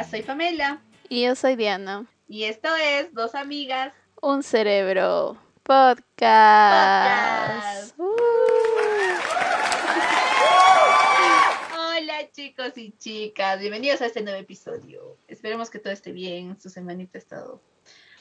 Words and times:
Hola, 0.00 0.08
soy 0.08 0.22
Pamela. 0.22 0.80
Y 1.10 1.24
yo 1.26 1.34
soy 1.34 1.56
Diana. 1.56 2.06
Y 2.26 2.44
esto 2.44 2.74
es 2.74 3.12
Dos 3.12 3.34
Amigas. 3.34 3.92
Un 4.22 4.42
Cerebro 4.42 5.36
Podcast. 5.62 6.32
Uh. 7.98 8.16
Hola 11.76 12.32
chicos 12.32 12.78
y 12.78 12.92
chicas, 12.92 13.60
bienvenidos 13.60 14.00
a 14.00 14.06
este 14.06 14.22
nuevo 14.22 14.38
episodio. 14.38 15.18
Esperemos 15.28 15.68
que 15.68 15.78
todo 15.78 15.92
esté 15.92 16.12
bien, 16.12 16.58
su 16.58 16.70
semanita 16.70 17.18
ha 17.18 17.20
estado 17.20 17.60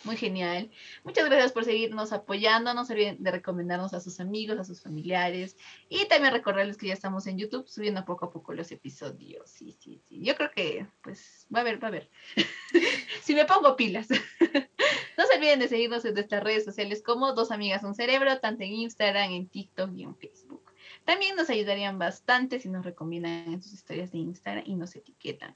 muy 0.03 0.15
genial. 0.15 0.71
Muchas 1.03 1.25
gracias 1.25 1.51
por 1.51 1.65
seguirnos 1.65 2.13
apoyando. 2.13 2.73
No 2.73 2.85
se 2.85 2.93
olviden 2.93 3.21
de 3.21 3.31
recomendarnos 3.31 3.93
a 3.93 3.99
sus 3.99 4.19
amigos, 4.19 4.57
a 4.57 4.63
sus 4.63 4.81
familiares. 4.81 5.57
Y 5.89 6.05
también 6.05 6.33
recordarles 6.33 6.77
que 6.77 6.87
ya 6.87 6.93
estamos 6.93 7.27
en 7.27 7.37
YouTube 7.37 7.67
subiendo 7.67 8.05
poco 8.05 8.25
a 8.25 8.31
poco 8.31 8.53
los 8.53 8.71
episodios. 8.71 9.49
Sí, 9.49 9.75
sí, 9.79 10.01
sí. 10.07 10.21
Yo 10.23 10.35
creo 10.35 10.51
que, 10.51 10.87
pues, 11.01 11.47
va 11.53 11.61
a 11.61 11.63
ver, 11.63 11.83
va 11.83 11.89
a 11.89 11.91
ver. 11.91 12.09
si 13.21 13.35
me 13.35 13.45
pongo 13.45 13.75
pilas. 13.75 14.07
no 15.17 15.25
se 15.25 15.37
olviden 15.37 15.59
de 15.59 15.67
seguirnos 15.67 16.05
en 16.05 16.13
nuestras 16.13 16.43
redes 16.43 16.63
sociales 16.63 17.03
como 17.03 17.33
Dos 17.33 17.51
Amigas 17.51 17.83
Un 17.83 17.95
Cerebro, 17.95 18.39
tanto 18.39 18.63
en 18.63 18.73
Instagram, 18.73 19.31
en 19.31 19.49
TikTok 19.49 19.91
y 19.95 20.03
en 20.03 20.15
Facebook. 20.15 20.63
También 21.05 21.35
nos 21.35 21.49
ayudarían 21.49 21.97
bastante 21.97 22.59
si 22.59 22.69
nos 22.69 22.85
recomiendan 22.85 23.53
en 23.53 23.61
sus 23.61 23.73
historias 23.73 24.11
de 24.11 24.19
Instagram 24.19 24.63
y 24.65 24.75
nos 24.75 24.95
etiquetan. 24.95 25.55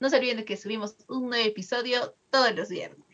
No 0.00 0.08
se 0.08 0.16
olviden 0.16 0.38
de 0.38 0.44
que 0.44 0.56
subimos 0.56 0.96
un 1.08 1.28
nuevo 1.28 1.46
episodio 1.46 2.14
todos 2.30 2.54
los 2.54 2.68
viernes. 2.68 3.13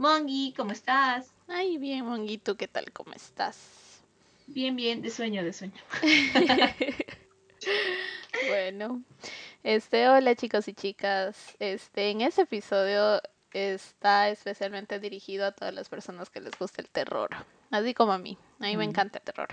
Mongi, 0.00 0.54
¿cómo 0.56 0.72
estás? 0.72 1.30
Ay, 1.46 1.76
bien, 1.76 2.06
Monguito, 2.06 2.56
¿qué 2.56 2.66
tal? 2.66 2.90
¿Cómo 2.90 3.12
estás? 3.12 4.00
Bien, 4.46 4.74
bien, 4.74 5.02
de 5.02 5.10
sueño, 5.10 5.44
de 5.44 5.52
sueño. 5.52 5.74
bueno, 8.48 9.02
este, 9.62 10.08
hola 10.08 10.34
chicos 10.36 10.68
y 10.68 10.72
chicas. 10.72 11.54
Este, 11.58 12.08
en 12.08 12.22
este 12.22 12.40
episodio 12.40 13.20
está 13.52 14.30
especialmente 14.30 15.00
dirigido 15.00 15.44
a 15.44 15.52
todas 15.52 15.74
las 15.74 15.90
personas 15.90 16.30
que 16.30 16.40
les 16.40 16.58
gusta 16.58 16.80
el 16.80 16.88
terror, 16.88 17.28
así 17.70 17.92
como 17.92 18.12
a 18.12 18.18
mí. 18.18 18.38
A 18.58 18.68
mí 18.68 18.78
me 18.78 18.86
mm. 18.86 18.88
encanta 18.88 19.18
el 19.18 19.24
terror. 19.24 19.48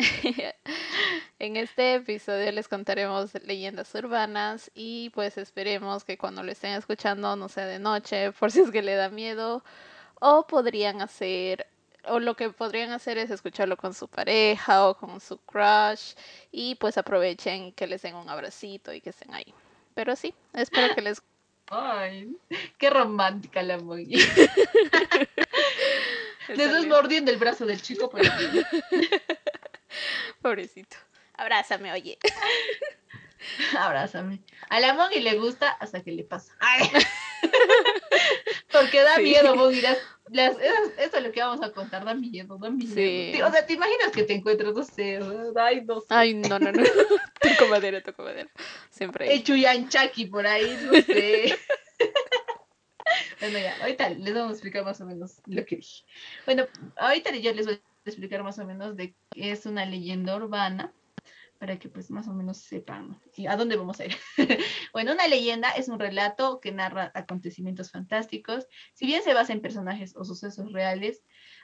en 1.38 1.56
este 1.56 1.96
episodio 1.96 2.50
les 2.52 2.68
contaremos 2.68 3.34
leyendas 3.44 3.94
urbanas 3.94 4.70
y 4.74 5.10
pues 5.10 5.36
esperemos 5.38 6.04
que 6.04 6.16
cuando 6.16 6.42
lo 6.42 6.52
estén 6.52 6.72
escuchando 6.72 7.36
no 7.36 7.48
sea 7.48 7.66
de 7.66 7.78
noche 7.78 8.32
por 8.38 8.50
si 8.50 8.60
es 8.60 8.70
que 8.70 8.82
le 8.82 8.94
da 8.94 9.10
miedo 9.10 9.62
o 10.20 10.46
podrían 10.46 11.02
hacer 11.02 11.66
o 12.04 12.18
lo 12.18 12.34
que 12.34 12.50
podrían 12.50 12.92
hacer 12.92 13.18
es 13.18 13.30
escucharlo 13.30 13.76
con 13.76 13.92
su 13.92 14.08
pareja 14.08 14.88
o 14.88 14.96
con 14.96 15.20
su 15.20 15.36
crush 15.38 16.14
y 16.50 16.76
pues 16.76 16.96
aprovechen 16.96 17.72
que 17.72 17.86
les 17.86 18.02
den 18.02 18.14
un 18.14 18.28
abracito 18.28 18.92
y 18.92 19.02
que 19.02 19.10
estén 19.10 19.34
ahí. 19.34 19.52
Pero 19.94 20.16
sí, 20.16 20.34
espero 20.54 20.94
que 20.94 21.02
les... 21.02 21.22
Ay, 21.66 22.34
qué 22.78 22.88
romántica 22.88 23.62
la 23.62 23.78
muy. 23.78 24.06
Les 26.48 26.86
mordiendo 26.86 27.30
el 27.30 27.36
brazo 27.36 27.64
del 27.64 27.80
chico. 27.80 28.10
Por 28.10 28.22
Pobrecito. 30.42 30.96
Abrázame, 31.34 31.92
oye. 31.92 32.18
Abrázame. 33.78 34.40
A 34.68 34.80
la 34.80 34.94
Mongi 34.94 35.20
le 35.20 35.38
gusta 35.38 35.70
hasta 35.70 36.02
que 36.02 36.12
le 36.12 36.24
pasa. 36.24 36.52
Porque 38.72 39.00
da 39.00 39.18
miedo, 39.18 39.56
Mongi. 39.56 39.80
Las, 39.80 39.98
eso, 40.98 41.16
es 41.16 41.22
lo 41.22 41.32
que 41.32 41.40
vamos 41.40 41.62
a 41.62 41.72
contar, 41.72 42.04
da 42.04 42.14
miedo, 42.14 42.58
da 42.58 42.70
miedo. 42.70 43.46
O 43.46 43.50
sea, 43.50 43.66
¿te 43.66 43.72
imaginas 43.72 44.12
que 44.12 44.22
te 44.22 44.34
encuentras, 44.34 44.74
no 44.74 44.84
sé, 44.84 45.18
ay, 45.56 45.82
no 45.84 46.00
sé. 46.00 46.06
Ay, 46.10 46.34
no, 46.34 46.58
no, 46.58 46.70
no. 46.70 46.84
toco 47.40 47.66
madera, 47.68 48.00
toco 48.00 48.22
madera. 48.22 48.48
Siempre. 48.90 49.32
Hecho 49.32 49.54
Chuyanchaki 49.54 50.26
por 50.26 50.46
ahí, 50.46 50.78
no 50.84 50.92
sé. 51.02 51.58
bueno, 53.40 53.58
ya, 53.58 53.76
ahorita 53.80 54.10
les 54.10 54.34
vamos 54.34 54.50
a 54.50 54.52
explicar 54.52 54.84
más 54.84 55.00
o 55.00 55.06
menos 55.06 55.40
lo 55.46 55.64
que 55.64 55.76
dije. 55.76 56.04
Bueno, 56.44 56.66
ahorita 56.96 57.34
yo 57.34 57.52
les 57.52 57.66
voy 57.66 57.74
a 57.74 57.89
explicar 58.04 58.42
más 58.42 58.58
o 58.58 58.66
menos 58.66 58.96
de 58.96 59.14
qué 59.30 59.52
es 59.52 59.66
una 59.66 59.84
leyenda 59.84 60.36
urbana 60.36 60.92
para 61.58 61.78
que 61.78 61.90
pues 61.90 62.10
más 62.10 62.26
o 62.26 62.32
menos 62.32 62.56
sepan 62.56 63.20
a 63.46 63.56
dónde 63.56 63.76
vamos 63.76 64.00
a 64.00 64.06
ir. 64.06 64.16
bueno, 64.94 65.12
una 65.12 65.28
leyenda 65.28 65.70
es 65.72 65.88
un 65.88 65.98
relato 65.98 66.58
que 66.58 66.72
narra 66.72 67.12
acontecimientos 67.14 67.90
fantásticos, 67.90 68.66
si 68.94 69.04
bien 69.04 69.22
se 69.22 69.34
basa 69.34 69.52
en 69.52 69.60
personajes 69.60 70.16
o 70.16 70.24
sucesos 70.24 70.72
reales, 70.72 71.22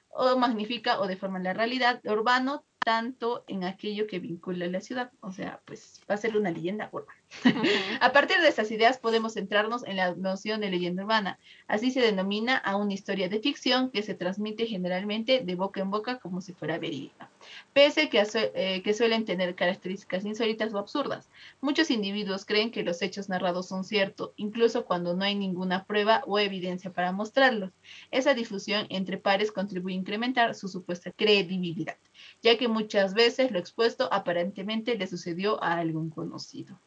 o 0.08 0.36
magnifica 0.36 1.00
o 1.00 1.06
deforma 1.06 1.38
la 1.38 1.54
realidad, 1.54 2.00
urbano 2.04 2.66
tanto 2.78 3.44
en 3.48 3.64
aquello 3.64 4.06
que 4.06 4.20
vincula 4.20 4.66
la 4.68 4.80
ciudad, 4.80 5.10
o 5.20 5.32
sea, 5.32 5.60
pues 5.64 6.00
va 6.08 6.14
a 6.14 6.18
ser 6.18 6.36
una 6.36 6.50
leyenda 6.50 6.88
urbana. 6.92 7.20
a 8.00 8.12
partir 8.12 8.40
de 8.40 8.48
estas 8.48 8.70
ideas 8.70 8.98
podemos 8.98 9.34
centrarnos 9.34 9.84
en 9.84 9.96
la 9.96 10.14
noción 10.14 10.60
de 10.60 10.70
leyenda 10.70 11.02
urbana. 11.02 11.38
Así 11.66 11.90
se 11.90 12.00
denomina 12.00 12.56
a 12.56 12.76
una 12.76 12.94
historia 12.94 13.28
de 13.28 13.40
ficción 13.40 13.90
que 13.90 14.02
se 14.02 14.14
transmite 14.14 14.66
generalmente 14.66 15.40
de 15.44 15.54
boca 15.54 15.80
en 15.80 15.90
boca 15.90 16.18
como 16.18 16.40
si 16.40 16.52
fuera 16.52 16.78
verídica, 16.78 17.28
pese 17.72 18.08
que, 18.08 18.24
eh, 18.32 18.82
que 18.82 18.94
suelen 18.94 19.24
tener 19.24 19.54
características 19.54 20.24
insólitas 20.24 20.72
o 20.72 20.78
absurdas. 20.78 21.28
Muchos 21.60 21.90
individuos 21.90 22.44
creen 22.44 22.70
que 22.70 22.84
los 22.84 23.02
hechos 23.02 23.28
narrados 23.28 23.68
son 23.68 23.84
ciertos, 23.84 24.30
incluso 24.36 24.84
cuando 24.84 25.14
no 25.14 25.24
hay 25.24 25.34
ninguna 25.34 25.84
prueba 25.84 26.22
o 26.26 26.38
evidencia 26.38 26.92
para 26.92 27.12
mostrarlos. 27.12 27.72
Esa 28.10 28.34
difusión 28.34 28.86
entre 28.88 29.18
pares 29.18 29.52
contribuye 29.52 29.94
a 29.94 29.98
incrementar 29.98 30.54
su 30.54 30.68
supuesta 30.68 31.10
credibilidad 31.10 31.96
ya 32.42 32.56
que 32.56 32.68
muchas 32.68 33.14
veces 33.14 33.50
lo 33.50 33.58
expuesto 33.58 34.08
aparentemente 34.12 34.96
le 34.96 35.06
sucedió 35.06 35.62
a 35.62 35.74
algún 35.74 36.10
conocido. 36.10 36.78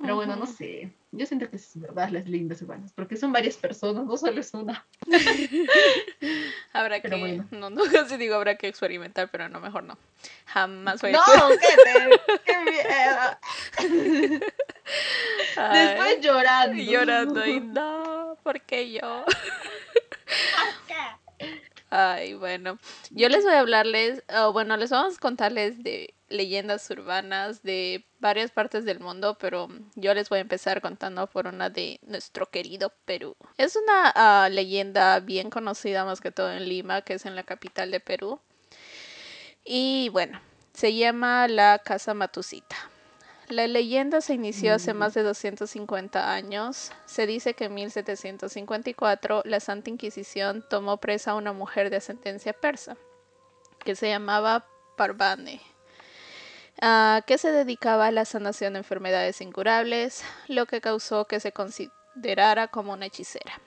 Pero 0.00 0.16
bueno, 0.16 0.36
no 0.36 0.46
sé. 0.46 0.92
Yo 1.12 1.26
siento 1.26 1.48
que 1.48 1.56
es 1.56 1.80
verdad 1.80 2.08
las 2.10 2.26
lindas 2.26 2.60
urbanas, 2.62 2.92
porque 2.92 3.16
son 3.16 3.32
varias 3.32 3.56
personas, 3.56 4.04
no 4.04 4.16
solo 4.16 4.40
es 4.40 4.52
una. 4.52 4.84
habrá 6.72 7.00
que, 7.00 7.08
no, 7.50 7.70
no 7.70 7.82
casi 7.84 8.16
digo 8.16 8.34
habrá 8.34 8.56
que 8.56 8.66
experimentar, 8.66 9.30
pero 9.30 9.48
no, 9.48 9.60
mejor 9.60 9.84
no. 9.84 9.96
Jamás 10.46 11.00
voy 11.00 11.10
a 11.10 11.14
No, 11.14 11.22
qué, 11.60 11.68
qué 12.44 12.58
miedo. 12.58 14.40
Después 15.72 16.20
llorando. 16.20 16.82
Llorando 16.82 17.46
y 17.46 17.60
no, 17.60 18.36
porque 18.42 18.90
yo. 18.90 19.24
Ay, 21.96 22.34
bueno, 22.34 22.76
yo 23.10 23.28
les 23.28 23.44
voy 23.44 23.54
a 23.54 23.60
hablarles, 23.60 24.24
o 24.36 24.52
bueno, 24.52 24.76
les 24.76 24.90
vamos 24.90 25.16
a 25.16 25.20
contarles 25.20 25.80
de 25.84 26.12
leyendas 26.28 26.90
urbanas 26.90 27.62
de 27.62 28.04
varias 28.24 28.50
partes 28.50 28.86
del 28.86 29.00
mundo, 29.00 29.36
pero 29.38 29.68
yo 29.96 30.14
les 30.14 30.30
voy 30.30 30.38
a 30.38 30.40
empezar 30.40 30.80
contando 30.80 31.26
por 31.26 31.46
una 31.46 31.68
de 31.68 32.00
nuestro 32.06 32.46
querido 32.46 32.90
Perú. 33.04 33.36
Es 33.58 33.76
una 33.76 34.10
ah, 34.14 34.48
leyenda 34.50 35.20
bien 35.20 35.50
conocida 35.50 36.06
más 36.06 36.22
que 36.22 36.30
todo 36.30 36.50
en 36.50 36.66
Lima, 36.66 37.02
que 37.02 37.12
es 37.12 37.26
en 37.26 37.36
la 37.36 37.42
capital 37.42 37.90
de 37.90 38.00
Perú. 38.00 38.40
Y 39.62 40.08
bueno, 40.08 40.40
se 40.72 40.94
llama 40.94 41.48
la 41.48 41.78
Casa 41.80 42.14
Matusita. 42.14 42.76
La 43.50 43.66
leyenda 43.66 44.22
se 44.22 44.32
inició 44.32 44.72
hace 44.72 44.94
mm. 44.94 44.96
más 44.96 45.12
de 45.12 45.22
250 45.22 46.32
años. 46.32 46.92
Se 47.04 47.26
dice 47.26 47.52
que 47.52 47.66
en 47.66 47.74
1754 47.74 49.42
la 49.44 49.60
Santa 49.60 49.90
Inquisición 49.90 50.64
tomó 50.70 50.96
presa 50.96 51.32
a 51.32 51.34
una 51.34 51.52
mujer 51.52 51.90
de 51.90 51.96
ascendencia 51.96 52.54
persa, 52.54 52.96
que 53.80 53.94
se 53.94 54.08
llamaba 54.08 54.64
Parvane, 54.96 55.60
que 56.80 57.38
se 57.38 57.52
dedicaba 57.52 58.06
a 58.06 58.10
la 58.10 58.24
sanación 58.24 58.74
de 58.74 58.80
enfermedades 58.80 59.40
incurables, 59.40 60.24
lo 60.48 60.66
que 60.66 60.80
causó 60.80 61.26
que 61.26 61.40
se 61.40 61.52
considerara 61.52 62.68
como 62.68 62.92
una 62.92 63.06
hechicera. 63.06 63.60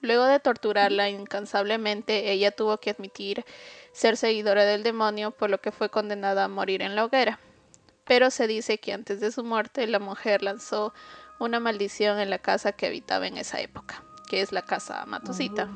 Luego 0.00 0.26
de 0.26 0.38
torturarla 0.38 1.08
incansablemente, 1.08 2.30
ella 2.30 2.50
tuvo 2.50 2.78
que 2.78 2.90
admitir 2.90 3.44
ser 3.92 4.18
seguidora 4.18 4.66
del 4.66 4.82
demonio, 4.82 5.30
por 5.30 5.48
lo 5.48 5.58
que 5.62 5.72
fue 5.72 5.88
condenada 5.88 6.44
a 6.44 6.48
morir 6.48 6.82
en 6.82 6.94
la 6.94 7.06
hoguera. 7.06 7.40
Pero 8.04 8.30
se 8.30 8.46
dice 8.46 8.76
que 8.78 8.92
antes 8.92 9.20
de 9.20 9.32
su 9.32 9.44
muerte 9.44 9.86
la 9.86 9.98
mujer 9.98 10.42
lanzó 10.42 10.92
una 11.38 11.58
maldición 11.58 12.18
en 12.20 12.28
la 12.28 12.38
casa 12.38 12.72
que 12.72 12.86
habitaba 12.86 13.26
en 13.26 13.38
esa 13.38 13.60
época, 13.60 14.04
que 14.28 14.42
es 14.42 14.52
la 14.52 14.60
casa 14.62 15.06
Matusita, 15.06 15.70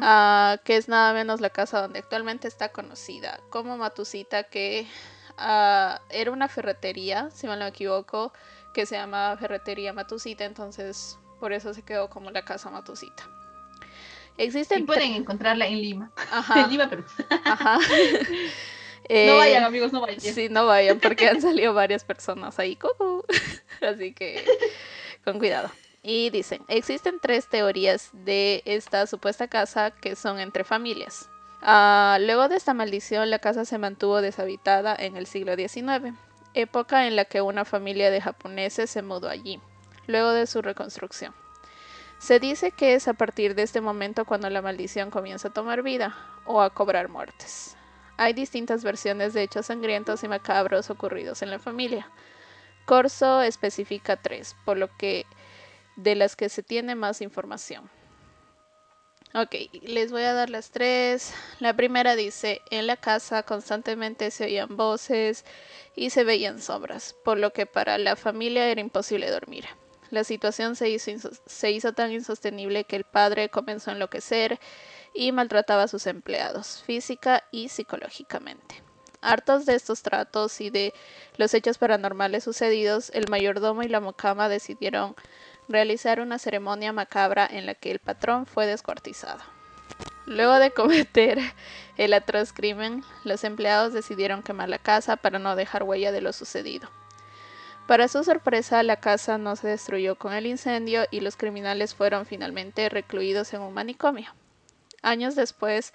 ah, 0.00 0.58
que 0.64 0.76
es 0.76 0.88
nada 0.88 1.12
menos 1.12 1.40
la 1.40 1.50
casa 1.50 1.82
donde 1.82 1.98
actualmente 1.98 2.46
está 2.46 2.70
conocida 2.70 3.40
como 3.50 3.76
Matusita, 3.76 4.44
que 4.44 4.86
ah, 5.40 6.00
era 6.10 6.30
una 6.30 6.48
ferretería, 6.48 7.30
si 7.30 7.46
mal 7.46 7.58
no 7.58 7.64
me 7.64 7.70
equivoco, 7.70 8.32
que 8.72 8.86
se 8.86 8.96
llamaba 8.96 9.36
Ferretería 9.36 9.92
Matusita, 9.92 10.44
entonces 10.44 11.18
por 11.40 11.52
eso 11.52 11.74
se 11.74 11.82
quedó 11.82 12.08
como 12.08 12.30
la 12.30 12.44
casa 12.44 12.70
Matusita. 12.70 13.24
Existen 14.36 14.80
y 14.80 14.82
pueden 14.84 15.14
encontrarla 15.14 15.66
en 15.66 15.80
Lima. 15.80 16.12
Ajá. 16.30 16.60
en 16.64 16.70
Lima, 16.70 16.88
Perú. 16.88 17.04
Ajá. 17.44 17.78
no 19.08 19.08
eh, 19.08 19.36
vayan, 19.36 19.64
amigos, 19.64 19.92
no 19.92 20.00
vayan. 20.00 20.20
Sí, 20.20 20.48
no 20.48 20.66
vayan, 20.66 21.00
porque 21.00 21.28
han 21.28 21.42
salido 21.42 21.74
varias 21.74 22.04
personas 22.04 22.58
ahí. 22.58 22.78
Así 23.82 24.12
que 24.12 24.44
con 25.24 25.38
cuidado. 25.38 25.70
Y 26.02 26.30
dicen, 26.30 26.62
existen 26.68 27.18
tres 27.20 27.48
teorías 27.48 28.10
de 28.12 28.62
esta 28.64 29.06
supuesta 29.06 29.48
casa 29.48 29.90
que 29.90 30.16
son 30.16 30.38
entre 30.38 30.64
familias. 30.64 31.28
Ah, 31.62 32.18
luego 32.20 32.48
de 32.48 32.56
esta 32.56 32.72
maldición, 32.72 33.28
la 33.28 33.38
casa 33.38 33.64
se 33.64 33.76
mantuvo 33.76 34.22
deshabitada 34.22 34.96
en 34.98 35.16
el 35.16 35.26
siglo 35.26 35.56
XIX, 35.56 36.14
época 36.54 37.06
en 37.06 37.16
la 37.16 37.26
que 37.26 37.42
una 37.42 37.64
familia 37.64 38.10
de 38.10 38.22
japoneses 38.22 38.88
se 38.90 39.02
mudó 39.02 39.28
allí, 39.28 39.60
luego 40.06 40.30
de 40.30 40.46
su 40.46 40.62
reconstrucción. 40.62 41.34
Se 42.18 42.38
dice 42.38 42.70
que 42.70 42.94
es 42.94 43.08
a 43.08 43.14
partir 43.14 43.54
de 43.54 43.62
este 43.62 43.80
momento 43.80 44.24
cuando 44.24 44.48
la 44.48 44.62
maldición 44.62 45.10
comienza 45.10 45.48
a 45.48 45.52
tomar 45.52 45.82
vida 45.82 46.16
o 46.46 46.62
a 46.62 46.70
cobrar 46.70 47.08
muertes. 47.08 47.76
Hay 48.16 48.32
distintas 48.32 48.84
versiones 48.84 49.32
de 49.32 49.42
hechos 49.42 49.66
sangrientos 49.66 50.22
y 50.24 50.28
macabros 50.28 50.90
ocurridos 50.90 51.42
en 51.42 51.50
la 51.50 51.58
familia. 51.58 52.10
Corso 52.84 53.40
especifica 53.42 54.16
tres, 54.16 54.54
por 54.64 54.76
lo 54.76 54.94
que 54.96 55.24
de 55.96 56.14
las 56.14 56.36
que 56.36 56.48
se 56.48 56.62
tiene 56.62 56.94
más 56.94 57.20
información. 57.22 57.90
Ok, 59.32 59.54
les 59.82 60.10
voy 60.10 60.22
a 60.22 60.34
dar 60.34 60.50
las 60.50 60.72
tres. 60.72 61.32
La 61.60 61.74
primera 61.74 62.16
dice, 62.16 62.62
en 62.70 62.88
la 62.88 62.96
casa 62.96 63.44
constantemente 63.44 64.32
se 64.32 64.44
oían 64.46 64.76
voces 64.76 65.44
y 65.94 66.10
se 66.10 66.24
veían 66.24 66.60
sombras, 66.60 67.14
por 67.24 67.38
lo 67.38 67.52
que 67.52 67.64
para 67.64 67.96
la 67.98 68.16
familia 68.16 68.66
era 68.66 68.80
imposible 68.80 69.30
dormir. 69.30 69.66
La 70.10 70.24
situación 70.24 70.74
se 70.74 70.90
hizo, 70.90 71.12
se 71.46 71.70
hizo 71.70 71.92
tan 71.92 72.10
insostenible 72.10 72.82
que 72.82 72.96
el 72.96 73.04
padre 73.04 73.50
comenzó 73.50 73.90
a 73.90 73.94
enloquecer 73.94 74.58
y 75.14 75.30
maltrataba 75.30 75.84
a 75.84 75.88
sus 75.88 76.08
empleados, 76.08 76.82
física 76.84 77.44
y 77.52 77.68
psicológicamente. 77.68 78.82
Hartos 79.20 79.64
de 79.64 79.76
estos 79.76 80.02
tratos 80.02 80.60
y 80.60 80.70
de 80.70 80.92
los 81.36 81.54
hechos 81.54 81.78
paranormales 81.78 82.42
sucedidos, 82.42 83.10
el 83.14 83.28
mayordomo 83.28 83.84
y 83.84 83.88
la 83.88 84.00
mocama 84.00 84.48
decidieron 84.48 85.14
realizar 85.70 86.20
una 86.20 86.38
ceremonia 86.38 86.92
macabra 86.92 87.46
en 87.50 87.64
la 87.64 87.74
que 87.74 87.90
el 87.90 88.00
patrón 88.00 88.44
fue 88.44 88.66
descuartizado. 88.66 89.40
Luego 90.26 90.58
de 90.58 90.72
cometer 90.72 91.38
el 91.96 92.12
atroz 92.12 92.52
crimen, 92.52 93.04
los 93.24 93.44
empleados 93.44 93.92
decidieron 93.92 94.42
quemar 94.42 94.68
la 94.68 94.78
casa 94.78 95.16
para 95.16 95.38
no 95.38 95.56
dejar 95.56 95.84
huella 95.84 96.12
de 96.12 96.20
lo 96.20 96.32
sucedido. 96.32 96.90
Para 97.86 98.08
su 98.08 98.22
sorpresa, 98.22 98.82
la 98.82 98.96
casa 98.96 99.38
no 99.38 99.56
se 99.56 99.68
destruyó 99.68 100.16
con 100.16 100.32
el 100.32 100.46
incendio 100.46 101.06
y 101.10 101.20
los 101.20 101.36
criminales 101.36 101.94
fueron 101.94 102.26
finalmente 102.26 102.88
recluidos 102.88 103.52
en 103.52 103.62
un 103.62 103.74
manicomio. 103.74 104.32
Años 105.02 105.34
después, 105.34 105.92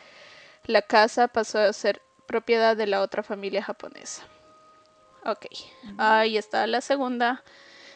la 0.66 0.82
casa 0.82 1.28
pasó 1.28 1.60
a 1.60 1.72
ser 1.72 2.02
propiedad 2.28 2.76
de 2.76 2.88
la 2.88 3.02
otra 3.02 3.24
familia 3.24 3.64
japonesa. 3.64 4.24
Ok, 5.26 5.46
ahí 5.98 6.38
está 6.38 6.68
la 6.68 6.82
segunda. 6.82 7.44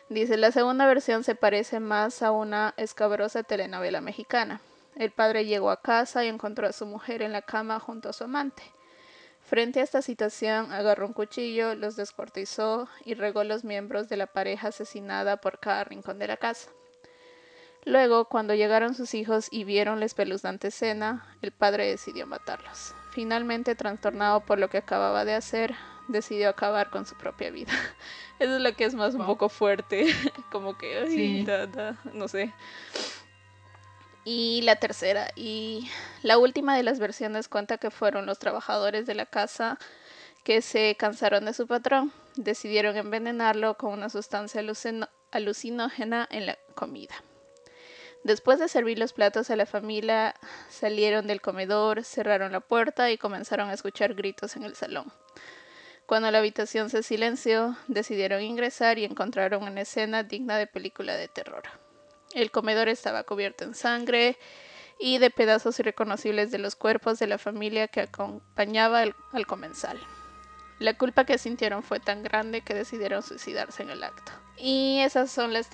Dice, 0.09 0.37
la 0.37 0.51
segunda 0.51 0.87
versión 0.87 1.23
se 1.23 1.35
parece 1.35 1.79
más 1.79 2.23
a 2.23 2.31
una 2.31 2.73
escabrosa 2.77 3.43
telenovela 3.43 4.01
mexicana. 4.01 4.59
El 4.95 5.11
padre 5.11 5.45
llegó 5.45 5.69
a 5.69 5.81
casa 5.81 6.25
y 6.25 6.27
encontró 6.27 6.67
a 6.67 6.73
su 6.73 6.87
mujer 6.87 7.21
en 7.21 7.31
la 7.31 7.43
cama 7.43 7.79
junto 7.79 8.09
a 8.09 8.13
su 8.13 8.23
amante. 8.23 8.63
Frente 9.43 9.79
a 9.79 9.83
esta 9.83 10.01
situación, 10.01 10.71
agarró 10.71 11.05
un 11.05 11.13
cuchillo, 11.13 11.75
los 11.75 11.95
descuartizó 11.95 12.89
y 13.05 13.13
regó 13.13 13.43
los 13.43 13.63
miembros 13.63 14.09
de 14.09 14.17
la 14.17 14.25
pareja 14.25 14.69
asesinada 14.69 15.37
por 15.37 15.59
cada 15.59 15.83
rincón 15.83 16.17
de 16.17 16.27
la 16.27 16.37
casa. 16.37 16.71
Luego, 17.85 18.25
cuando 18.25 18.55
llegaron 18.55 18.95
sus 18.95 19.13
hijos 19.13 19.47
y 19.51 19.63
vieron 19.63 19.99
la 19.99 20.05
espeluznante 20.05 20.69
escena, 20.69 21.37
el 21.41 21.51
padre 21.51 21.87
decidió 21.87 22.25
matarlos. 22.27 22.93
Finalmente, 23.11 23.75
trastornado 23.75 24.41
por 24.41 24.59
lo 24.59 24.69
que 24.69 24.79
acababa 24.79 25.23
de 25.23 25.35
hacer, 25.35 25.75
decidió 26.07 26.49
acabar 26.49 26.89
con 26.89 27.05
su 27.05 27.15
propia 27.15 27.51
vida. 27.51 27.71
Eso 28.39 28.55
es 28.55 28.61
lo 28.61 28.73
que 28.73 28.85
es 28.85 28.95
más 28.95 29.15
un 29.15 29.25
poco 29.25 29.49
fuerte, 29.49 30.07
como 30.51 30.77
que, 30.77 31.45
no 32.13 32.27
sé. 32.27 32.53
Y 34.23 34.61
la 34.61 34.77
tercera 34.77 35.29
y 35.35 35.89
la 36.23 36.37
última 36.37 36.75
de 36.75 36.83
las 36.83 36.99
versiones 36.99 37.47
cuenta 37.47 37.77
que 37.77 37.91
fueron 37.91 38.25
los 38.25 38.39
trabajadores 38.39 39.05
de 39.05 39.15
la 39.15 39.25
casa 39.25 39.77
que 40.43 40.61
se 40.61 40.95
cansaron 40.97 41.45
de 41.45 41.53
su 41.53 41.67
patrón, 41.67 42.13
decidieron 42.35 42.95
envenenarlo 42.95 43.75
con 43.75 43.91
una 43.91 44.09
sustancia 44.09 44.63
alucinógena 45.31 46.27
en 46.31 46.45
la 46.45 46.57
comida. 46.75 47.15
Después 48.23 48.59
de 48.59 48.67
servir 48.67 48.99
los 48.99 49.13
platos 49.13 49.49
a 49.49 49.55
la 49.55 49.65
familia, 49.65 50.35
salieron 50.69 51.25
del 51.27 51.41
comedor, 51.41 52.03
cerraron 52.03 52.51
la 52.51 52.59
puerta 52.59 53.11
y 53.11 53.17
comenzaron 53.17 53.69
a 53.69 53.73
escuchar 53.73 54.13
gritos 54.13 54.55
en 54.55 54.63
el 54.63 54.75
salón. 54.75 55.11
Cuando 56.09 56.31
la 56.31 56.39
habitación 56.39 56.89
se 56.89 57.03
silenció, 57.03 57.77
decidieron 57.87 58.41
ingresar 58.41 58.97
y 58.97 59.05
encontraron 59.05 59.61
una 59.61 59.81
escena 59.81 60.23
digna 60.23 60.57
de 60.57 60.65
película 60.65 61.15
de 61.15 61.27
terror. 61.27 61.61
El 62.33 62.49
comedor 62.49 62.89
estaba 62.89 63.23
cubierto 63.23 63.63
en 63.63 63.75
sangre 63.75 64.35
y 64.99 65.19
de 65.19 65.29
pedazos 65.29 65.79
irreconocibles 65.79 66.49
de 66.49 66.57
los 66.57 66.75
cuerpos 66.75 67.19
de 67.19 67.27
la 67.27 67.37
familia 67.37 67.87
que 67.89 68.01
acompañaba 68.01 69.03
al 69.03 69.45
comensal. 69.45 69.99
La 70.79 70.97
culpa 70.97 71.25
que 71.25 71.37
sintieron 71.37 71.83
fue 71.83 71.99
tan 71.99 72.23
grande 72.23 72.61
que 72.61 72.73
decidieron 72.73 73.21
suicidarse 73.21 73.83
en 73.83 73.91
el 73.91 74.03
acto. 74.03 74.31
Y 74.57 75.01
esas 75.01 75.29
son 75.29 75.53
las, 75.53 75.69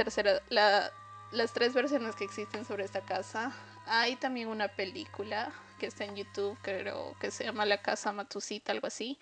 las 0.49 1.53
tres 1.53 1.73
versiones 1.73 2.13
que 2.17 2.25
existen 2.25 2.65
sobre 2.65 2.83
esta 2.83 2.99
casa. 2.99 3.53
Hay 3.85 4.17
también 4.17 4.49
una 4.49 4.67
película 4.67 5.53
que 5.79 5.85
está 5.85 6.03
en 6.03 6.17
YouTube, 6.17 6.57
creo 6.61 7.15
que 7.21 7.31
se 7.31 7.45
llama 7.45 7.65
La 7.65 7.81
Casa 7.81 8.11
Matusita, 8.11 8.73
algo 8.73 8.87
así 8.87 9.17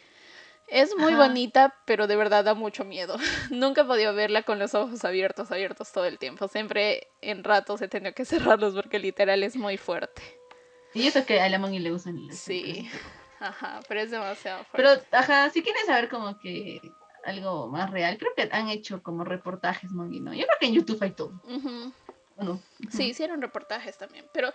es 0.73 0.95
muy 0.97 1.13
bonita, 1.13 1.75
pero 1.85 2.07
de 2.07 2.15
verdad 2.15 2.43
da 2.43 2.55
mucho 2.55 2.83
miedo. 2.83 3.15
Nunca 3.51 3.81
he 3.81 3.85
podido 3.85 4.13
verla 4.15 4.41
con 4.41 4.57
los 4.57 4.73
ojos 4.73 5.05
abiertos, 5.05 5.51
abiertos 5.51 5.91
todo 5.91 6.05
el 6.05 6.17
tiempo. 6.17 6.47
Siempre 6.47 7.11
en 7.21 7.43
ratos 7.43 7.81
he 7.81 7.87
tenido 7.87 8.13
que 8.13 8.25
cerrarlos 8.57 8.73
porque 8.73 8.97
literal 8.97 9.43
es 9.43 9.55
muy 9.55 9.77
fuerte. 9.77 10.21
Y 10.95 11.07
eso 11.07 11.25
que 11.25 11.39
a 11.39 11.49
la 11.49 11.57
le 11.59 11.91
gustan. 11.91 12.17
Sí, 12.31 12.89
ajá, 13.39 13.81
pero 13.87 14.01
es 14.01 14.11
demasiado 14.11 14.63
fuerte. 14.65 15.01
Pero, 15.09 15.19
ajá, 15.23 15.49
si 15.51 15.61
quieres 15.61 15.85
saber 15.85 16.09
como 16.09 16.37
que 16.39 16.81
algo 17.23 17.67
más 17.67 17.91
real, 17.91 18.17
creo 18.17 18.33
que 18.35 18.49
han 18.51 18.69
hecho 18.69 19.01
como 19.01 19.23
reportajes, 19.23 19.91
Mongi, 19.91 20.19
¿no? 20.19 20.33
Yo 20.33 20.45
creo 20.45 20.57
que 20.59 20.65
en 20.67 20.73
YouTube 20.73 21.01
hay 21.01 21.11
todo. 21.11 21.39
Sí, 22.89 23.03
hicieron 23.03 23.41
reportajes 23.41 23.97
también, 23.97 24.25
pero 24.33 24.53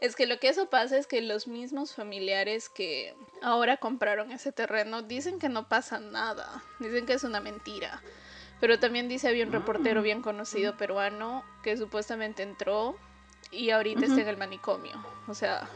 es 0.00 0.16
que 0.16 0.26
lo 0.26 0.38
que 0.38 0.48
eso 0.48 0.68
pasa 0.68 0.98
es 0.98 1.06
que 1.06 1.22
los 1.22 1.46
mismos 1.48 1.94
familiares 1.94 2.68
que 2.68 3.14
ahora 3.42 3.76
compraron 3.78 4.32
ese 4.32 4.52
terreno 4.52 5.02
dicen 5.02 5.38
que 5.38 5.48
no 5.48 5.68
pasa 5.68 5.98
nada, 6.00 6.62
dicen 6.78 7.06
que 7.06 7.14
es 7.14 7.24
una 7.24 7.40
mentira. 7.40 8.02
Pero 8.60 8.78
también 8.78 9.08
dice 9.08 9.28
había 9.28 9.46
un 9.46 9.52
reportero 9.52 10.02
bien 10.02 10.20
conocido 10.20 10.76
peruano 10.76 11.42
que 11.62 11.76
supuestamente 11.78 12.42
entró 12.42 12.96
y 13.50 13.70
ahorita 13.70 14.04
está 14.04 14.20
en 14.20 14.28
el 14.28 14.36
manicomio. 14.36 15.02
O 15.26 15.34
sea, 15.34 15.68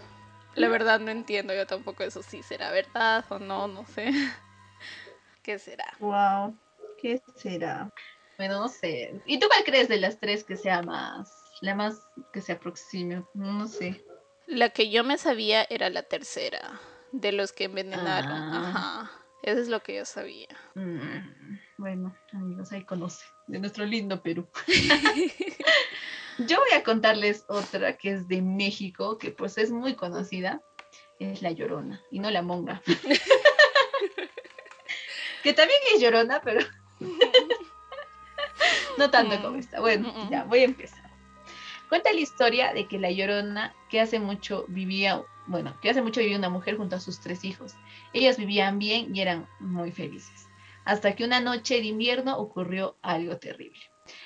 la 0.54 0.68
verdad 0.68 1.00
no 1.00 1.10
entiendo 1.10 1.54
yo 1.54 1.66
tampoco 1.66 2.02
eso 2.02 2.22
si 2.22 2.42
será 2.42 2.70
verdad 2.70 3.24
o 3.30 3.38
no, 3.38 3.68
no 3.68 3.86
sé. 3.86 4.12
¿Qué 5.42 5.58
será? 5.58 5.86
Wow, 5.98 6.54
¿qué 7.00 7.22
será? 7.36 7.90
Bueno, 8.36 8.60
no 8.60 8.68
sé. 8.68 9.18
¿Y 9.24 9.38
tú 9.38 9.46
cuál 9.48 9.64
crees 9.64 9.88
de 9.88 9.96
las 9.96 10.18
tres 10.18 10.44
que 10.44 10.56
sea 10.56 10.82
más 10.82 11.43
la 11.64 11.74
más 11.74 12.06
que 12.32 12.42
se 12.42 12.52
aproxime, 12.52 13.24
no 13.32 13.66
sé. 13.66 14.04
La 14.46 14.68
que 14.68 14.90
yo 14.90 15.02
me 15.02 15.16
sabía 15.16 15.66
era 15.70 15.88
la 15.88 16.02
tercera, 16.02 16.78
de 17.10 17.32
los 17.32 17.52
que 17.52 17.64
envenenaron. 17.64 18.32
Ah. 18.32 18.68
Ajá. 18.68 19.10
Eso 19.42 19.60
es 19.60 19.68
lo 19.68 19.82
que 19.82 19.96
yo 19.96 20.04
sabía. 20.04 20.48
Mm, 20.74 21.58
bueno, 21.78 22.14
amigos, 22.32 22.70
ahí 22.72 22.84
conoce 22.84 23.24
de 23.46 23.58
nuestro 23.58 23.86
lindo 23.86 24.22
Perú. 24.22 24.46
yo 26.38 26.58
voy 26.58 26.72
a 26.76 26.84
contarles 26.84 27.44
otra 27.48 27.96
que 27.96 28.12
es 28.12 28.28
de 28.28 28.42
México, 28.42 29.16
que 29.16 29.30
pues 29.30 29.56
es 29.56 29.70
muy 29.70 29.94
conocida. 29.94 30.60
Es 31.18 31.40
la 31.40 31.50
Llorona 31.50 32.02
y 32.10 32.18
no 32.18 32.30
la 32.30 32.42
Monga. 32.42 32.82
que 35.42 35.52
también 35.54 35.80
es 35.94 36.00
Llorona, 36.00 36.42
pero 36.42 36.60
no 38.98 39.10
tanto 39.10 39.40
como 39.40 39.56
esta. 39.56 39.80
Bueno, 39.80 40.28
ya 40.30 40.44
voy 40.44 40.60
a 40.60 40.64
empezar. 40.64 41.03
Cuenta 41.88 42.12
la 42.12 42.20
historia 42.20 42.72
de 42.72 42.86
que 42.86 42.98
la 42.98 43.10
Llorona, 43.10 43.74
que 43.88 44.00
hace 44.00 44.18
mucho 44.18 44.64
vivía, 44.68 45.22
bueno, 45.46 45.78
que 45.80 45.90
hace 45.90 46.02
mucho 46.02 46.20
vivía 46.20 46.38
una 46.38 46.48
mujer 46.48 46.76
junto 46.76 46.96
a 46.96 47.00
sus 47.00 47.20
tres 47.20 47.44
hijos. 47.44 47.74
Ellas 48.12 48.36
vivían 48.36 48.78
bien 48.78 49.14
y 49.14 49.20
eran 49.20 49.48
muy 49.60 49.92
felices. 49.92 50.48
Hasta 50.84 51.14
que 51.14 51.24
una 51.24 51.40
noche 51.40 51.76
de 51.76 51.86
invierno 51.86 52.36
ocurrió 52.38 52.96
algo 53.02 53.38
terrible. 53.38 53.80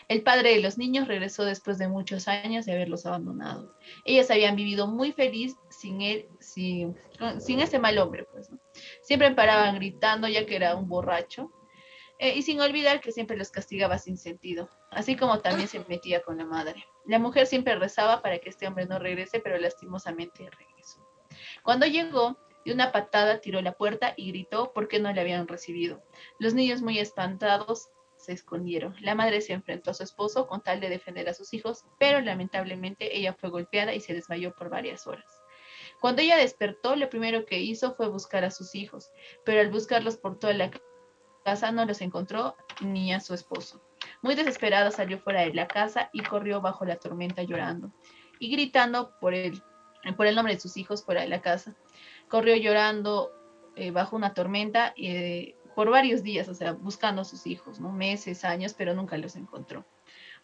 El 0.09 0.23
padre 0.23 0.55
de 0.55 0.61
los 0.61 0.77
niños 0.77 1.07
regresó 1.07 1.45
después 1.45 1.79
de 1.79 1.88
muchos 1.88 2.27
años 2.27 2.67
de 2.67 2.73
haberlos 2.73 3.07
abandonado. 3.07 3.75
Ellas 4.05 4.31
habían 4.31 4.57
vivido 4.57 4.88
muy 4.88 5.12
feliz 5.12 5.57
sin 5.71 6.03
él, 6.03 6.27
sin, 6.41 6.97
ese 7.61 7.79
mal 7.79 7.99
hombre, 7.99 8.25
pues. 8.25 8.50
Siempre 9.03 9.31
paraban 9.33 9.77
gritando 9.77 10.27
ya 10.27 10.47
que 10.47 10.57
era 10.57 10.75
un 10.75 10.88
borracho 10.88 11.53
eh, 12.19 12.35
y 12.37 12.43
sin 12.43 12.61
olvidar 12.61 13.01
que 13.01 13.13
siempre 13.13 13.37
los 13.37 13.51
castigaba 13.51 13.99
sin 13.99 14.19
sentido, 14.19 14.69
así 14.91 15.17
como 15.17 15.41
también 15.41 15.69
se 15.69 15.81
metía 15.89 16.23
con 16.23 16.39
la 16.39 16.45
madre. 16.45 16.85
La 17.07 17.19
mujer 17.19 17.47
siempre 17.47 17.77
rezaba 17.77 18.23
para 18.23 18.39
que 18.39 18.51
este 18.51 18.67
hombre 18.67 18.87
no 18.87 18.99
regrese, 18.99 19.41
pero 19.41 19.59
lastimosamente 19.59 20.51
regresó. 20.51 21.07
Cuando 21.63 21.87
llegó, 21.87 22.37
de 22.65 22.73
una 22.73 22.93
patada 22.93 23.41
tiró 23.41 23.63
la 23.63 23.73
puerta 23.73 24.15
y 24.17 24.31
gritó 24.31 24.73
porque 24.75 24.99
no 24.99 25.13
le 25.13 25.21
habían 25.21 25.49
recibido. 25.49 26.03
Los 26.39 26.55
niños 26.55 26.83
muy 26.83 26.99
espantados 26.99 27.89
se 28.17 28.33
escondieron. 28.33 28.95
La 29.01 29.15
madre 29.15 29.41
se 29.41 29.53
enfrentó 29.53 29.93
a 29.93 29.95
su 29.95 30.03
esposo 30.03 30.47
con 30.47 30.63
tal 30.63 30.81
de 30.81 30.89
defender 30.89 31.29
a 31.29 31.35
sus 31.35 31.55
hijos, 31.55 31.85
pero 31.99 32.21
lamentablemente 32.21 33.17
ella 33.17 33.33
fue 33.33 33.49
golpeada 33.49 33.95
y 33.95 34.01
se 34.01 34.13
desmayó 34.13 34.53
por 34.55 34.69
varias 34.69 35.07
horas. 35.07 35.41
Cuando 36.01 36.23
ella 36.23 36.37
despertó, 36.37 36.95
lo 36.97 37.09
primero 37.09 37.45
que 37.47 37.59
hizo 37.59 37.95
fue 37.95 38.09
buscar 38.09 38.45
a 38.45 38.51
sus 38.51 38.75
hijos, 38.75 39.11
pero 39.45 39.61
al 39.61 39.71
buscarlos 39.71 40.17
por 40.17 40.39
toda 40.39 40.53
la 40.53 40.71
casa 41.50 41.73
no 41.73 41.85
los 41.87 42.00
encontró 42.02 42.57
ni 42.81 43.12
a 43.12 43.21
su 43.21 43.33
esposo. 43.33 43.81
Muy 44.23 44.35
desesperada 44.35 44.90
salió 44.90 45.19
fuera 45.19 45.40
de 45.40 45.55
la 45.55 45.67
casa 45.67 46.11
y 46.12 46.23
corrió 46.23 46.61
bajo 46.61 46.85
la 46.85 46.97
tormenta 46.97 47.43
llorando. 47.43 47.90
y 48.40 48.52
gritando 48.52 49.19
por 49.21 49.35
el, 49.35 49.61
por 50.17 50.26
el 50.26 50.37
nombre 50.37 50.55
de 50.55 50.61
sus 50.61 50.76
hijos 50.76 51.05
fuera 51.05 51.23
de 51.23 51.28
la 51.28 51.40
casa. 51.40 51.75
Corrió 52.28 52.55
llorando 52.55 53.33
eh, 53.75 53.90
bajo 53.90 54.14
una 54.14 54.33
tormenta 54.33 54.93
eh, 54.97 55.57
por 55.75 55.90
varios 55.90 56.23
días, 56.23 56.49
o 56.49 56.55
sea, 56.55 56.73
buscando 56.73 57.23
a 57.23 57.25
sus 57.25 57.47
hijos, 57.47 57.81
¿no? 57.81 57.90
Meses, 57.90 58.45
años, 58.45 58.75
pero 58.75 58.95
nunca 58.95 59.17
los 59.17 59.35
encontró. 59.35 59.85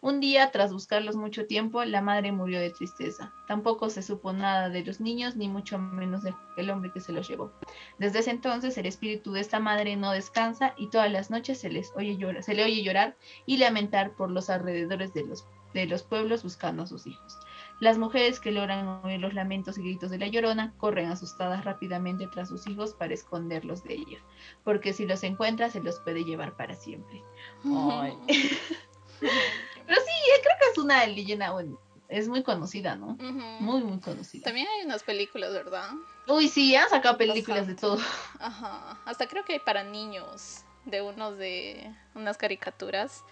Un 0.05 0.19
día, 0.19 0.51
tras 0.51 0.71
buscarlos 0.71 1.15
mucho 1.15 1.47
tiempo, 1.47 1.83
la 1.83 1.99
madre 1.99 2.31
murió 2.31 2.59
de 2.59 2.69
tristeza. 2.69 3.33
Tampoco 3.47 3.89
se 3.89 4.03
supo 4.03 4.33
nada 4.33 4.69
de 4.69 4.85
los 4.85 5.01
niños, 5.01 5.35
ni 5.35 5.49
mucho 5.49 5.79
menos 5.79 6.21
del 6.21 6.69
hombre 6.69 6.91
que 6.91 6.99
se 6.99 7.11
los 7.11 7.27
llevó. 7.27 7.51
Desde 7.97 8.19
ese 8.19 8.29
entonces, 8.29 8.77
el 8.77 8.85
espíritu 8.85 9.31
de 9.31 9.39
esta 9.39 9.59
madre 9.59 9.95
no 9.95 10.11
descansa 10.11 10.75
y 10.77 10.91
todas 10.91 11.11
las 11.11 11.31
noches 11.31 11.59
se, 11.59 11.71
les 11.71 11.91
oye 11.95 12.17
llorar, 12.17 12.43
se 12.43 12.53
le 12.53 12.63
oye 12.63 12.83
llorar 12.83 13.17
y 13.47 13.57
lamentar 13.57 14.15
por 14.15 14.29
los 14.29 14.51
alrededores 14.51 15.11
de 15.15 15.25
los, 15.25 15.47
de 15.73 15.87
los 15.87 16.03
pueblos 16.03 16.43
buscando 16.43 16.83
a 16.83 16.87
sus 16.87 17.07
hijos. 17.07 17.39
Las 17.79 17.97
mujeres 17.97 18.39
que 18.39 18.51
logran 18.51 18.87
oír 19.03 19.19
los 19.19 19.33
lamentos 19.33 19.79
y 19.79 19.81
gritos 19.81 20.11
de 20.11 20.19
la 20.19 20.27
llorona 20.27 20.75
corren 20.77 21.09
asustadas 21.09 21.65
rápidamente 21.65 22.27
tras 22.27 22.49
sus 22.49 22.67
hijos 22.67 22.93
para 22.93 23.15
esconderlos 23.15 23.83
de 23.83 23.95
ella, 23.95 24.19
porque 24.63 24.93
si 24.93 25.07
los 25.07 25.23
encuentra 25.23 25.71
se 25.71 25.81
los 25.81 25.99
puede 26.01 26.23
llevar 26.23 26.55
para 26.55 26.75
siempre. 26.75 27.23
Pero 29.85 29.99
sí, 30.01 30.41
creo 30.43 30.55
que 30.59 30.71
es 30.71 30.77
una 30.77 31.05
leyenda, 31.05 31.51
bueno, 31.51 31.79
es 32.07 32.27
muy 32.27 32.43
conocida, 32.43 32.95
¿no? 32.95 33.17
Muy, 33.59 33.83
muy 33.83 33.99
conocida. 33.99 34.43
También 34.43 34.67
hay 34.67 34.85
unas 34.85 35.03
películas, 35.03 35.53
¿verdad? 35.53 35.89
Uy, 36.27 36.47
sí, 36.47 36.75
han 36.75 36.89
sacado 36.89 37.17
películas 37.17 37.67
de 37.67 37.75
todo. 37.75 37.99
Ajá, 38.39 38.99
hasta 39.05 39.27
creo 39.27 39.43
que 39.45 39.53
hay 39.53 39.59
para 39.59 39.83
niños, 39.83 40.63
de 40.85 41.01
unos 41.01 41.37
de 41.37 41.91
unas 42.13 42.37
caricaturas, 42.37 43.23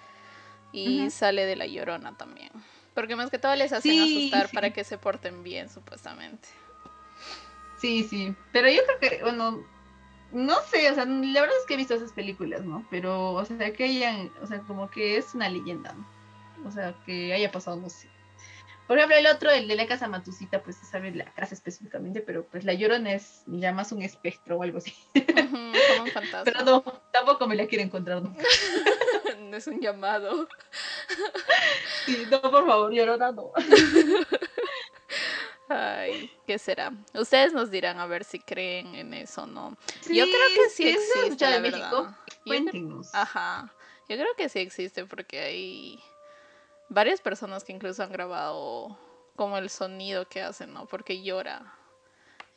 y 0.71 1.09
sale 1.11 1.45
de 1.45 1.55
la 1.55 1.67
llorona 1.67 2.17
también. 2.17 2.49
Porque 2.95 3.15
más 3.15 3.29
que 3.29 3.39
todo 3.39 3.55
les 3.55 3.73
hacen 3.73 4.01
asustar 4.01 4.49
para 4.51 4.71
que 4.71 4.83
se 4.83 4.97
porten 4.97 5.43
bien, 5.43 5.69
supuestamente. 5.69 6.47
Sí, 7.79 8.03
sí. 8.03 8.35
Pero 8.51 8.69
yo 8.69 8.81
creo 8.85 8.99
que, 8.99 9.23
bueno, 9.23 9.63
no 10.31 10.55
sé, 10.71 10.89
o 10.89 10.95
sea, 10.95 11.05
la 11.05 11.41
verdad 11.41 11.55
es 11.59 11.65
que 11.67 11.75
he 11.75 11.77
visto 11.77 11.93
esas 11.93 12.11
películas, 12.11 12.65
¿no? 12.65 12.85
Pero, 12.89 13.33
o 13.33 13.45
sea, 13.45 13.73
que 13.73 13.83
hayan, 13.83 14.31
o 14.41 14.47
sea, 14.47 14.59
como 14.61 14.89
que 14.89 15.17
es 15.17 15.35
una 15.35 15.49
leyenda, 15.49 15.93
¿no? 15.93 16.05
O 16.65 16.71
sea, 16.71 16.95
que 17.05 17.33
haya 17.33 17.51
pasado, 17.51 17.77
no 17.77 17.89
sé. 17.89 18.09
Por 18.87 18.97
ejemplo, 18.97 19.17
el 19.17 19.27
otro, 19.27 19.49
el 19.49 19.67
de 19.67 19.75
la 19.75 19.87
casa 19.87 20.07
Matusita, 20.07 20.61
pues 20.61 20.75
se 20.75 20.85
sabe 20.85 21.11
la 21.11 21.25
casa 21.33 21.55
específicamente, 21.55 22.21
pero 22.21 22.45
pues 22.45 22.65
la 22.65 22.73
llorona 22.73 23.13
es 23.13 23.43
ya 23.47 23.71
más 23.71 23.91
un 23.93 24.01
espectro 24.01 24.57
o 24.57 24.63
algo 24.63 24.79
así. 24.79 24.93
como 25.13 26.03
un 26.03 26.11
fantasma. 26.11 26.43
Pero 26.43 26.65
no, 26.65 26.83
tampoco 27.11 27.47
me 27.47 27.55
la 27.55 27.65
quiero 27.65 27.83
encontrar 27.83 28.21
nunca. 28.21 28.43
no 29.39 29.55
es 29.57 29.67
un 29.67 29.79
llamado. 29.79 30.47
Sí, 32.05 32.27
no, 32.29 32.41
por 32.41 32.67
favor, 32.67 32.91
llorona 32.91 33.31
no. 33.31 33.53
Ay, 35.69 36.29
¿qué 36.45 36.59
será? 36.59 36.91
Ustedes 37.13 37.53
nos 37.53 37.71
dirán 37.71 37.97
a 37.99 38.05
ver 38.07 38.25
si 38.25 38.39
creen 38.39 38.93
en 38.95 39.13
eso 39.13 39.43
o 39.43 39.45
no. 39.45 39.77
yo 40.09 40.25
creo 40.25 40.47
que 40.55 40.69
sí 40.69 40.89
existe, 40.89 41.49
la 41.49 41.59
verdad. 41.59 42.17
Cuéntenos. 42.45 43.15
Ajá. 43.15 43.73
Yo 44.09 44.17
creo 44.17 44.35
que 44.35 44.49
sí 44.49 44.59
existe 44.59 45.05
porque 45.05 45.39
hay 45.39 46.03
varias 46.89 47.21
personas 47.21 47.63
que 47.63 47.73
incluso 47.73 48.03
han 48.03 48.11
grabado 48.11 48.97
como 49.35 49.57
el 49.57 49.69
sonido 49.69 50.27
que 50.27 50.41
hacen, 50.41 50.73
¿no? 50.73 50.85
Porque 50.85 51.21
llora. 51.23 51.73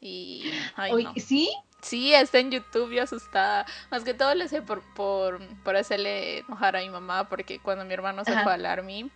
Y. 0.00 0.50
Ay, 0.76 1.06
¿Sí? 1.16 1.50
Sí, 1.82 2.14
está 2.14 2.38
en 2.38 2.50
YouTube 2.50 2.92
y 2.92 2.98
asustada. 2.98 3.66
Más 3.90 4.02
que 4.02 4.14
todo 4.14 4.34
le 4.34 4.48
sé 4.48 4.62
por, 4.62 4.82
por, 4.94 5.40
por 5.62 5.76
hacerle 5.76 6.38
enojar 6.38 6.76
a 6.76 6.80
mi 6.80 6.90
mamá, 6.90 7.28
porque 7.28 7.60
cuando 7.60 7.84
mi 7.84 7.94
hermano 7.94 8.24
se 8.24 8.32
fue 8.42 8.52
al 8.52 8.66
army, 8.66 9.10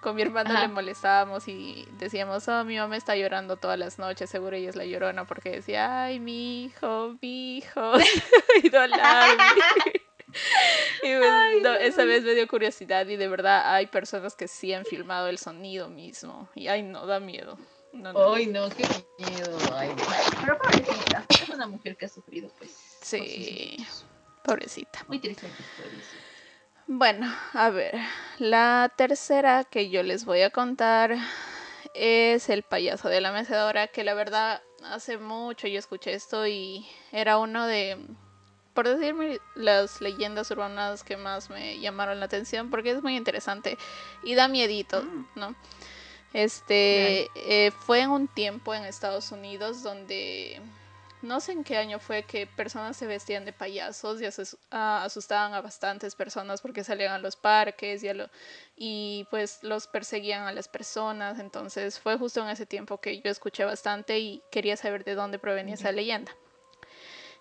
con 0.00 0.16
mi 0.16 0.22
hermano 0.22 0.52
le 0.52 0.68
molestábamos 0.68 1.48
y 1.48 1.86
decíamos, 1.98 2.46
oh, 2.48 2.64
mi 2.64 2.76
mamá 2.76 2.96
está 2.96 3.16
llorando 3.16 3.56
todas 3.56 3.78
las 3.78 3.98
noches, 3.98 4.28
seguro 4.28 4.56
ella 4.56 4.68
es 4.68 4.76
la 4.76 4.84
llorona, 4.84 5.24
porque 5.24 5.50
decía, 5.50 6.04
ay, 6.04 6.20
mi 6.20 6.64
hijo, 6.64 7.16
mi 7.22 7.58
hijo, 7.58 7.92
ido 8.62 8.80
al 8.80 8.92
army. 8.92 10.01
y 11.02 11.16
pues, 11.16 11.80
esa 11.80 12.04
vez 12.04 12.24
me 12.24 12.34
dio 12.34 12.46
curiosidad 12.48 13.06
y 13.06 13.16
de 13.16 13.28
verdad 13.28 13.74
hay 13.74 13.86
personas 13.86 14.34
que 14.34 14.48
sí 14.48 14.72
han 14.72 14.84
filmado 14.84 15.28
el 15.28 15.38
sonido 15.38 15.88
mismo. 15.88 16.48
Y 16.54 16.68
ay, 16.68 16.82
no, 16.82 17.06
da 17.06 17.20
miedo. 17.20 17.58
No, 17.92 18.34
Ay, 18.34 18.46
no, 18.46 18.70
qué 18.70 18.84
miedo. 19.18 19.58
Ay, 19.74 19.90
pero 20.40 20.58
pobrecita, 20.58 21.26
es 21.28 21.48
una 21.50 21.66
mujer 21.66 21.96
que 21.96 22.06
ha 22.06 22.08
sufrido, 22.08 22.50
pues. 22.56 22.70
Sí, 23.02 23.76
pobrecita. 24.44 25.04
Muy 25.08 25.18
triste. 25.18 25.46
Bueno, 26.86 27.32
a 27.52 27.70
ver, 27.70 27.94
la 28.38 28.92
tercera 28.96 29.64
que 29.64 29.90
yo 29.90 30.02
les 30.02 30.24
voy 30.24 30.40
a 30.40 30.50
contar 30.50 31.16
es 31.94 32.48
el 32.48 32.62
payaso 32.62 33.08
de 33.08 33.20
la 33.20 33.30
mecedora, 33.32 33.88
que 33.88 34.04
la 34.04 34.14
verdad 34.14 34.62
hace 34.84 35.18
mucho 35.18 35.68
yo 35.68 35.78
escuché 35.78 36.14
esto 36.14 36.46
y 36.46 36.86
era 37.12 37.38
uno 37.38 37.66
de, 37.66 37.98
por 38.74 38.88
decirme, 38.88 39.38
las 39.54 40.00
leyendas 40.00 40.50
urbanas 40.50 41.04
que 41.04 41.16
más 41.16 41.50
me 41.50 41.78
llamaron 41.78 42.20
la 42.20 42.26
atención 42.26 42.70
porque 42.70 42.90
es 42.90 43.02
muy 43.02 43.16
interesante 43.16 43.78
y 44.22 44.34
da 44.34 44.48
miedito, 44.48 45.02
mm. 45.02 45.26
¿no? 45.36 45.54
Este 46.32 47.28
eh, 47.34 47.72
fue 47.72 48.00
en 48.00 48.10
un 48.10 48.28
tiempo 48.28 48.74
en 48.74 48.84
Estados 48.84 49.32
Unidos 49.32 49.82
donde 49.82 50.60
no 51.22 51.40
sé 51.40 51.52
en 51.52 51.62
qué 51.62 51.76
año 51.76 52.00
fue 52.00 52.24
que 52.24 52.46
personas 52.46 52.96
se 52.96 53.06
vestían 53.06 53.44
de 53.44 53.52
payasos 53.52 54.20
y 54.20 54.24
ah, 54.70 55.04
asustaban 55.04 55.54
a 55.54 55.60
bastantes 55.60 56.16
personas 56.16 56.60
porque 56.60 56.82
salían 56.84 57.12
a 57.12 57.18
los 57.18 57.36
parques 57.36 58.02
y, 58.02 58.08
y 58.76 59.26
pues 59.30 59.62
los 59.62 59.86
perseguían 59.86 60.42
a 60.42 60.52
las 60.52 60.68
personas. 60.68 61.38
Entonces 61.38 62.00
fue 62.00 62.18
justo 62.18 62.42
en 62.42 62.48
ese 62.48 62.66
tiempo 62.66 62.98
que 62.98 63.20
yo 63.20 63.30
escuché 63.30 63.64
bastante 63.64 64.18
y 64.18 64.42
quería 64.50 64.76
saber 64.76 65.04
de 65.04 65.14
dónde 65.14 65.38
provenía 65.38 65.74
esa 65.74 65.92
leyenda. 65.92 66.34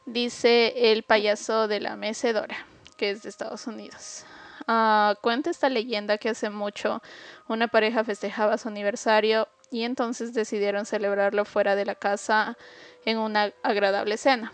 Dice 0.06 0.92
el 0.92 1.04
payaso 1.04 1.68
de 1.68 1.80
la 1.80 1.96
mecedora, 1.96 2.66
que 2.98 3.12
es 3.12 3.22
de 3.22 3.30
Estados 3.30 3.68
Unidos. 3.68 4.26
Ah, 4.68 5.16
cuenta 5.22 5.50
esta 5.50 5.70
leyenda 5.70 6.18
que 6.18 6.30
hace 6.30 6.50
mucho 6.50 7.02
una 7.48 7.68
pareja 7.68 8.04
festejaba 8.04 8.58
su 8.58 8.68
aniversario 8.68 9.48
y 9.70 9.84
entonces 9.84 10.34
decidieron 10.34 10.86
celebrarlo 10.86 11.46
fuera 11.46 11.76
de 11.76 11.86
la 11.86 11.96
casa 11.96 12.58
en 13.06 13.18
una 13.18 13.54
agradable 13.64 14.18
cena. 14.18 14.52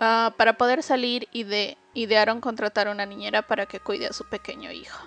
Ah, 0.00 0.34
para 0.36 0.54
poder 0.54 0.82
salir 0.82 1.28
idearon 1.32 2.40
contratar 2.40 2.88
una 2.88 3.06
niñera 3.06 3.42
para 3.42 3.66
que 3.66 3.80
cuide 3.80 4.06
a 4.06 4.12
su 4.12 4.28
pequeño 4.28 4.72
hijo. 4.72 4.98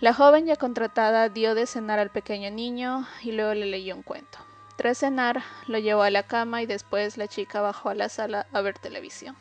La 0.00 0.14
joven 0.14 0.46
ya 0.46 0.56
contratada 0.56 1.28
dio 1.28 1.54
de 1.54 1.66
cenar 1.66 1.98
al 1.98 2.10
pequeño 2.10 2.50
niño 2.50 3.06
y 3.22 3.32
luego 3.32 3.54
le 3.54 3.66
leyó 3.66 3.96
un 3.96 4.02
cuento. 4.02 4.38
Tras 4.78 4.98
cenar, 4.98 5.42
lo 5.66 5.78
llevó 5.78 6.02
a 6.02 6.10
la 6.10 6.22
cama 6.22 6.62
y 6.62 6.66
después 6.66 7.18
la 7.18 7.26
chica 7.26 7.60
bajó 7.60 7.88
a 7.88 7.96
la 7.96 8.08
sala 8.08 8.46
a 8.52 8.60
ver 8.60 8.78
televisión. 8.78 9.34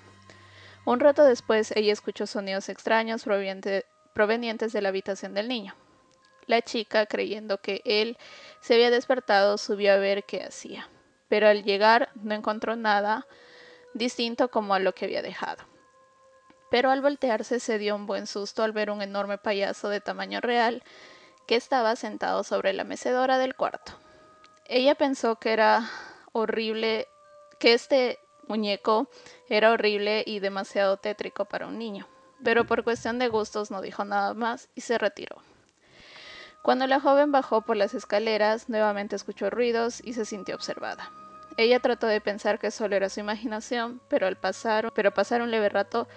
Un 0.83 0.99
rato 0.99 1.23
después 1.23 1.71
ella 1.75 1.93
escuchó 1.93 2.25
sonidos 2.25 2.69
extraños 2.69 3.23
provenientes 3.23 4.73
de 4.73 4.81
la 4.81 4.89
habitación 4.89 5.35
del 5.35 5.47
niño. 5.47 5.75
La 6.47 6.63
chica, 6.63 7.05
creyendo 7.05 7.59
que 7.59 7.83
él 7.85 8.17
se 8.61 8.73
había 8.73 8.89
despertado, 8.89 9.59
subió 9.59 9.93
a 9.93 9.97
ver 9.97 10.23
qué 10.23 10.41
hacía, 10.41 10.89
pero 11.29 11.47
al 11.47 11.63
llegar 11.63 12.09
no 12.15 12.33
encontró 12.33 12.75
nada 12.75 13.27
distinto 13.93 14.49
como 14.49 14.73
a 14.73 14.79
lo 14.79 14.95
que 14.95 15.05
había 15.05 15.21
dejado. 15.21 15.63
Pero 16.71 16.89
al 16.89 17.03
voltearse 17.03 17.59
se 17.59 17.77
dio 17.77 17.95
un 17.95 18.07
buen 18.07 18.25
susto 18.25 18.63
al 18.63 18.71
ver 18.71 18.89
un 18.89 19.03
enorme 19.03 19.37
payaso 19.37 19.89
de 19.89 20.01
tamaño 20.01 20.41
real 20.41 20.81
que 21.45 21.55
estaba 21.55 21.95
sentado 21.95 22.43
sobre 22.43 22.73
la 22.73 22.85
mecedora 22.85 23.37
del 23.37 23.53
cuarto. 23.55 23.99
Ella 24.69 24.95
pensó 24.95 25.37
que 25.37 25.53
era 25.53 25.89
horrible, 26.33 27.07
que 27.57 27.73
este 27.73 28.19
muñeco 28.47 29.09
era 29.47 29.71
horrible 29.71 30.23
y 30.25 30.39
demasiado 30.39 30.97
tétrico 30.97 31.45
para 31.45 31.67
un 31.67 31.77
niño, 31.77 32.05
pero 32.43 32.65
por 32.65 32.83
cuestión 32.83 33.17
de 33.17 33.29
gustos 33.29 33.71
no 33.71 33.81
dijo 33.81 34.03
nada 34.03 34.33
más 34.33 34.67
y 34.75 34.81
se 34.81 34.97
retiró. 34.97 35.37
Cuando 36.63 36.85
la 36.85 36.99
joven 36.99 37.31
bajó 37.31 37.61
por 37.61 37.77
las 37.77 37.93
escaleras, 37.93 38.67
nuevamente 38.67 39.15
escuchó 39.15 39.49
ruidos 39.49 40.01
y 40.03 40.11
se 40.13 40.25
sintió 40.25 40.55
observada. 40.55 41.11
Ella 41.55 41.79
trató 41.79 42.07
de 42.07 42.19
pensar 42.19 42.59
que 42.59 42.69
solo 42.69 42.97
era 42.97 43.07
su 43.07 43.21
imaginación, 43.21 44.01
pero 44.09 44.27
al 44.27 44.35
pasar, 44.35 44.91
pero 44.93 45.13
pasar 45.13 45.41
un 45.41 45.49
leve 45.49 45.69
rato, 45.69 46.09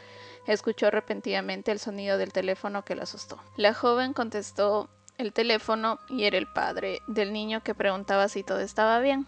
escuchó 0.48 0.90
repentinamente 0.90 1.70
el 1.70 1.78
sonido 1.78 2.18
del 2.18 2.32
teléfono 2.32 2.84
que 2.84 2.96
la 2.96 3.04
asustó. 3.04 3.38
La 3.56 3.74
joven 3.74 4.12
contestó 4.12 4.90
el 5.20 5.32
teléfono 5.32 5.98
y 6.08 6.24
era 6.24 6.38
el 6.38 6.46
padre 6.46 7.02
del 7.06 7.32
niño 7.32 7.62
que 7.62 7.74
preguntaba 7.74 8.28
si 8.28 8.42
todo 8.42 8.60
estaba 8.60 8.98
bien. 9.00 9.26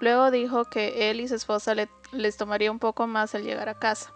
Luego 0.00 0.30
dijo 0.30 0.64
que 0.64 1.10
él 1.10 1.20
y 1.20 1.28
su 1.28 1.34
esposa 1.34 1.74
les 2.12 2.36
tomaría 2.36 2.70
un 2.70 2.78
poco 2.78 3.06
más 3.06 3.34
al 3.34 3.42
llegar 3.42 3.68
a 3.68 3.78
casa. 3.78 4.12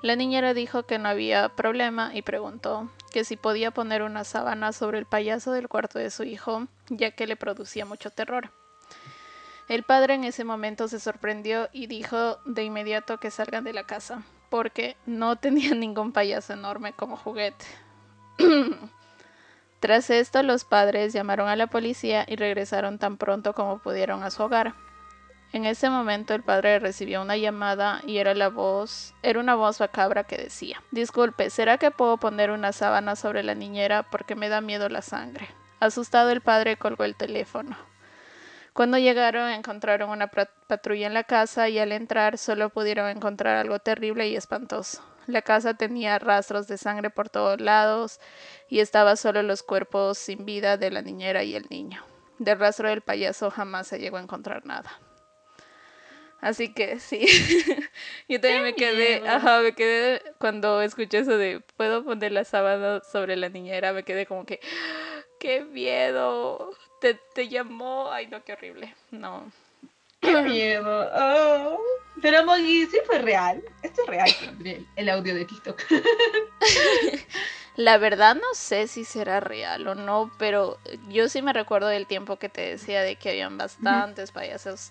La 0.00 0.14
niñera 0.14 0.54
dijo 0.54 0.84
que 0.84 0.98
no 0.98 1.08
había 1.08 1.48
problema 1.48 2.12
y 2.14 2.22
preguntó 2.22 2.88
que 3.12 3.24
si 3.24 3.36
podía 3.36 3.72
poner 3.72 4.02
una 4.02 4.22
sábana 4.22 4.72
sobre 4.72 4.98
el 4.98 5.06
payaso 5.06 5.50
del 5.50 5.68
cuarto 5.68 5.98
de 5.98 6.10
su 6.10 6.22
hijo, 6.22 6.68
ya 6.88 7.10
que 7.10 7.26
le 7.26 7.36
producía 7.36 7.84
mucho 7.84 8.10
terror. 8.10 8.52
El 9.68 9.82
padre 9.82 10.14
en 10.14 10.24
ese 10.24 10.44
momento 10.44 10.88
se 10.88 11.00
sorprendió 11.00 11.68
y 11.72 11.88
dijo 11.88 12.38
de 12.44 12.64
inmediato 12.64 13.18
que 13.18 13.30
salgan 13.30 13.64
de 13.64 13.72
la 13.72 13.84
casa, 13.84 14.22
porque 14.50 14.96
no 15.04 15.36
tenía 15.36 15.74
ningún 15.74 16.12
payaso 16.12 16.52
enorme 16.52 16.92
como 16.92 17.16
juguete. 17.16 17.64
Tras 19.80 20.10
esto, 20.10 20.42
los 20.42 20.64
padres 20.64 21.12
llamaron 21.12 21.48
a 21.48 21.56
la 21.56 21.68
policía 21.68 22.24
y 22.26 22.36
regresaron 22.36 22.98
tan 22.98 23.16
pronto 23.16 23.52
como 23.52 23.78
pudieron 23.78 24.22
a 24.22 24.30
su 24.30 24.42
hogar. 24.42 24.74
En 25.52 25.64
ese 25.64 25.88
momento 25.88 26.34
el 26.34 26.42
padre 26.42 26.78
recibió 26.78 27.22
una 27.22 27.36
llamada 27.36 28.02
y 28.06 28.18
era 28.18 28.34
la 28.34 28.48
voz, 28.48 29.14
era 29.22 29.40
una 29.40 29.54
voz 29.54 29.80
macabra 29.80 30.24
que 30.24 30.36
decía: 30.36 30.82
Disculpe, 30.90 31.48
¿será 31.48 31.78
que 31.78 31.90
puedo 31.90 32.18
poner 32.18 32.50
una 32.50 32.72
sábana 32.72 33.16
sobre 33.16 33.42
la 33.42 33.54
niñera 33.54 34.02
porque 34.02 34.34
me 34.34 34.50
da 34.50 34.60
miedo 34.60 34.88
la 34.88 35.00
sangre? 35.00 35.48
Asustado 35.80 36.30
el 36.30 36.42
padre 36.42 36.76
colgó 36.76 37.04
el 37.04 37.14
teléfono. 37.14 37.76
Cuando 38.74 38.98
llegaron 38.98 39.48
encontraron 39.48 40.10
una 40.10 40.26
patrulla 40.28 41.06
en 41.06 41.14
la 41.14 41.24
casa 41.24 41.68
y 41.68 41.78
al 41.78 41.92
entrar 41.92 42.36
solo 42.36 42.68
pudieron 42.68 43.08
encontrar 43.08 43.56
algo 43.56 43.78
terrible 43.78 44.28
y 44.28 44.36
espantoso. 44.36 45.02
La 45.28 45.42
casa 45.42 45.74
tenía 45.74 46.18
rastros 46.18 46.68
de 46.68 46.78
sangre 46.78 47.10
por 47.10 47.28
todos 47.28 47.60
lados 47.60 48.18
y 48.66 48.80
estaba 48.80 49.14
solo 49.14 49.42
los 49.42 49.62
cuerpos 49.62 50.16
sin 50.16 50.46
vida 50.46 50.78
de 50.78 50.90
la 50.90 51.02
niñera 51.02 51.44
y 51.44 51.54
el 51.54 51.66
niño. 51.68 52.02
Del 52.38 52.58
rastro 52.58 52.88
del 52.88 53.02
payaso 53.02 53.50
jamás 53.50 53.88
se 53.88 53.98
llegó 53.98 54.16
a 54.16 54.22
encontrar 54.22 54.64
nada. 54.64 54.90
Así 56.40 56.72
que 56.72 56.98
sí, 56.98 57.26
yo 58.28 58.40
también 58.40 58.62
me 58.62 58.74
quedé, 58.74 59.28
ajá, 59.28 59.60
me 59.60 59.74
quedé 59.74 60.22
cuando 60.38 60.80
escuché 60.80 61.18
eso 61.18 61.36
de 61.36 61.60
puedo 61.76 62.02
poner 62.04 62.32
la 62.32 62.44
sábana 62.44 63.02
sobre 63.02 63.36
la 63.36 63.50
niñera, 63.50 63.92
me 63.92 64.04
quedé 64.04 64.24
como 64.24 64.46
que, 64.46 64.60
qué 65.40 65.62
miedo, 65.62 66.70
te, 67.02 67.20
te 67.34 67.48
llamó, 67.48 68.10
ay 68.10 68.28
no, 68.28 68.42
qué 68.44 68.54
horrible, 68.54 68.94
no. 69.10 69.52
Qué 70.28 70.42
miedo. 70.42 71.10
Oh. 71.14 71.78
Pero 72.20 72.44
Moggy, 72.44 72.86
sí 72.86 72.98
fue 73.06 73.18
real. 73.18 73.62
Esto 73.82 74.02
es 74.02 74.08
real, 74.08 74.86
el 74.96 75.08
audio 75.08 75.34
de 75.34 75.44
TikTok. 75.44 75.82
La 77.76 77.96
verdad 77.96 78.34
no 78.34 78.54
sé 78.54 78.88
si 78.88 79.04
será 79.04 79.38
real 79.38 79.86
o 79.86 79.94
no, 79.94 80.32
pero 80.36 80.78
yo 81.08 81.28
sí 81.28 81.42
me 81.42 81.52
recuerdo 81.52 81.86
del 81.86 82.08
tiempo 82.08 82.36
que 82.36 82.48
te 82.48 82.62
decía 82.62 83.02
de 83.02 83.14
que 83.14 83.30
habían 83.30 83.56
bastantes 83.56 84.32
payasos 84.32 84.90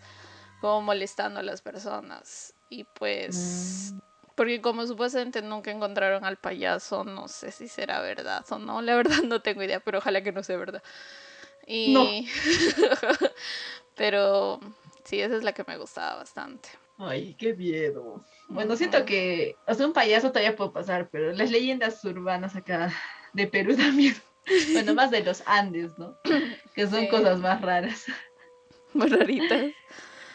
como 0.61 0.81
molestando 0.81 1.41
a 1.41 1.43
las 1.43 1.61
personas. 1.61 2.53
Y 2.69 2.85
pues, 2.85 3.91
mm. 3.93 3.99
porque 4.35 4.61
como 4.61 4.87
supuestamente 4.87 5.41
nunca 5.41 5.69
encontraron 5.69 6.23
al 6.23 6.37
payaso, 6.37 7.03
no 7.03 7.27
sé 7.27 7.51
si 7.51 7.67
será 7.67 7.99
verdad 7.99 8.45
o 8.49 8.57
no. 8.57 8.81
La 8.81 8.95
verdad 8.95 9.21
no 9.23 9.41
tengo 9.41 9.63
idea, 9.63 9.81
pero 9.81 9.97
ojalá 9.97 10.23
que 10.23 10.31
no 10.31 10.43
sea 10.43 10.55
verdad. 10.55 10.83
Y... 11.65 12.29
pero 13.95 14.61
sí, 15.07 15.21
esa 15.21 15.37
es 15.37 15.43
la 15.43 15.53
que 15.53 15.63
me 15.65 15.77
gustaba 15.77 16.17
bastante. 16.17 16.69
Ay, 16.97 17.35
qué 17.37 17.53
miedo. 17.53 18.23
Bueno, 18.49 18.75
siento 18.75 19.05
que, 19.05 19.55
o 19.67 19.73
sea, 19.73 19.85
un 19.85 19.93
payaso 19.93 20.29
todavía 20.29 20.55
puede 20.55 20.71
pasar, 20.71 21.09
pero 21.11 21.31
las 21.31 21.51
leyendas 21.51 22.03
urbanas 22.03 22.55
acá 22.55 22.91
de 23.33 23.47
Perú 23.47 23.75
también. 23.77 24.15
Bueno, 24.73 24.93
más 24.93 25.11
de 25.11 25.23
los 25.23 25.43
Andes, 25.45 25.97
¿no? 25.97 26.17
Que 26.75 26.87
son 26.87 27.07
cosas 27.07 27.39
más 27.39 27.61
raras. 27.61 28.05
Muy 28.93 29.07
raritas. 29.07 29.71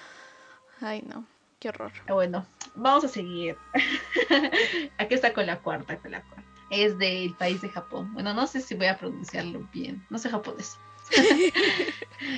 Ay, 0.81 1.03
no, 1.07 1.25
qué 1.59 1.69
horror. 1.71 1.93
Ah, 2.07 2.15
bueno, 2.15 2.47
vamos 2.75 3.05
a 3.05 3.09
seguir. 3.09 3.57
Aquí 4.99 5.15
está 5.15 5.33
con 5.33 5.47
la 5.47 5.59
cuarta, 5.61 5.97
con 5.99 6.13
la 6.13 6.23
cuarta. 6.23 6.45
Es 6.71 6.97
del 6.99 7.35
país 7.35 7.61
de 7.61 7.69
Japón. 7.69 8.13
Bueno, 8.15 8.35
no 8.35 8.47
sé 8.47 8.61
si 8.61 8.75
voy 8.75 8.87
a 8.87 8.99
pronunciarlo 8.99 9.69
bien. 9.73 10.05
No 10.11 10.19
sé 10.19 10.31
japonés. 10.31 10.77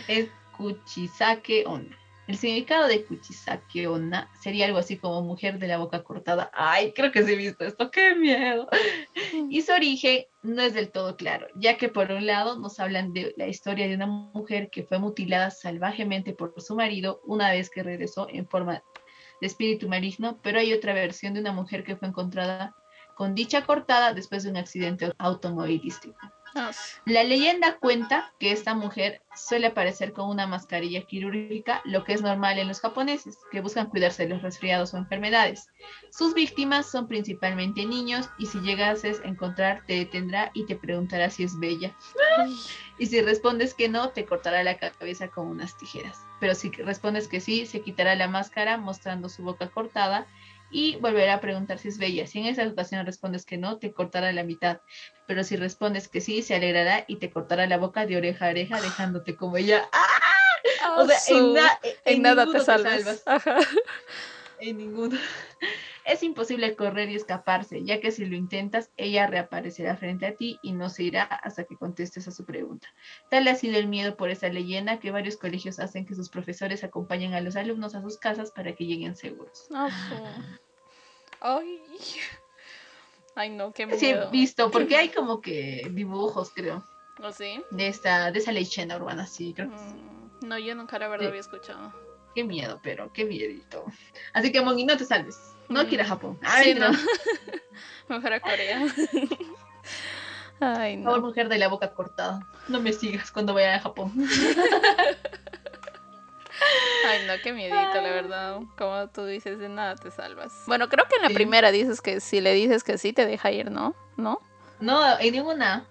es 0.09 0.29
Kuchisake 0.57 1.65
Onna. 1.67 1.97
El 2.27 2.39
significado 2.39 2.87
de 2.89 3.05
Kuchisake 3.05 3.87
Onna 3.87 4.31
sería 4.41 4.65
algo 4.65 4.79
así 4.79 4.97
como 4.97 5.21
mujer 5.21 5.59
de 5.59 5.69
la 5.69 5.77
boca 5.77 6.03
cortada. 6.03 6.51
Ay, 6.55 6.93
creo 6.93 7.13
que 7.13 7.23
sí 7.23 7.33
he 7.33 7.37
visto 7.37 7.65
esto, 7.65 7.91
qué 7.91 8.15
miedo. 8.15 8.67
Y 9.51 9.61
su 9.61 9.73
origen 9.73 10.25
no 10.43 10.63
es 10.63 10.73
del 10.73 10.91
todo 10.91 11.17
claro, 11.17 11.47
ya 11.55 11.77
que 11.77 11.89
por 11.89 12.11
un 12.11 12.27
lado 12.27 12.59
nos 12.59 12.81
hablan 12.81 13.13
de 13.13 13.35
la 13.37 13.47
historia 13.47 13.87
de 13.89 13.95
una 13.95 14.07
mujer 14.07 14.71
que 14.71 14.85
fue 14.85 14.99
mutilada 14.99 15.51
salvajemente 15.51 16.33
por 16.33 16.55
su 16.61 16.75
marido 16.75 17.21
una 17.27 17.51
vez 17.51 17.69
que 17.69 17.83
regresó 17.83 18.27
en 18.31 18.49
forma 18.49 18.83
de 19.41 19.47
espíritu 19.47 19.89
maligno, 19.89 20.39
pero 20.43 20.59
hay 20.59 20.73
otra 20.73 20.95
versión 20.95 21.35
de 21.35 21.41
una 21.41 21.53
mujer 21.53 21.85
que 21.85 21.97
fue 21.97 22.09
encontrada 22.09 22.75
con 23.15 23.35
dicha 23.35 23.65
cortada 23.67 24.15
después 24.15 24.45
de 24.45 24.51
un 24.51 24.57
accidente 24.57 25.13
automovilístico. 25.19 26.19
La 27.05 27.25
leyenda 27.25 27.79
cuenta 27.79 28.33
que 28.39 28.53
esta 28.53 28.75
mujer 28.75 29.23
suele 29.35 29.67
aparecer 29.69 30.13
con 30.13 30.29
una 30.29 30.47
mascarilla 30.47 31.03
quirúrgica, 31.03 31.83
lo 31.85 32.05
que 32.05 32.13
es 32.13 32.23
normal 32.23 32.59
en 32.59 32.69
los 32.69 32.81
japoneses, 32.81 33.39
que 33.51 33.61
buscan 33.61 33.89
cuidarse 33.89 34.23
de 34.23 34.29
los 34.29 34.43
resfriados 34.43 34.95
o 34.95 34.99
enfermedades. 34.99 35.69
Sus 36.11 36.35
víctimas 36.35 36.91
son 36.91 37.09
principalmente 37.09 37.85
niños 37.85 38.31
y 38.39 38.47
si 38.47 38.61
llegases 38.61 39.21
a 39.25 39.29
encontrar 39.29 39.85
te 39.87 39.95
detendrá 39.95 40.51
y 40.55 40.65
te 40.67 40.77
preguntará 40.77 41.29
si 41.31 41.43
es 41.43 41.59
bella. 41.59 41.95
Y 42.99 43.07
si 43.07 43.21
respondes 43.21 43.75
que 43.75 43.89
no, 43.89 44.11
te 44.11 44.25
cortará 44.25 44.63
la 44.63 44.79
cabeza 44.79 45.29
con 45.29 45.49
unas 45.49 45.77
tijeras. 45.77 46.25
Pero 46.39 46.55
si 46.55 46.71
respondes 46.71 47.27
que 47.27 47.41
sí, 47.41 47.67
se 47.67 47.81
quitará 47.81 48.15
la 48.15 48.29
máscara 48.29 48.77
mostrando 48.77 49.29
su 49.29 49.43
boca 49.43 49.69
cortada 49.71 50.27
y 50.75 50.97
volverá 50.97 51.35
a 51.35 51.41
preguntar 51.41 51.79
si 51.79 51.87
es 51.87 51.99
bella. 51.99 52.27
Si 52.27 52.41
en 52.41 52.47
esa 52.47 52.67
ocasión 52.67 53.07
respondes 53.07 53.47
que 53.47 53.57
no, 53.57 53.79
te 53.79 53.93
cortará 53.93 54.33
la 54.33 54.43
mitad. 54.43 54.81
Pero 55.25 55.45
si 55.45 55.55
respondes 55.55 56.09
que 56.09 56.21
sí, 56.21 56.43
se 56.43 56.57
alegrará 56.57 57.05
y 57.07 57.17
te 57.17 57.31
cortará 57.31 57.69
la 57.69 57.79
boca 57.79 58.07
de 58.07 58.17
oreja 58.17 58.47
a 58.47 58.51
oreja, 58.51 58.81
dejándote 58.81 59.37
como 59.37 59.57
ella. 59.57 59.89
¡Ah! 59.93 60.99
o 60.99 61.07
sea, 61.07 61.79
en, 62.05 62.23
nada 62.23 62.51
te 62.51 62.59
salvas. 62.59 63.23
En 64.59 64.79
ninguno. 64.79 65.17
Es 66.05 66.23
imposible 66.23 66.77
correr 66.77 67.09
y 67.09 67.15
escaparse, 67.15 67.83
ya 67.85 68.01
que 68.01 68.11
si 68.11 68.27
lo 68.27 68.37
intentas, 68.37 68.91
ella 68.97 69.27
reaparecerá 69.27 69.97
frente 69.97 70.27
a 70.27 70.35
ti 70.35 70.59
y 70.63 70.73
no 70.73 70.91
se 70.91 71.05
irá 71.05 71.23
hasta 71.23 71.65
que 71.65 71.77
contestes 71.77 72.29
a 72.29 72.31
su 72.31 72.45
pregunta. 72.45 72.89
Tal 73.31 73.49
ha 73.49 73.55
sido 73.55 73.79
el 73.79 73.89
miedo 73.89 74.17
por 74.17 74.31
esa 74.31 74.49
leyenda 74.49 75.01
que 75.01 75.11
varios 75.11 75.37
colegios 75.37 75.79
hacen 75.79 76.05
que 76.05 76.15
sus 76.15 76.29
profesores 76.29 76.85
acompañen 76.85 77.33
a 77.33 77.41
los 77.41 77.57
alumnos 77.57 77.95
a 77.95 78.03
sus 78.03 78.19
casas 78.19 78.51
para 78.51 78.75
que 78.75 78.87
lleguen 78.87 79.17
seguros. 79.17 79.69
Ay. 81.45 81.79
Ay, 83.35 83.51
no, 83.51 83.71
qué 83.73 83.85
miedo. 83.85 83.99
Sí, 83.99 84.07
he 84.07 84.31
visto, 84.31 84.71
porque 84.71 84.97
hay 84.97 85.11
como 85.11 85.43
que 85.43 85.87
dibujos, 85.91 86.51
creo. 86.55 86.83
¿O 87.23 87.33
sí? 87.33 87.63
De 87.71 87.87
esta, 87.87 88.33
de 88.33 88.39
esa 88.39 88.51
leyenda 88.51 88.97
urbana, 88.97 89.27
sí, 89.27 89.53
creo 89.55 89.69
mm, 89.69 90.47
No, 90.49 90.59
yo 90.59 90.75
nunca 90.75 90.99
la 90.99 91.09
verdad 91.09 91.29
había 91.29 91.41
escuchado. 91.41 91.93
Qué 92.35 92.45
miedo, 92.45 92.81
pero 92.83 93.13
qué 93.13 93.27
miedito. 93.27 93.85
Así 94.33 94.51
que, 94.51 94.63
Mongi, 94.63 94.87
no 94.87 94.97
te 94.97 95.05
salves. 95.05 95.39
No 95.69 95.81
quiero 95.81 95.95
ir 95.95 96.01
a 96.01 96.07
Japón. 96.07 96.39
Ay, 96.43 96.75
no. 96.75 96.91
Mejor 98.09 98.33
a 98.33 98.41
Corea. 98.41 98.87
Ay, 100.61 100.97
no. 100.97 101.11
Por 101.11 101.21
mujer 101.21 101.51
de 101.51 101.59
la 101.59 101.69
boca 101.69 101.93
cortada. 101.93 102.41
No 102.69 102.81
me 102.81 102.95
sigas 102.95 103.31
cuando 103.31 103.53
vaya 103.53 103.75
a 103.75 103.81
Japón. 103.81 104.13
Ay, 107.07 107.27
no, 107.27 107.35
qué 107.43 107.53
miedito, 107.53 107.95
la 107.95 108.11
verdad. 108.11 108.61
Como 108.77 109.09
tú 109.09 109.27
dices, 109.27 109.59
de 109.59 109.69
nada 109.69 109.97
te 109.97 110.11
salvas. 110.11 110.53
Bueno, 110.67 110.89
creo 110.89 111.07
que 111.07 111.17
en 111.17 111.23
la 111.23 111.31
primera 111.31 111.71
dices 111.71 112.01
que 112.01 112.21
si 112.21 112.41
le 112.41 112.53
dices 112.55 112.85
que 112.85 112.99
sí, 112.99 113.13
te 113.13 113.27
deja 113.27 113.51
ir, 113.51 113.71
¿no? 113.71 113.95
¿No? 114.17 114.41
No, 114.81 115.19
en 115.19 115.33
ninguna. 115.33 115.87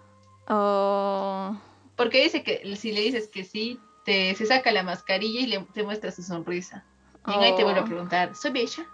Oh. 0.47 1.55
Porque 1.95 2.23
dice 2.23 2.43
que 2.43 2.75
si 2.75 2.91
le 2.91 3.01
dices 3.01 3.27
que 3.27 3.43
sí, 3.43 3.79
te, 4.05 4.35
se 4.35 4.45
saca 4.45 4.71
la 4.71 4.83
mascarilla 4.83 5.41
y 5.41 5.47
le, 5.47 5.59
te 5.73 5.83
muestra 5.83 6.11
su 6.11 6.23
sonrisa. 6.23 6.83
Y 7.27 7.31
ahí 7.31 7.55
te 7.55 7.63
vuelve 7.63 7.79
a 7.79 7.83
oh. 7.83 7.87
preguntar, 7.87 8.35
¿soy 8.35 8.51
bella? 8.51 8.85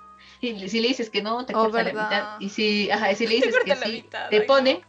Y 0.41 0.69
si 0.69 0.79
le 0.79 0.89
dices 0.89 1.09
que 1.09 1.21
no, 1.21 1.45
te 1.45 1.53
oh, 1.53 1.63
corta 1.63 1.83
la 1.83 1.89
mitad. 1.89 2.39
Y 2.39 2.49
si, 2.49 2.89
ajá, 2.91 3.13
si 3.15 3.27
le 3.27 3.35
dices 3.41 3.55
que 3.65 3.75
sí, 3.75 4.05
te 4.29 4.41
pone, 4.41 4.81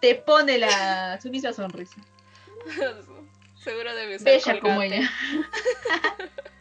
te 0.00 0.14
pone 0.14 0.58
la, 0.58 1.20
su 1.20 1.30
misma 1.30 1.52
sonrisa. 1.52 1.96
Seguro 3.62 3.94
debe 3.94 4.18
ser 4.18 4.40
Bella 4.42 4.60
como 4.60 4.82
ella. 4.82 5.10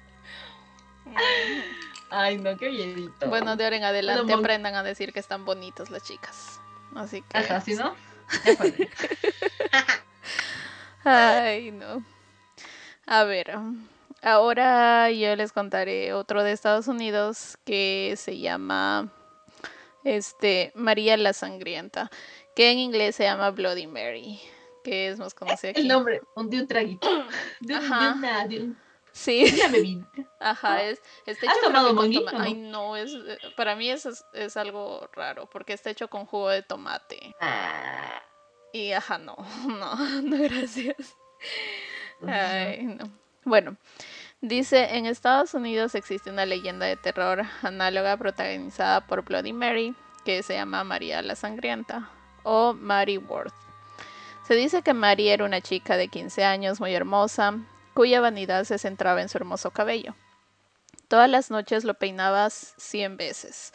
Ay, 2.09 2.37
no, 2.37 2.57
qué 2.57 2.69
bienito. 2.69 3.27
Bueno, 3.27 3.55
de 3.55 3.63
ahora 3.63 3.77
en 3.77 3.83
adelante 3.83 4.33
aprendan 4.33 4.75
a 4.75 4.83
decir 4.83 5.13
que 5.13 5.19
están 5.19 5.45
bonitas 5.45 5.89
las 5.89 6.03
chicas. 6.03 6.59
Así 6.95 7.21
que. 7.21 7.37
Ajá, 7.37 7.61
¿sí 7.61 7.75
no? 7.75 7.95
Ay, 11.03 11.71
no. 11.71 12.03
A 13.05 13.23
ver. 13.23 13.51
Ahora 14.21 15.09
yo 15.11 15.35
les 15.35 15.51
contaré 15.51 16.13
otro 16.13 16.43
de 16.43 16.51
Estados 16.51 16.87
Unidos 16.87 17.57
que 17.63 18.15
se 18.17 18.37
llama 18.37 19.13
este 20.03 20.71
María 20.75 21.15
la 21.15 21.33
Sangrienta, 21.33 22.09
que 22.55 22.71
en 22.71 22.79
inglés 22.79 23.15
se 23.15 23.23
llama 23.23 23.51
Bloody 23.51 23.87
Mary, 23.87 24.41
que 24.83 25.09
es 25.09 25.19
más 25.19 25.33
conocida 25.33 25.71
aquí. 25.71 25.81
El 25.81 25.87
nombre, 25.87 26.21
un, 26.35 26.49
de 26.49 26.61
un 26.61 26.67
traguito, 26.67 27.07
de, 27.61 27.75
Ajá. 27.75 27.99
de 27.99 28.17
una, 28.17 28.47
de 28.47 28.59
un, 28.59 28.77
sí. 29.11 29.45
Ajá, 30.39 30.83
es, 30.83 31.01
está 31.25 31.45
hecho 31.45 31.55
¿Has 31.55 31.61
tomado 31.61 31.95
con 31.95 32.11
Ay, 32.39 32.53
no, 32.53 32.95
es, 32.95 33.11
para 33.55 33.75
mí 33.75 33.89
eso 33.89 34.09
es, 34.09 34.23
es, 34.33 34.57
algo 34.57 35.09
raro, 35.13 35.49
porque 35.49 35.73
está 35.73 35.89
hecho 35.89 36.09
con 36.09 36.25
jugo 36.25 36.49
de 36.49 36.63
tomate. 36.63 37.35
Ah. 37.41 38.21
Y 38.71 38.91
ajá, 38.91 39.17
no, 39.17 39.35
no, 39.67 39.95
no 40.21 40.37
gracias. 40.37 41.15
Ay, 42.27 42.83
no. 42.83 43.09
Bueno, 43.45 43.77
dice, 44.41 44.95
en 44.97 45.05
Estados 45.05 45.53
Unidos 45.53 45.95
existe 45.95 46.29
una 46.29 46.45
leyenda 46.45 46.85
de 46.85 46.97
terror 46.97 47.43
análoga 47.61 48.17
protagonizada 48.17 49.05
por 49.07 49.23
Bloody 49.23 49.53
Mary, 49.53 49.95
que 50.25 50.43
se 50.43 50.55
llama 50.55 50.83
María 50.83 51.21
la 51.21 51.35
Sangrienta 51.35 52.09
o 52.43 52.73
Mary 52.73 53.17
Worth. 53.17 53.53
Se 54.45 54.55
dice 54.55 54.81
que 54.81 54.93
Mary 54.93 55.29
era 55.29 55.45
una 55.45 55.61
chica 55.61 55.95
de 55.95 56.07
15 56.07 56.43
años 56.43 56.79
muy 56.79 56.93
hermosa, 56.93 57.59
cuya 57.93 58.21
vanidad 58.21 58.63
se 58.63 58.77
centraba 58.77 59.21
en 59.21 59.29
su 59.29 59.37
hermoso 59.37 59.71
cabello. 59.71 60.15
Todas 61.07 61.29
las 61.29 61.49
noches 61.49 61.83
lo 61.83 61.95
peinabas 61.95 62.73
100 62.77 63.17
veces. 63.17 63.73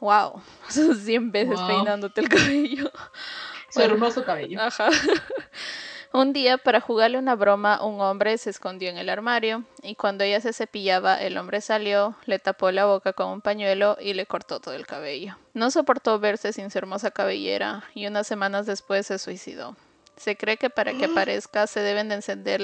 Wow, 0.00 0.42
100 0.68 1.32
veces 1.32 1.60
peinándote 1.60 2.20
el 2.20 2.28
cabello. 2.28 2.90
Su 3.70 3.82
hermoso 3.82 4.24
cabello. 4.24 4.60
Ajá. 4.60 4.88
Un 6.12 6.32
día, 6.32 6.56
para 6.56 6.80
jugarle 6.80 7.18
una 7.18 7.34
broma, 7.34 7.84
un 7.84 8.00
hombre 8.00 8.38
se 8.38 8.48
escondió 8.48 8.88
en 8.88 8.96
el 8.96 9.10
armario 9.10 9.64
y 9.82 9.94
cuando 9.94 10.24
ella 10.24 10.40
se 10.40 10.54
cepillaba, 10.54 11.20
el 11.20 11.36
hombre 11.36 11.60
salió, 11.60 12.16
le 12.24 12.38
tapó 12.38 12.70
la 12.70 12.86
boca 12.86 13.12
con 13.12 13.28
un 13.28 13.40
pañuelo 13.42 13.98
y 14.00 14.14
le 14.14 14.24
cortó 14.24 14.58
todo 14.58 14.74
el 14.74 14.86
cabello. 14.86 15.36
No 15.52 15.70
soportó 15.70 16.18
verse 16.18 16.54
sin 16.54 16.70
su 16.70 16.78
hermosa 16.78 17.10
cabellera 17.10 17.84
y 17.94 18.06
unas 18.06 18.26
semanas 18.26 18.64
después 18.64 19.06
se 19.06 19.18
suicidó. 19.18 19.76
Se 20.16 20.34
cree 20.38 20.56
que 20.56 20.70
para 20.70 20.94
que 20.94 21.04
aparezca 21.12 21.66
se 21.66 21.80
deben 21.80 22.08
de 22.08 22.14
encender, 22.14 22.62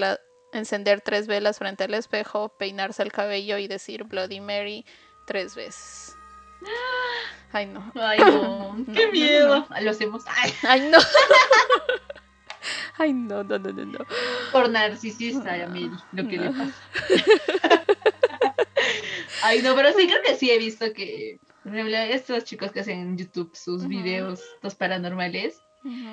encender 0.54 1.00
tres 1.00 1.26
velas 1.26 1.58
frente 1.58 1.84
al 1.84 1.94
espejo, 1.94 2.48
peinarse 2.56 3.02
el 3.02 3.12
cabello 3.12 3.58
y 3.58 3.68
decir 3.68 4.04
Bloody 4.04 4.40
Mary 4.40 4.84
tres 5.26 5.54
veces. 5.54 6.16
Ay, 7.52 7.66
no. 7.66 7.92
Ay, 7.94 8.18
no. 8.18 8.76
Qué 8.94 9.10
miedo. 9.12 9.66
Lo 9.80 9.90
hacemos. 9.90 10.24
Ay, 10.62 10.88
no. 10.90 10.98
Ay, 12.96 13.12
no, 13.12 13.44
no, 13.44 13.58
no, 13.58 13.72
no, 13.72 13.84
no. 13.84 13.98
Por 14.52 14.70
narcisista, 14.70 15.56
Mary, 15.56 15.90
lo 16.12 16.28
que 16.28 16.38
le 16.38 16.50
pasa. 16.50 16.74
Ay, 19.42 19.62
no, 19.62 19.74
pero 19.74 19.92
sí 19.92 20.06
creo 20.06 20.22
que 20.22 20.36
sí 20.36 20.50
he 20.50 20.58
visto 20.58 20.92
que 20.92 21.38
estos 22.10 22.44
chicos 22.44 22.72
que 22.72 22.80
hacen 22.80 23.00
en 23.00 23.18
YouTube 23.18 23.54
sus 23.54 23.86
videos, 23.86 24.42
los 24.62 24.74
paranormales, 24.74 25.60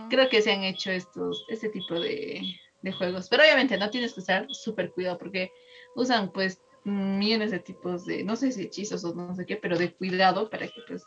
creo 0.10 0.30
que 0.30 0.42
se 0.42 0.52
han 0.52 0.64
hecho 0.64 0.92
estos, 0.92 1.46
este 1.50 1.70
tipo 1.70 2.00
de, 2.00 2.42
de 2.82 2.92
juegos. 2.92 3.28
Pero 3.30 3.44
obviamente 3.44 3.78
no 3.78 3.90
tienes 3.90 4.14
que 4.14 4.22
estar 4.22 4.48
súper 4.50 4.92
cuidado 4.92 5.18
porque 5.18 5.52
usan 5.96 6.32
pues 6.32 6.62
millones 6.84 7.52
de 7.52 7.60
tipos 7.60 8.06
de, 8.06 8.24
no 8.24 8.36
sé 8.36 8.52
si 8.52 8.64
hechizos 8.64 9.04
o 9.04 9.14
no 9.14 9.36
sé 9.36 9.46
qué, 9.46 9.56
pero 9.56 9.78
de 9.78 9.94
cuidado 9.94 10.50
para 10.50 10.68
que 10.68 10.82
pues 10.88 11.04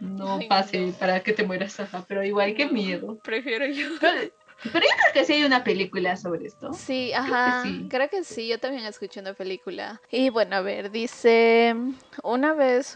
no 0.00 0.40
pase, 0.48 0.94
para 0.98 1.22
que 1.22 1.32
te 1.32 1.44
mueras, 1.44 1.76
pero 2.08 2.24
igual, 2.24 2.54
qué 2.54 2.66
miedo. 2.66 3.18
Prefiero 3.22 3.66
yo. 3.66 3.88
Pero 4.62 4.80
yo 4.80 4.90
creo 4.94 5.12
que 5.14 5.24
sí 5.24 5.32
hay 5.32 5.44
una 5.44 5.64
película 5.64 6.16
sobre 6.16 6.46
esto. 6.46 6.74
Sí, 6.74 7.14
ajá. 7.14 7.64
Creo 7.88 8.10
que 8.10 8.24
sí. 8.24 8.46
Yo 8.46 8.58
también 8.58 8.84
escuché 8.84 9.20
una 9.20 9.32
película. 9.32 10.02
Y 10.10 10.28
bueno, 10.28 10.56
a 10.56 10.60
ver, 10.60 10.90
dice, 10.90 11.74
una 12.22 12.52
vez 12.52 12.94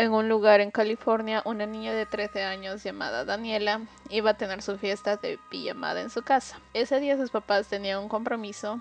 en 0.00 0.12
un 0.12 0.28
lugar 0.28 0.60
en 0.60 0.70
California, 0.70 1.42
una 1.44 1.66
niña 1.66 1.92
de 1.92 2.06
13 2.06 2.44
años 2.44 2.82
llamada 2.82 3.26
Daniela 3.26 3.82
iba 4.08 4.30
a 4.30 4.36
tener 4.36 4.62
su 4.62 4.78
fiesta 4.78 5.16
de 5.16 5.38
pijamada 5.50 6.00
en 6.00 6.08
su 6.08 6.22
casa. 6.22 6.58
Ese 6.72 7.00
día 7.00 7.18
sus 7.18 7.30
papás 7.30 7.68
tenían 7.68 7.98
un 7.98 8.08
compromiso 8.08 8.80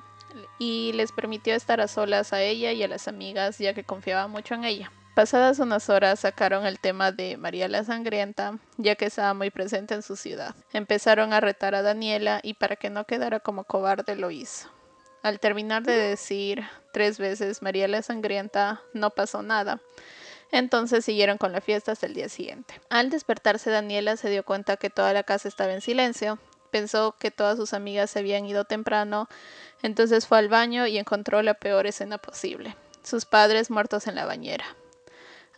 y 0.58 0.94
les 0.94 1.12
permitió 1.12 1.56
estar 1.56 1.82
a 1.82 1.90
solas 1.90 2.32
a 2.32 2.42
ella 2.42 2.72
y 2.72 2.84
a 2.84 2.88
las 2.88 3.08
amigas 3.08 3.58
ya 3.58 3.74
que 3.74 3.84
confiaba 3.84 4.28
mucho 4.28 4.54
en 4.54 4.64
ella. 4.64 4.92
Pasadas 5.14 5.60
unas 5.60 5.90
horas 5.90 6.22
sacaron 6.22 6.66
el 6.66 6.80
tema 6.80 7.12
de 7.12 7.36
María 7.36 7.68
la 7.68 7.84
Sangrienta, 7.84 8.58
ya 8.78 8.96
que 8.96 9.08
estaba 9.08 9.34
muy 9.34 9.50
presente 9.50 9.96
en 9.96 10.02
su 10.02 10.16
ciudad. 10.16 10.56
Empezaron 10.72 11.34
a 11.34 11.42
retar 11.42 11.76
a 11.76 11.82
Daniela 11.82 12.40
y 12.44 12.54
para 12.54 12.78
que 12.78 12.90
no 12.90 13.04
quedara 13.04 13.42
como 13.42 13.66
cobarde 13.66 14.16
lo 14.16 14.32
hizo. 14.32 14.70
Al 15.22 15.42
terminar 15.42 15.84
de 15.84 15.98
decir 15.98 16.64
tres 16.94 17.18
veces 17.18 17.62
María 17.62 17.90
la 17.90 18.02
Sangrienta, 18.02 18.82
no 18.94 19.10
pasó 19.10 19.42
nada. 19.44 19.82
Entonces 20.52 21.06
siguieron 21.06 21.38
con 21.38 21.52
la 21.52 21.62
fiesta 21.62 21.92
hasta 21.92 22.06
el 22.06 22.14
día 22.14 22.30
siguiente. 22.30 22.80
Al 22.90 23.10
despertarse 23.10 23.70
Daniela 23.70 24.18
se 24.18 24.30
dio 24.30 24.44
cuenta 24.44 24.78
que 24.78 24.90
toda 24.90 25.14
la 25.14 25.24
casa 25.24 25.48
estaba 25.48 25.74
en 25.74 25.82
silencio. 25.82 26.40
Pensó 26.72 27.16
que 27.20 27.32
todas 27.32 27.58
sus 27.58 27.74
amigas 27.74 28.12
se 28.12 28.20
habían 28.20 28.46
ido 28.46 28.64
temprano, 28.64 29.28
entonces 29.82 30.28
fue 30.28 30.38
al 30.38 30.50
baño 30.50 30.86
y 30.86 30.98
encontró 30.98 31.42
la 31.42 31.56
peor 31.56 31.88
escena 31.88 32.20
posible. 32.20 32.76
Sus 33.04 33.26
padres 33.26 33.72
muertos 33.72 34.08
en 34.08 34.16
la 34.16 34.26
bañera. 34.26 34.66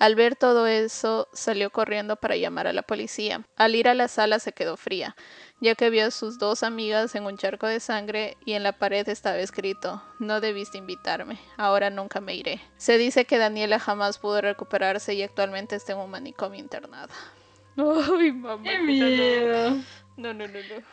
Al 0.01 0.15
ver 0.15 0.35
todo 0.35 0.65
eso, 0.65 1.27
salió 1.31 1.69
corriendo 1.69 2.15
para 2.15 2.35
llamar 2.35 2.65
a 2.65 2.73
la 2.73 2.81
policía. 2.81 3.45
Al 3.55 3.75
ir 3.75 3.87
a 3.87 3.93
la 3.93 4.07
sala 4.07 4.39
se 4.39 4.51
quedó 4.51 4.75
fría, 4.75 5.15
ya 5.59 5.75
que 5.75 5.91
vio 5.91 6.07
a 6.07 6.09
sus 6.09 6.39
dos 6.39 6.63
amigas 6.63 7.13
en 7.13 7.27
un 7.27 7.37
charco 7.37 7.67
de 7.67 7.79
sangre 7.79 8.35
y 8.43 8.53
en 8.53 8.63
la 8.63 8.71
pared 8.71 9.07
estaba 9.07 9.37
escrito 9.37 10.01
No 10.17 10.41
debiste 10.41 10.79
invitarme, 10.79 11.37
ahora 11.55 11.91
nunca 11.91 12.19
me 12.19 12.33
iré. 12.33 12.59
Se 12.77 12.97
dice 12.97 13.25
que 13.25 13.37
Daniela 13.37 13.77
jamás 13.77 14.17
pudo 14.17 14.41
recuperarse 14.41 15.13
y 15.13 15.21
actualmente 15.21 15.75
está 15.75 15.91
en 15.91 15.99
un 15.99 16.09
manicomio 16.09 16.59
internada. 16.59 17.13
Ay, 17.77 18.31
mamá. 18.31 18.63
Qué 18.63 18.79
miedo. 18.79 19.69
No, 20.17 20.33
no, 20.33 20.47
no, 20.47 20.47
no. 20.47 20.83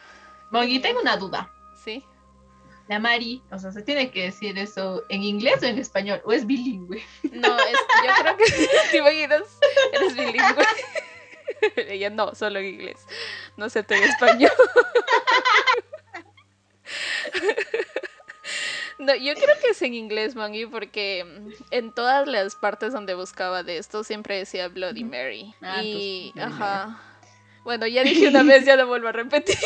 Bueno, 0.51 0.83
tengo 0.83 1.01
una 1.01 1.17
duda. 1.17 1.51
Sí 1.83 2.05
la 2.89 2.99
Mari, 2.99 3.43
o 3.51 3.59
sea, 3.59 3.71
¿se 3.71 3.83
tiene 3.83 4.11
que 4.11 4.25
decir 4.25 4.59
eso 4.59 5.03
en 5.11 5.23
inglés 5.23 5.63
o 5.63 5.67
en 5.67 5.79
español? 5.79 6.23
¿O 6.25 6.33
es 6.33 6.47
bilingüe? 6.47 7.03
No, 7.33 7.57
yo 7.59 8.13
creo 8.23 8.37
que 8.37 8.45
te 8.91 8.97
imaginas, 8.97 9.43
eres 9.93 10.15
bilingüe. 10.15 10.65
Ella 11.77 12.11
no, 12.11 12.35
solo 12.35 12.59
en 12.59 12.67
inglés. 12.67 12.99
No 13.57 13.69
sé, 13.69 13.85
en 13.89 14.03
español. 14.03 14.53
No, 18.99 19.15
yo 19.15 19.33
creo 19.35 19.55
que 19.63 19.69
es 19.69 19.83
en 19.83 19.95
inglés, 19.95 20.35
Mangi, 20.35 20.67
porque 20.67 21.25
en 21.71 21.95
todas 21.95 22.27
las 22.27 22.57
partes 22.57 22.93
donde 22.93 23.15
buscaba 23.15 23.63
de 23.63 23.79
esto 23.79 24.03
siempre 24.03 24.39
decía 24.39 24.67
Bloody 24.67 25.05
Mary. 25.05 25.55
Ah, 25.63 25.85
y, 25.85 26.35
ajá. 26.37 27.08
Bueno, 27.65 27.87
ya 27.87 28.03
dije 28.03 28.29
una 28.29 28.43
vez, 28.43 28.65
ya 28.65 28.77
lo 28.77 28.87
vuelvo 28.87 29.09
a 29.09 29.13
repetir, 29.13 29.57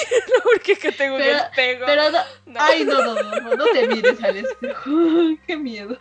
porque 0.45 0.77
que 0.77 0.93
tengo 0.93 1.17
un 1.17 1.23
espejo. 1.23 1.85
Pero 1.87 2.11
no, 2.11 2.19
Ay, 2.59 2.85
no, 2.85 3.03
no, 3.03 3.15
no, 3.15 3.57
no, 3.57 3.65
te 3.67 3.89
mires 3.89 4.23
al 4.23 4.37
espejo. 4.39 4.91
qué 5.47 5.57
miedo. 5.57 5.99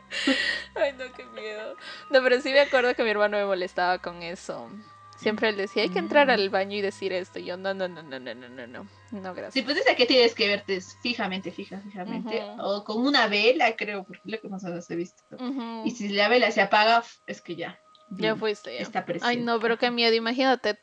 Ay, 0.75 0.93
no, 0.93 1.05
qué 1.15 1.25
miedo. 1.25 1.75
No, 2.09 2.21
pero 2.23 2.41
sí 2.41 2.51
me 2.51 2.61
acuerdo 2.61 2.95
que 2.95 3.03
mi 3.03 3.09
hermano 3.09 3.37
me 3.37 3.45
molestaba 3.45 3.99
con 3.99 4.23
eso. 4.23 4.69
Siempre 5.21 5.49
él 5.49 5.57
decía, 5.57 5.83
hay 5.83 5.89
que 5.89 5.99
entrar 5.99 6.27
mm. 6.27 6.31
al 6.31 6.49
baño 6.49 6.77
y 6.77 6.81
decir 6.81 7.13
esto. 7.13 7.37
Y 7.37 7.45
yo, 7.45 7.55
no, 7.55 7.75
no, 7.75 7.87
no, 7.87 8.01
no, 8.01 8.19
no, 8.19 8.33
no, 8.33 8.49
no, 8.49 8.67
no, 8.67 8.87
no, 9.11 9.33
gracias. 9.35 9.53
Sí, 9.53 9.61
pues 9.61 9.75
dice 9.75 9.95
que 9.95 10.07
tienes 10.07 10.33
que 10.33 10.47
verte 10.47 10.81
fijamente, 11.03 11.51
fija, 11.51 11.79
fijamente. 11.79 12.41
O 12.57 12.83
con 12.83 13.05
una 13.05 13.27
vela, 13.27 13.75
creo, 13.75 14.03
porque 14.03 14.21
es 14.25 14.31
lo 14.31 14.41
que 14.41 14.49
más 14.49 14.63
veces 14.63 14.89
he 14.89 14.95
visto. 14.95 15.23
Y 15.85 15.91
si 15.91 16.09
la 16.09 16.27
vela 16.27 16.49
se 16.49 16.61
apaga, 16.61 17.03
es 17.27 17.39
que 17.41 17.55
ya. 17.55 17.79
Ya 18.09 18.35
fuiste. 18.35 18.73
Ya. 18.73 18.81
Está 18.81 19.05
presente. 19.05 19.27
Ay, 19.27 19.37
no, 19.37 19.59
pero 19.59 19.77
qué 19.77 19.91
miedo. 19.91 20.15
Imagínate 20.15 20.79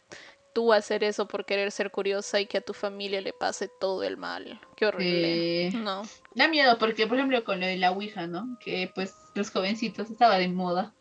tú 0.59 0.73
hacer 0.73 1.05
eso 1.05 1.29
por 1.29 1.45
querer 1.45 1.71
ser 1.71 1.93
curiosa 1.93 2.41
y 2.41 2.47
que 2.47 2.59
a 2.59 2.61
tu 2.61 2.75
familia 2.75 3.21
le 3.21 3.33
pase 3.33 3.69
todo 3.69 4.03
el 4.03 4.17
mal. 4.17 4.61
Qué 4.75 4.87
horrible. 4.87 5.71
No. 5.71 6.03
Da 6.35 6.49
miedo 6.49 6.77
porque, 6.79 7.07
por 7.07 7.17
ejemplo, 7.17 7.45
con 7.45 7.61
lo 7.61 7.67
de 7.67 7.77
la 7.77 7.93
Ouija, 7.93 8.27
¿no? 8.27 8.59
Que 8.59 8.91
pues 8.93 9.15
los 9.37 9.53
jovencitos 9.53 10.11
estaba 10.11 10.37
de 10.37 10.49
moda. 10.49 10.97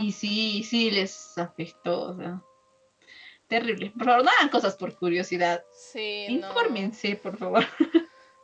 Y 0.00 0.10
sí, 0.10 0.64
sí 0.64 0.90
les 0.90 1.38
afectó, 1.38 2.10
o 2.10 2.16
sea. 2.16 2.42
Terrible. 3.46 3.92
Por 3.96 4.06
favor, 4.06 4.24
no 4.24 4.30
hagan 4.32 4.48
cosas 4.48 4.74
por 4.74 4.96
curiosidad. 4.96 5.62
Sí. 5.72 6.26
Infórmense, 6.28 7.14
por 7.14 7.36
favor. 7.36 7.64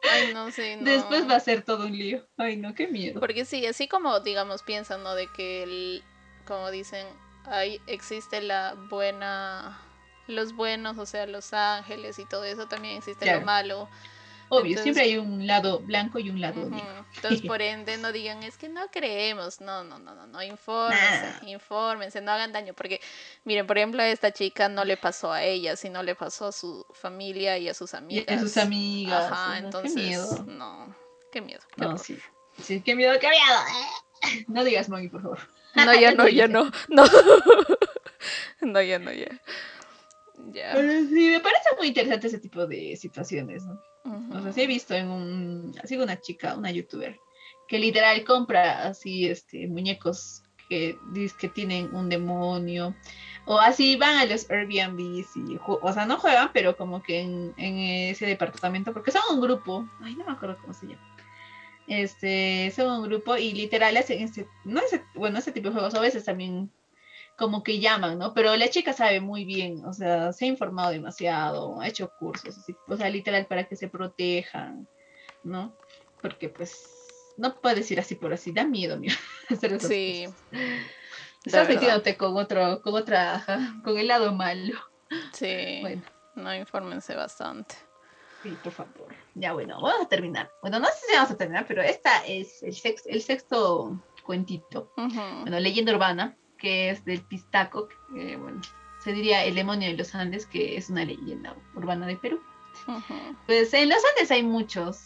Ay, 0.09 0.33
no, 0.33 0.53
sí, 0.53 0.77
no. 0.79 0.85
Después 0.85 1.29
va 1.29 1.35
a 1.35 1.41
ser 1.41 1.63
todo 1.63 1.87
un 1.87 1.99
lío. 1.99 2.25
Ay, 2.37 2.57
no, 2.57 2.73
qué 2.73 2.87
miedo. 2.87 3.19
Porque 3.19 3.45
sí, 3.45 3.67
así 3.67 3.89
como, 3.89 4.21
digamos, 4.21 4.63
piensan, 4.63 5.03
¿no? 5.03 5.17
De 5.17 5.27
que, 5.33 5.65
el, 5.65 6.05
como 6.47 6.71
dicen, 6.71 7.05
ahí 7.47 7.81
existe 7.89 8.41
la 8.43 8.75
buena 8.89 9.81
los 10.27 10.55
buenos, 10.55 10.99
o 10.99 11.07
sea, 11.07 11.27
los 11.27 11.53
ángeles 11.53 12.19
y 12.19 12.25
todo 12.25 12.45
eso, 12.45 12.67
también 12.67 12.99
existe 12.99 13.33
lo 13.33 13.41
malo. 13.43 13.89
Obvio, 14.49 14.81
siempre 14.81 15.03
hay 15.03 15.17
un 15.17 15.47
lado 15.47 15.81
blanco 15.81 16.21
y 16.21 16.31
un 16.31 16.41
lado 16.41 16.69
negro. 16.71 17.05
Entonces, 17.17 17.43
por 17.47 17.61
ende, 17.63 17.97
no 17.97 18.13
digan, 18.13 18.43
es 18.43 18.57
que 18.57 18.69
no 18.69 18.89
creemos. 18.91 19.61
No, 19.61 19.83
no, 19.83 19.99
no, 19.99 20.15
no, 20.15 20.27
no, 20.27 20.43
infórmense, 20.43 21.47
infórmense, 21.47 22.21
no 22.21 22.31
hagan 22.31 22.53
daño. 22.53 22.73
Porque, 22.75 23.01
miren, 23.45 23.67
por 23.67 23.79
ejemplo, 23.79 24.03
a 24.03 24.09
esta 24.09 24.33
chica 24.33 24.69
no 24.69 24.85
le 24.85 24.97
pasó 24.97 25.33
a 25.33 25.43
ella, 25.43 25.75
sino 25.77 26.03
le 26.03 26.15
pasó 26.15 26.47
a 26.47 26.53
su 26.53 26.87
familia 26.93 27.59
y 27.59 27.69
a 27.69 27.75
sus 27.75 27.95
amigas. 27.95 28.27
Y 28.29 28.33
a 28.33 28.39
sus 28.39 28.57
amigas. 28.57 29.33
Ajá, 29.33 29.59
entonces, 29.59 29.95
qué 29.95 30.01
miedo. 30.01 30.45
no, 30.47 30.97
qué 31.33 31.41
miedo. 31.41 31.63
no, 31.77 31.99
sí. 31.99 32.17
sí, 32.63 32.81
qué 32.83 32.95
miedo, 32.95 33.19
qué 33.21 33.29
miedo. 33.29 33.59
No 34.49 34.65
digas 34.65 34.89
Moggy, 34.89 35.09
por 35.09 35.23
favor. 35.23 35.39
No, 35.75 35.95
ya 35.95 36.13
no, 36.13 36.27
ya 36.27 36.49
no, 36.49 36.71
no. 36.89 37.05
No, 38.63 38.81
ya 38.81 38.99
no, 38.99 39.13
ya 39.13 39.29
sí, 40.53 41.31
me 41.31 41.41
parece 41.41 41.69
muy 41.79 41.89
interesante 41.89 42.27
ese 42.27 42.39
tipo 42.39 42.67
de 42.67 42.97
situaciones, 42.97 43.65
¿no? 43.65 43.81
O 44.33 44.41
sea, 44.41 44.53
sí 44.53 44.63
he 44.63 44.67
visto 44.67 44.95
en 44.95 45.09
un, 45.09 45.75
sigo 45.85 46.05
una 46.05 46.21
chica, 46.21 46.57
una 46.57 46.71
youtuber, 46.71 47.19
que 47.67 47.79
literal 47.79 48.25
compra 48.25 48.87
así, 48.87 49.27
este, 49.27 49.67
muñecos 49.67 50.43
que 50.69 50.99
dice 51.13 51.37
que 51.39 51.49
tienen 51.49 51.95
un 51.95 52.09
demonio, 52.09 52.95
o 53.47 53.59
así 53.59 53.97
van 53.97 54.17
a 54.17 54.25
los 54.25 54.49
Airbnbs 54.51 55.37
y, 55.37 55.59
o 55.67 55.93
sea, 55.93 56.07
no 56.07 56.19
juegan, 56.19 56.51
pero 56.53 56.77
como 56.77 57.03
que 57.03 57.21
en, 57.21 57.55
ese 57.57 58.27
departamento, 58.27 58.93
porque 58.93 59.13
son 59.13 59.23
un 59.33 59.41
grupo, 59.41 59.89
ay, 60.03 60.15
no 60.17 60.25
me 60.25 60.33
acuerdo 60.33 60.59
cómo 60.61 60.73
se 60.73 60.87
llama. 60.87 61.17
Este, 61.87 62.73
son 62.75 63.01
un 63.01 63.09
grupo 63.09 63.37
y 63.37 63.53
literal 63.53 63.97
hacen 63.97 64.21
este, 64.21 64.49
no 64.65 64.81
ese, 64.81 65.05
bueno, 65.15 65.39
ese 65.39 65.53
tipo 65.53 65.69
de 65.69 65.75
juegos 65.75 65.95
a 65.95 66.01
veces 66.01 66.25
también 66.25 66.69
como 67.37 67.63
que 67.63 67.79
llaman, 67.81 68.19
¿no? 68.19 68.33
Pero 68.35 68.57
la 68.57 68.69
chica 68.69 68.93
sabe 68.93 69.21
muy 69.21 69.45
bien, 69.45 69.85
o 69.85 69.93
sea, 69.93 70.33
se 70.33 70.47
ha 70.47 70.49
informado 70.49 70.91
demasiado, 70.91 71.81
ha 71.81 71.87
hecho 71.89 72.11
cursos, 72.19 72.57
así, 72.59 72.75
o 72.89 72.97
sea, 72.97 73.11
literal 73.11 73.47
para 73.47 73.65
que 73.65 73.77
se 73.77 73.89
protejan, 73.89 74.89
¿no? 75.45 75.75
Porque 76.23 76.49
pues 76.49 76.89
no 77.37 77.55
puedes 77.61 77.91
ir 77.91 78.01
así 78.01 78.15
por 78.15 78.33
así, 78.33 78.53
da 78.53 78.65
miedo, 78.65 78.97
mira, 78.99 79.15
hacer 79.51 79.79
Sí. 79.81 80.27
Estás 81.45 81.69
metiéndote 81.69 82.17
con 82.17 82.37
otro, 82.37 82.81
con 82.83 82.95
otra, 82.95 83.45
con 83.85 83.97
el 83.99 84.09
lado 84.09 84.33
malo. 84.33 84.75
Sí. 85.33 85.79
Bueno, 85.83 86.03
No, 86.35 86.55
infórmense 86.55 87.15
bastante. 87.15 87.77
sí, 88.43 88.57
por 88.63 88.73
favor. 88.73 89.15
Ya 89.35 89.53
bueno, 89.53 89.81
vamos 89.81 90.07
a 90.07 90.09
terminar. 90.09 90.51
Bueno, 90.63 90.81
no 90.81 90.87
sé 90.87 91.07
si 91.09 91.15
vamos 91.15 91.31
a 91.31 91.37
terminar, 91.37 91.65
pero 91.69 91.83
esta 91.83 92.25
es 92.27 92.63
el 92.63 92.75
sexto, 92.75 93.09
el 93.11 93.23
sexto 93.23 94.03
cuentito. 94.25 94.91
Bueno, 94.97 95.61
leyenda 95.61 95.93
urbana, 95.95 96.37
que 96.67 96.91
es 96.91 97.05
del 97.05 97.21
Pistaco, 97.21 97.89
que 98.13 98.37
bueno, 98.37 98.61
se 98.99 99.13
diría 99.13 99.45
el 99.45 99.55
demonio 99.55 99.89
de 99.89 99.97
los 99.97 100.15
Andes, 100.17 100.47
que 100.47 100.77
es 100.77 100.91
una 100.91 101.05
leyenda 101.05 101.55
urbana 101.77 102.09
de 102.09 102.17
Perú. 102.17 102.41
Pues 103.47 103.73
en 103.73 103.89
los 103.89 103.99
Andes 104.11 104.33
hay 104.33 104.43
muchos, 104.43 104.99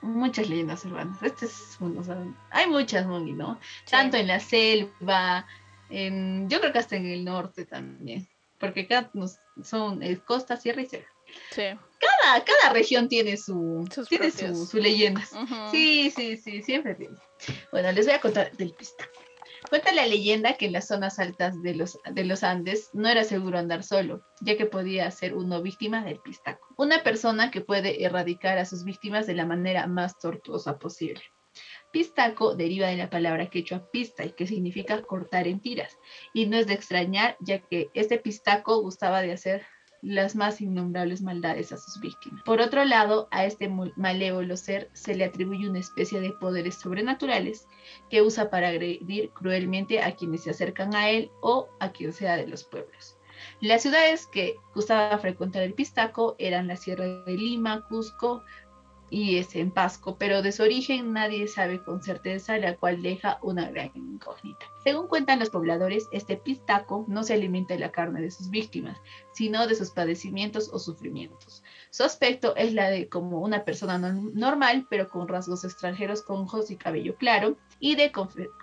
muchas 0.00 0.48
leyendas 0.48 0.84
urbanas. 0.84 1.20
Este 1.22 1.46
es 1.46 1.76
uno, 1.80 2.00
o 2.00 2.04
sea, 2.04 2.16
hay 2.50 2.68
muchas, 2.68 3.04
Moni, 3.06 3.32
¿no? 3.32 3.58
Sí. 3.84 3.90
Tanto 3.90 4.16
en 4.16 4.28
la 4.28 4.38
selva, 4.38 5.44
en, 5.90 6.48
yo 6.48 6.60
creo 6.60 6.72
que 6.72 6.78
hasta 6.78 6.94
en 6.96 7.06
el 7.06 7.24
norte 7.24 7.64
también, 7.66 8.28
porque 8.60 8.82
acá 8.82 9.10
nos- 9.12 9.40
son 9.64 10.02
eh, 10.04 10.18
costa, 10.24 10.56
sierra 10.56 10.82
y 10.82 10.86
selva. 10.86 11.08
Sí. 11.50 11.62
Cada, 12.00 12.44
cada 12.44 12.72
región 12.72 13.08
tiene 13.08 13.36
su, 13.36 13.86
Sus 13.92 14.08
tiene 14.08 14.30
su, 14.30 14.64
su 14.66 14.78
leyenda. 14.78 15.20
Ujú. 15.32 15.54
Sí, 15.72 16.12
sí, 16.14 16.36
sí, 16.36 16.62
siempre 16.62 16.94
tiene. 16.94 17.16
Bueno, 17.72 17.90
les 17.90 18.06
voy 18.06 18.14
a 18.14 18.20
contar 18.20 18.56
del 18.56 18.72
pistaco. 18.72 19.17
Cuenta 19.68 19.92
la 19.92 20.06
leyenda 20.06 20.54
que 20.54 20.66
en 20.66 20.72
las 20.72 20.88
zonas 20.88 21.18
altas 21.18 21.60
de 21.62 21.74
los, 21.74 21.98
de 22.10 22.24
los 22.24 22.42
Andes 22.42 22.90
no 22.92 23.08
era 23.08 23.24
seguro 23.24 23.58
andar 23.58 23.82
solo, 23.82 24.22
ya 24.40 24.56
que 24.56 24.66
podía 24.66 25.10
ser 25.10 25.34
uno 25.34 25.62
víctima 25.62 26.04
del 26.04 26.20
pistaco. 26.20 26.66
Una 26.76 27.02
persona 27.02 27.50
que 27.50 27.60
puede 27.60 28.04
erradicar 28.04 28.58
a 28.58 28.64
sus 28.64 28.84
víctimas 28.84 29.26
de 29.26 29.34
la 29.34 29.46
manera 29.46 29.86
más 29.86 30.18
tortuosa 30.18 30.78
posible. 30.78 31.22
Pistaco 31.90 32.54
deriva 32.54 32.88
de 32.88 32.96
la 32.96 33.10
palabra 33.10 33.50
quechua 33.50 33.90
pista, 33.90 34.24
y 34.24 34.32
que 34.32 34.46
significa 34.46 35.02
cortar 35.02 35.48
en 35.48 35.60
tiras. 35.60 35.98
Y 36.32 36.46
no 36.46 36.56
es 36.56 36.66
de 36.66 36.74
extrañar, 36.74 37.36
ya 37.40 37.60
que 37.60 37.90
este 37.94 38.18
pistaco 38.18 38.80
gustaba 38.80 39.22
de 39.22 39.32
hacer 39.32 39.66
las 40.02 40.36
más 40.36 40.60
innombrables 40.60 41.22
maldades 41.22 41.72
a 41.72 41.76
sus 41.76 42.00
víctimas. 42.00 42.42
Por 42.44 42.60
otro 42.60 42.84
lado, 42.84 43.28
a 43.30 43.44
este 43.44 43.68
malévolo 43.96 44.56
ser 44.56 44.90
se 44.92 45.14
le 45.14 45.24
atribuye 45.24 45.68
una 45.68 45.80
especie 45.80 46.20
de 46.20 46.32
poderes 46.32 46.76
sobrenaturales 46.76 47.66
que 48.10 48.22
usa 48.22 48.50
para 48.50 48.68
agredir 48.68 49.30
cruelmente 49.30 50.02
a 50.02 50.14
quienes 50.14 50.44
se 50.44 50.50
acercan 50.50 50.94
a 50.94 51.10
él 51.10 51.30
o 51.40 51.68
a 51.80 51.90
quien 51.92 52.12
sea 52.12 52.36
de 52.36 52.46
los 52.46 52.64
pueblos. 52.64 53.18
Las 53.60 53.82
ciudades 53.82 54.26
que 54.26 54.56
gustaba 54.74 55.18
frecuentar 55.18 55.62
el 55.62 55.74
pistaco 55.74 56.34
eran 56.38 56.66
la 56.66 56.76
Sierra 56.76 57.06
de 57.06 57.34
Lima, 57.34 57.86
Cusco 57.88 58.42
y 59.10 59.38
es 59.38 59.54
en 59.56 59.70
Pasco, 59.70 60.16
pero 60.18 60.42
de 60.42 60.52
su 60.52 60.62
origen 60.62 61.12
nadie 61.12 61.48
sabe 61.48 61.82
con 61.82 62.02
certeza, 62.02 62.58
la 62.58 62.76
cual 62.76 63.02
deja 63.02 63.38
una 63.42 63.70
gran 63.70 63.90
incógnita. 63.94 64.66
Según 64.84 65.08
cuentan 65.08 65.38
los 65.38 65.50
pobladores, 65.50 66.08
este 66.12 66.36
pistaco 66.36 67.04
no 67.08 67.22
se 67.22 67.34
alimenta 67.34 67.74
de 67.74 67.80
la 67.80 67.90
carne 67.90 68.20
de 68.20 68.30
sus 68.30 68.50
víctimas, 68.50 68.98
sino 69.32 69.66
de 69.66 69.74
sus 69.74 69.90
padecimientos 69.90 70.70
o 70.72 70.78
sufrimientos. 70.78 71.62
Su 71.90 72.04
aspecto 72.04 72.54
es 72.56 72.74
la 72.74 72.90
de 72.90 73.08
como 73.08 73.40
una 73.40 73.64
persona 73.64 73.98
no- 73.98 74.30
normal, 74.34 74.86
pero 74.90 75.08
con 75.08 75.28
rasgos 75.28 75.64
extranjeros, 75.64 76.22
con 76.22 76.42
ojos 76.42 76.70
y 76.70 76.76
cabello 76.76 77.16
claro, 77.16 77.56
y 77.80 77.96
de 77.96 78.12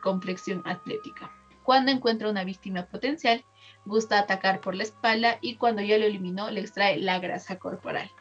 complexión 0.04 0.62
atlética. 0.66 1.32
Cuando 1.64 1.92
encuentra 1.92 2.30
una 2.30 2.44
víctima 2.44 2.86
potencial, 2.86 3.44
gusta 3.86 4.20
atacar 4.20 4.62
por 4.62 4.76
la 4.76 4.84
espalda 4.84 5.40
y 5.42 5.56
cuando 5.56 5.82
ya 5.82 5.98
lo 5.98 6.06
eliminó, 6.06 6.52
le 6.52 6.62
extrae 6.62 7.00
la 7.00 7.20
grasa 7.20 7.58
corporal 7.58 8.12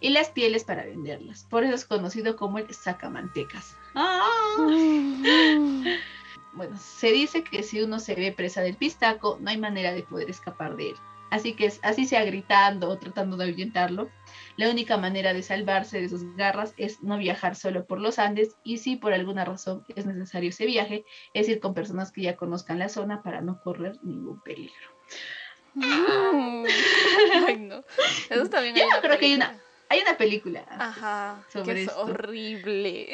y 0.00 0.10
las 0.10 0.30
pieles 0.30 0.64
para 0.64 0.84
venderlas. 0.84 1.44
Por 1.50 1.64
eso 1.64 1.74
es 1.74 1.84
conocido 1.84 2.36
como 2.36 2.58
el 2.58 2.72
sacamantecas. 2.72 3.76
¡Ah! 3.94 4.26
Bueno, 6.54 6.76
se 6.76 7.12
dice 7.12 7.44
que 7.44 7.62
si 7.62 7.82
uno 7.82 8.00
se 8.00 8.16
ve 8.16 8.32
presa 8.32 8.62
del 8.62 8.74
pistaco, 8.74 9.38
no 9.40 9.50
hay 9.50 9.58
manera 9.58 9.92
de 9.92 10.02
poder 10.02 10.28
escapar 10.28 10.76
de 10.76 10.90
él. 10.90 10.96
Así 11.30 11.52
que 11.52 11.70
así 11.82 12.06
sea 12.06 12.24
gritando 12.24 12.88
o 12.88 12.98
tratando 12.98 13.36
de 13.36 13.44
ahuyentarlo, 13.44 14.08
la 14.56 14.70
única 14.70 14.96
manera 14.96 15.34
de 15.34 15.42
salvarse 15.42 16.00
de 16.00 16.08
sus 16.08 16.24
garras 16.36 16.74
es 16.78 17.02
no 17.02 17.18
viajar 17.18 17.54
solo 17.54 17.84
por 17.84 18.00
los 18.00 18.18
Andes 18.18 18.56
y 18.64 18.78
si 18.78 18.96
por 18.96 19.12
alguna 19.12 19.44
razón 19.44 19.84
es 19.94 20.06
necesario 20.06 20.50
ese 20.50 20.64
viaje, 20.66 21.04
es 21.34 21.48
ir 21.48 21.60
con 21.60 21.74
personas 21.74 22.12
que 22.12 22.22
ya 22.22 22.36
conozcan 22.36 22.78
la 22.78 22.88
zona 22.88 23.22
para 23.22 23.42
no 23.42 23.60
correr 23.60 23.98
ningún 24.02 24.40
peligro. 24.40 24.74
Ay, 27.46 27.58
no. 27.58 27.84
Eso 28.30 28.46
también 28.48 28.74
hay 28.76 28.82
Yo 28.82 29.00
creo 29.02 29.18
que 29.18 29.26
hay 29.26 29.34
una-. 29.34 29.60
Hay 29.90 30.00
una 30.00 30.16
película. 30.16 30.64
Ajá, 30.68 31.42
sobre 31.48 31.74
que 31.74 31.82
es 31.82 31.88
esto. 31.88 32.00
horrible. 32.02 33.10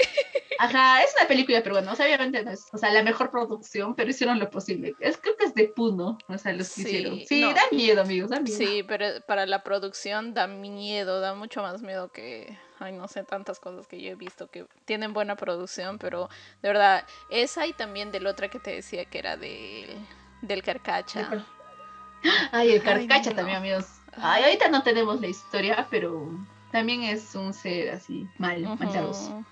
Ajá, 0.59 1.03
es 1.03 1.13
una 1.19 1.29
película 1.29 1.63
peruana, 1.63 1.93
o 1.93 1.97
sea, 1.97 2.07
obviamente 2.07 2.43
no 2.45 2.51
es, 2.51 2.67
o 2.73 2.79
sea, 2.79 2.91
la 2.91 3.03
mejor 3.03 3.31
producción, 3.31 3.95
pero 3.95 4.11
hicieron 4.11 4.39
lo 4.39 4.51
posible. 4.51 4.95
Es, 5.01 5.17
creo 5.19 5.37
que 5.37 5.45
es 5.47 5.55
de 5.55 5.69
Puno, 5.69 6.19
o 6.29 6.39
sea, 6.39 6.53
los 6.53 6.73
que 6.75 6.83
hicieron. 6.83 7.21
Sí, 7.27 7.41
no. 7.43 7.53
da 7.53 7.63
miedo, 7.73 8.03
amigos, 8.03 8.31
da 8.31 8.41
miedo. 8.41 8.57
Sí, 8.57 8.85
pero 8.87 9.07
para 9.27 9.47
la 9.47 9.63
producción 9.63 10.35
da 10.35 10.47
miedo, 10.47 11.21
da 11.21 11.35
mucho 11.35 11.63
más 11.63 11.83
miedo 11.83 12.11
que, 12.13 12.57
ay, 12.79 12.93
no 12.93 13.09
sé, 13.09 13.25
tantas 13.25 13.59
cosas 13.61 13.87
que 13.87 14.01
yo 14.01 14.11
he 14.11 14.15
visto 14.15 14.49
que 14.49 14.67
tienen 14.85 15.13
buena 15.13 15.37
producción, 15.37 15.99
pero 15.99 16.29
de 16.63 16.69
verdad, 16.69 17.07
esa 17.31 17.67
y 17.67 17.73
también 17.73 18.13
del 18.13 18.27
otra 18.27 18.49
que 18.49 18.59
te 18.61 18.73
decía 18.73 19.05
que 19.05 19.19
era 19.19 19.37
del, 19.37 19.91
del 20.43 20.63
Carcacha. 20.63 21.29
¿De 21.31 21.43
Ay, 22.53 22.73
el 22.73 22.75
Ay, 22.75 22.81
carcacha 22.81 23.31
no. 23.31 23.37
también, 23.37 23.59
amigos. 23.59 23.87
Ay, 24.17 24.45
ahorita 24.45 24.69
no 24.69 24.83
tenemos 24.83 25.21
la 25.21 25.27
historia, 25.27 25.87
pero 25.91 26.31
también 26.75 27.05
es 27.05 27.37
un 27.37 27.55
ser 27.55 27.91
así, 27.91 28.27
mal, 28.37 28.63
maldadoso. 28.81 29.31
Ujú. 29.31 29.45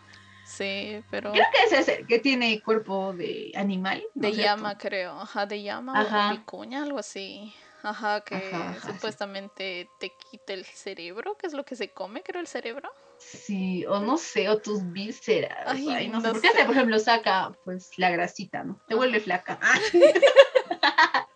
Sí, 0.45 1.05
pero 1.09 1.31
Creo 1.31 1.45
que 1.53 1.63
es 1.77 1.89
ese, 1.89 2.05
que 2.05 2.19
tiene 2.19 2.61
cuerpo 2.61 3.13
de 3.13 3.53
animal. 3.55 4.03
¿no 4.17 4.27
de 4.27 4.35
cierto? 4.35 4.57
llama, 4.57 4.77
creo. 4.77 5.21
Ajá, 5.21 5.47
de 5.47 5.63
llama 5.63 6.01
Ajá. 6.01 6.31
o 6.31 6.33
vicuña, 6.33 6.83
algo 6.83 6.99
así. 6.99 7.55
Ajá, 7.85 8.23
que 8.23 8.35
Ajá, 8.35 8.71
ajá, 8.71 8.81
sí. 8.81 8.93
supuestamente 8.95 9.89
te 10.01 10.11
quita 10.17 10.53
el 10.53 10.65
cerebro, 10.65 11.37
que 11.37 11.47
es 11.47 11.53
lo 11.53 11.65
que 11.65 11.77
se 11.77 11.93
come, 11.93 12.25
creo, 12.25 12.41
el 12.41 12.49
cerebro. 12.49 12.91
Sí, 13.19 13.87
o 13.87 14.01
no 14.01 14.19
sé, 14.19 14.49
o 14.49 14.61
tus 14.61 14.83
vísceras. 14.91 15.65
Ay, 15.65 15.89
Ay, 15.91 16.09
no, 16.09 16.21
sé. 16.21 16.29
Porque 16.29 16.49
este, 16.49 16.65
por 16.65 16.75
ejemplo, 16.75 16.99
saca 16.99 17.53
pues 17.63 17.97
la 17.99 18.11
grasita, 18.11 18.65
¿no? 18.65 18.81
Te 18.89 18.97
vuelve 18.97 19.21
flaca. 19.21 19.61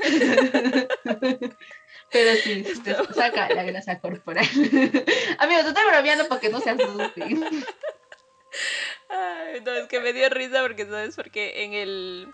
Pero 2.20 2.36
sí, 2.42 2.62
te 2.82 2.94
saca 3.14 3.48
la 3.54 3.62
grasa 3.64 3.98
corporal. 3.98 4.44
Amigos, 5.38 5.62
te 5.62 5.68
estoy 5.68 5.84
bromeando 5.88 6.28
porque 6.28 6.50
no 6.50 6.60
se 6.60 6.70
asusten. 6.70 7.64
Ay, 9.08 9.60
no, 9.64 9.72
es 9.72 9.88
que 9.88 10.00
me 10.00 10.12
dio 10.12 10.28
risa 10.28 10.60
porque, 10.62 10.84
¿sabes? 10.84 11.16
Porque 11.16 11.64
en 11.64 11.72
el... 11.72 12.28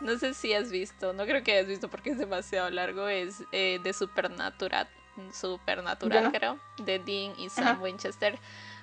No 0.00 0.18
sé 0.18 0.34
si 0.34 0.52
has 0.54 0.70
visto, 0.70 1.12
no 1.12 1.24
creo 1.26 1.42
que 1.42 1.52
hayas 1.52 1.66
visto 1.66 1.88
porque 1.90 2.10
es 2.10 2.18
demasiado 2.18 2.70
largo, 2.70 3.08
es 3.08 3.44
eh, 3.52 3.80
de 3.82 3.92
Supernatural, 3.92 4.88
Supernatural 5.30 6.32
creo, 6.32 6.58
de 6.78 6.98
Dean 6.98 7.34
y 7.38 7.50
Sam 7.50 7.66
Ajá. 7.66 7.80
Winchester. 7.82 8.38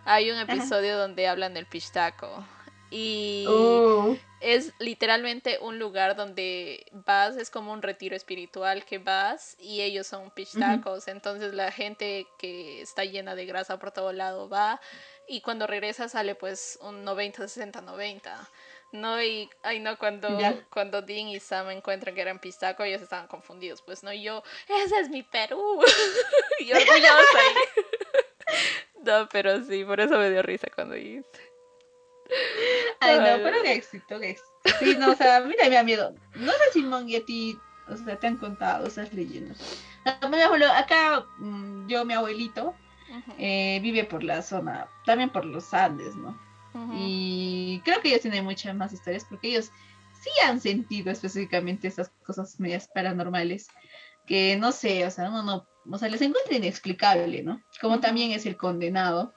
Hay 0.06 0.30
un 0.30 0.38
Ajá. 0.38 0.54
episodio 0.54 0.98
donde 0.98 1.28
hablan 1.28 1.56
del 1.56 1.66
pistaco 1.66 2.46
y 2.90 3.46
Oh, 3.48 4.16
es 4.40 4.74
literalmente 4.80 5.58
un 5.62 5.80
lugar 5.80 6.16
donde 6.16 6.86
vas, 6.92 7.38
es 7.38 7.50
como 7.50 7.74
un 7.74 7.82
retiro 7.82 8.16
espiritual 8.16 8.86
que 8.86 9.00
vas 9.00 9.56
y 9.60 9.82
ellos 9.82 10.08
son 10.08 10.30
pichtacos, 10.32 11.08
entonces 11.08 11.54
la 11.54 11.72
gente 11.72 12.28
que 12.38 12.82
está 12.82 13.04
llena 13.04 13.36
de 13.36 13.46
grasa 13.46 13.80
por 13.80 13.92
todo 13.92 14.14
lado 14.14 14.48
va 14.48 14.80
y 15.28 15.42
cuando 15.42 15.66
regresa 15.68 16.08
sale 16.08 16.36
pues 16.36 16.78
un 16.82 17.04
90, 17.04 17.48
60, 17.48 17.82
90. 17.82 18.50
No, 18.94 19.22
y 19.22 19.50
ay 19.64 19.80
no, 19.80 19.98
cuando, 19.98 20.40
Ya. 20.40 20.66
cuando 20.70 21.02
Dean 21.02 21.28
y 21.28 21.40
Sam 21.42 21.72
encuentran 21.72 22.16
que 22.16 22.22
eran 22.22 22.40
pistaco, 22.40 22.84
ellos 22.84 23.02
estaban 23.02 23.28
confundidos, 23.28 23.82
pues 23.82 24.02
no, 24.04 24.14
y 24.14 24.22
yo, 24.22 24.44
ese 24.70 25.00
es 25.00 25.10
mi 25.10 25.24
Perú, 25.24 25.82
y 26.60 26.72
orgullosa 26.72 27.40
no, 29.04 29.28
pero 29.30 29.62
sí, 29.64 29.84
por 29.84 30.00
eso 30.00 30.18
me 30.18 30.30
dio 30.30 30.42
risa 30.42 30.68
cuando 30.74 30.96
dijiste. 30.96 31.47
Ay, 33.00 33.18
no, 33.20 33.44
pero 33.44 33.62
un 33.62 33.68
éxito, 33.68 34.18
un 34.18 34.24
éxito. 34.24 34.50
Sí, 34.80 34.96
no, 34.98 35.12
o 35.12 35.16
sea, 35.16 35.42
mira, 35.42 35.70
me 35.70 35.76
da 35.76 35.84
miedo. 35.84 36.14
No 36.36 36.52
sé 36.52 36.64
si 36.74 36.84
Mon 36.84 37.08
y 37.08 37.16
a 37.16 37.26
ti, 37.26 37.58
o 37.88 37.96
sea, 37.96 38.20
te 38.20 38.28
han 38.28 38.38
contado 38.38 38.88
esas 38.88 39.14
leyendas. 39.14 39.58
Abuelo, 40.22 40.72
acá, 40.72 41.26
mm, 41.40 41.88
yo, 41.88 42.06
mi 42.06 42.14
abuelito, 42.14 42.74
eh, 43.38 43.80
vive 43.82 44.04
por 44.04 44.24
la 44.24 44.42
zona, 44.42 44.88
también 45.06 45.30
por 45.30 45.46
los 45.46 45.74
Andes, 45.74 46.16
¿no? 46.16 46.38
Y 46.94 47.82
creo 47.84 48.02
que 48.02 48.10
ellos 48.10 48.22
tienen 48.22 48.44
muchas 48.44 48.76
más 48.76 48.94
historias 48.94 49.26
porque 49.28 49.48
ellos 49.48 49.72
sí 50.22 50.30
han 50.46 50.62
sentido 50.62 51.10
específicamente 51.10 51.88
esas 51.88 52.10
cosas 52.24 52.60
medias 52.60 52.88
paranormales 52.94 53.68
que 54.28 54.58
no 54.58 54.72
sé, 54.72 55.04
o 55.06 55.10
sea, 55.10 55.30
uno 55.30 55.42
no, 55.42 55.68
o 55.90 55.98
sea, 55.98 56.10
les 56.10 56.22
encuentra 56.22 56.56
inexplicable, 56.56 57.42
¿no? 57.42 57.62
Como 57.82 58.00
también 58.00 58.32
es 58.32 58.46
el 58.46 58.58
condenado. 58.58 59.34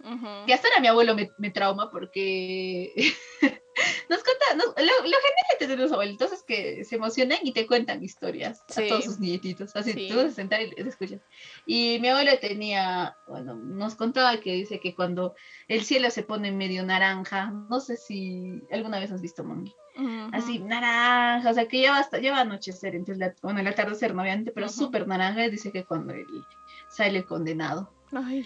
Ujú, 0.00 0.14
ujú. 0.14 0.26
Y 0.46 0.52
hasta 0.52 0.68
ahora 0.68 0.80
mi 0.80 0.88
abuelo 0.88 1.14
me, 1.14 1.30
me 1.38 1.50
trauma 1.50 1.90
porque 1.90 2.92
Nos 4.08 4.24
cuenta, 4.24 4.44
nos- 4.56 4.74
lo, 4.76 4.82
lo 4.82 5.02
genial 5.02 5.46
de 5.52 5.56
tener 5.58 5.78
los 5.78 5.92
abuelitos 5.92 6.32
es 6.32 6.42
que 6.42 6.84
se 6.84 6.96
emocionan 6.96 7.38
y 7.42 7.52
te 7.52 7.66
cuentan 7.66 8.02
historias 8.02 8.64
Sí. 8.68 8.84
a 8.84 8.88
todos 8.88 9.04
sus 9.04 9.20
nietitos. 9.20 9.76
Así 9.76 9.92
Sí. 9.92 10.08
tú 10.10 10.16
vas 10.16 10.26
a 10.26 10.30
sentar 10.32 10.62
y 10.62 10.70
te 10.74 10.88
escuchas. 10.88 11.20
Y 11.64 11.98
mi 12.00 12.08
abuelo 12.08 12.32
tenía, 12.40 13.16
bueno, 13.26 13.54
nos 13.54 13.94
contaba 13.94 14.38
que 14.40 14.52
dice 14.54 14.80
que 14.80 14.94
cuando 14.96 15.34
el 15.68 15.82
cielo 15.84 16.10
se 16.10 16.24
pone 16.24 16.50
medio 16.50 16.84
naranja, 16.84 17.52
no 17.70 17.78
sé 17.80 17.96
si 17.96 18.62
alguna 18.72 18.98
vez 18.98 19.12
has 19.12 19.22
visto, 19.22 19.44
mami. 19.44 19.72
Ujú. 19.96 20.30
Así, 20.32 20.58
naranja, 20.58 21.50
o 21.50 21.54
sea, 21.54 21.68
que 21.68 21.78
lleva 21.78 21.98
hasta, 21.98 22.18
lleva 22.18 22.38
a 22.38 22.42
anochecer, 22.42 22.94
entonces, 22.96 23.18
la, 23.18 23.34
bueno, 23.42 23.60
el 23.60 23.66
atardecer, 23.68 24.12
no 24.14 24.22
obviamente, 24.22 24.50
pero 24.52 24.66
Ujú. 24.66 24.74
súper 24.74 25.06
naranja, 25.06 25.44
y 25.44 25.50
dice 25.50 25.70
que 25.70 25.84
cuando 25.84 26.14
él 26.14 26.26
sale 26.88 27.24
condenado. 27.24 27.92
Ay, 28.12 28.44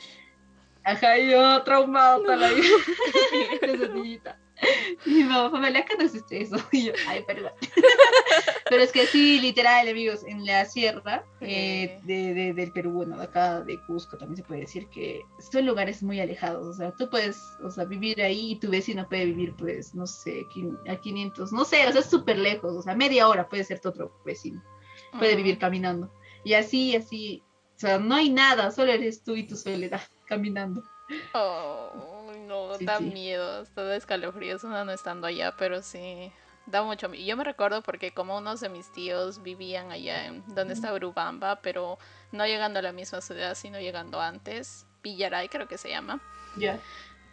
Ajá, 0.85 1.18
yo 1.18 1.62
traumado 1.62 2.23
toda 2.23 2.37
la 2.37 2.51
vida. 2.51 2.66
Esa 3.62 3.88
niñita. 3.88 4.38
Mi 5.07 5.25
mamá, 5.25 5.51
Pamela, 5.51 5.85
¿qué 5.85 5.97
no 5.97 6.05
existe 6.05 6.40
eso? 6.40 6.57
Y 6.71 6.87
yo, 6.87 6.92
ay, 7.09 7.25
perdón. 7.27 7.51
Pero 8.71 8.83
es 8.83 8.92
que 8.92 9.07
sí, 9.07 9.40
literal, 9.40 9.88
amigos, 9.88 10.23
en 10.25 10.45
la 10.47 10.64
sierra 10.66 11.25
eh, 11.40 12.01
de, 12.05 12.33
de- 12.33 12.53
del 12.55 12.73
Perú, 12.73 12.92
bueno, 12.92 13.16
de 13.18 13.25
acá 13.25 13.61
de 13.62 13.79
Cusco, 13.87 14.16
también 14.16 14.37
se 14.37 14.45
puede 14.45 14.61
decir 14.61 14.87
que 14.88 15.21
son 15.51 15.66
lugares 15.66 16.03
muy 16.03 16.21
alejados. 16.21 16.64
O 16.66 16.73
sea, 16.75 16.92
tú 16.92 17.11
puedes, 17.11 17.40
o 17.64 17.71
sea, 17.71 17.85
vivir 17.85 18.23
ahí 18.23 18.53
y 18.53 18.57
tu 18.61 18.71
vecino 18.71 19.09
puede 19.09 19.27
vivir, 19.27 19.55
pues, 19.57 19.95
no 19.95 20.07
sé, 20.07 20.47
a 20.88 20.97
500, 20.97 21.53
no 21.53 21.64
sé, 21.64 21.87
o 21.88 21.92
sea, 21.92 22.01
es 22.01 22.07
súper 22.09 22.38
lejos. 22.38 22.73
O 22.77 22.83
sea, 22.83 22.95
media 22.95 23.29
hora 23.29 23.49
puede 23.49 23.64
ser 23.64 23.81
tu 23.81 23.88
otro 23.88 24.16
vecino. 24.25 24.62
Puede 25.18 25.35
vivir 25.37 25.59
caminando. 25.59 26.12
Y 26.45 26.55
así, 26.55 26.95
así, 26.95 27.42
o 27.77 27.79
sea, 27.79 27.99
no 27.99 28.14
hay 28.14 28.31
nada, 28.31 28.71
solo 28.71 28.92
eres 28.92 29.25
tú 29.25 29.35
y 29.35 29.42
tu 29.47 29.57
soledad 29.57 30.01
caminando. 30.33 30.83
Oh, 31.35 32.33
no, 32.47 32.79
Sí, 32.79 32.87
da 32.87 32.99
sí. 32.99 33.05
miedo, 33.12 33.62
está 33.62 33.85
de 33.85 33.97
escalofríos 33.97 34.64
uno 34.64 34.85
no 34.85 34.92
estando 34.92 35.27
allá, 35.27 35.57
pero 35.57 35.83
sí, 35.83 36.33
da 36.66 36.83
mucho 36.83 37.09
miedo. 37.09 37.25
Yo 37.25 37.37
me 37.37 37.45
recuerdo 37.45 37.83
porque 37.83 38.12
como 38.12 38.37
unos 38.38 38.61
de 38.61 38.68
mis 38.68 38.90
tíos 38.92 39.42
vivían 39.42 39.90
allá 39.92 40.27
en 40.27 40.45
donde 40.55 40.75
está 40.75 40.92
Urubamba, 40.92 41.57
pero 41.62 41.99
no 42.33 42.47
llegando 42.47 42.79
a 42.81 42.83
la 42.83 42.92
misma 42.92 43.21
ciudad, 43.21 43.55
sino 43.55 43.79
llegando 43.81 44.21
antes, 44.21 44.87
Villaray 45.03 45.49
creo 45.49 45.68
que 45.68 45.79
se 45.79 45.90
llama. 45.90 46.21
Ya. 46.57 46.83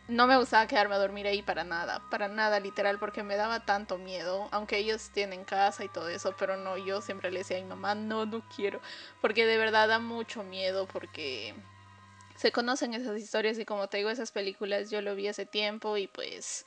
No 0.07 0.25
me 0.27 0.37
gustaba 0.37 0.65
quedarme 0.67 0.95
a 0.95 0.97
dormir 0.99 1.27
ahí 1.27 1.43
para 1.43 1.63
nada, 1.63 2.01
para 2.09 2.27
nada 2.27 2.59
literal, 2.59 2.97
porque 2.97 3.21
me 3.23 3.35
daba 3.35 3.65
tanto 3.65 3.97
miedo, 3.99 4.49
aunque 4.51 4.77
ellos 4.79 5.11
tienen 5.11 5.45
casa 5.45 5.83
y 5.85 5.89
todo 5.89 6.09
eso, 6.09 6.35
pero 6.35 6.57
no, 6.57 6.77
yo 6.77 7.01
siempre 7.01 7.31
le 7.31 7.39
decía 7.39 7.57
a 7.57 7.61
mi 7.61 7.67
mamá, 7.67 7.93
no, 7.95 8.25
no 8.25 8.41
quiero, 8.55 8.81
porque 9.21 9.45
de 9.45 9.57
verdad 9.57 9.87
da 9.87 9.99
mucho 9.99 10.43
miedo, 10.43 10.87
porque 10.87 11.53
se 12.39 12.53
conocen 12.53 12.93
esas 12.93 13.19
historias 13.19 13.59
y 13.59 13.65
como 13.65 13.89
te 13.89 13.97
digo, 13.97 14.09
esas 14.09 14.31
películas 14.31 14.89
yo 14.89 15.01
lo 15.01 15.13
vi 15.13 15.27
hace 15.27 15.45
tiempo 15.45 15.97
y 15.97 16.07
pues, 16.07 16.65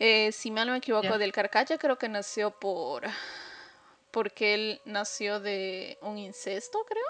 eh, 0.00 0.32
si 0.32 0.50
mal 0.50 0.66
no 0.66 0.72
me 0.72 0.78
equivoco, 0.78 1.16
del 1.16 1.30
Carcacha 1.30 1.78
creo 1.78 1.96
que 1.96 2.08
nació 2.08 2.50
por, 2.50 3.04
porque 4.10 4.54
él 4.54 4.80
nació 4.84 5.38
de 5.38 5.96
un 6.02 6.18
incesto, 6.18 6.84
creo, 6.88 7.04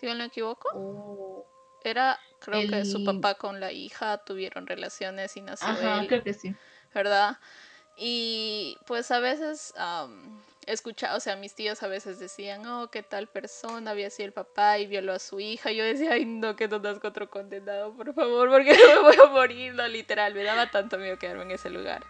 si 0.00 0.06
mal 0.06 0.18
no 0.18 0.24
me 0.24 0.28
equivoco. 0.28 0.68
Oh. 0.74 1.46
Era, 1.84 2.18
creo 2.40 2.68
que 2.68 2.84
su 2.84 3.04
papá 3.04 3.36
con 3.36 3.60
la 3.60 3.70
hija 3.70 4.18
tuvieron 4.18 4.66
relaciones 4.66 5.36
y 5.36 5.40
nació 5.40 5.68
Ajá, 5.68 6.00
él, 6.00 6.08
creo 6.08 6.24
que 6.24 6.34
sí. 6.34 6.52
¿verdad? 6.92 7.38
Y 7.96 8.76
pues 8.86 9.12
a 9.12 9.20
veces 9.20 9.72
escuchaba, 10.72 11.16
o 11.16 11.20
sea, 11.20 11.36
mis 11.36 11.54
tíos 11.54 11.82
a 11.82 11.88
veces 11.88 12.18
decían, 12.18 12.66
oh, 12.66 12.90
que 12.90 13.02
tal 13.02 13.26
persona 13.26 13.90
había 13.90 14.10
sido 14.10 14.26
el 14.26 14.32
papá 14.32 14.78
y 14.78 14.86
violó 14.86 15.14
a 15.14 15.18
su 15.18 15.40
hija. 15.40 15.72
Yo 15.72 15.84
decía, 15.84 16.12
ay, 16.12 16.24
no, 16.24 16.56
que 16.56 16.68
no 16.68 16.78
nazca 16.78 17.08
otro 17.08 17.30
condenado, 17.30 17.92
por 17.94 18.14
favor, 18.14 18.50
porque 18.50 18.72
no 18.72 19.02
me 19.02 19.16
voy 19.16 19.16
a 19.26 19.30
morir, 19.30 19.74
no, 19.74 19.86
literal. 19.88 20.34
Me 20.34 20.44
daba 20.44 20.70
tanto 20.70 20.98
miedo 20.98 21.18
quedarme 21.18 21.44
en 21.44 21.50
ese 21.52 21.70
lugar. 21.70 22.04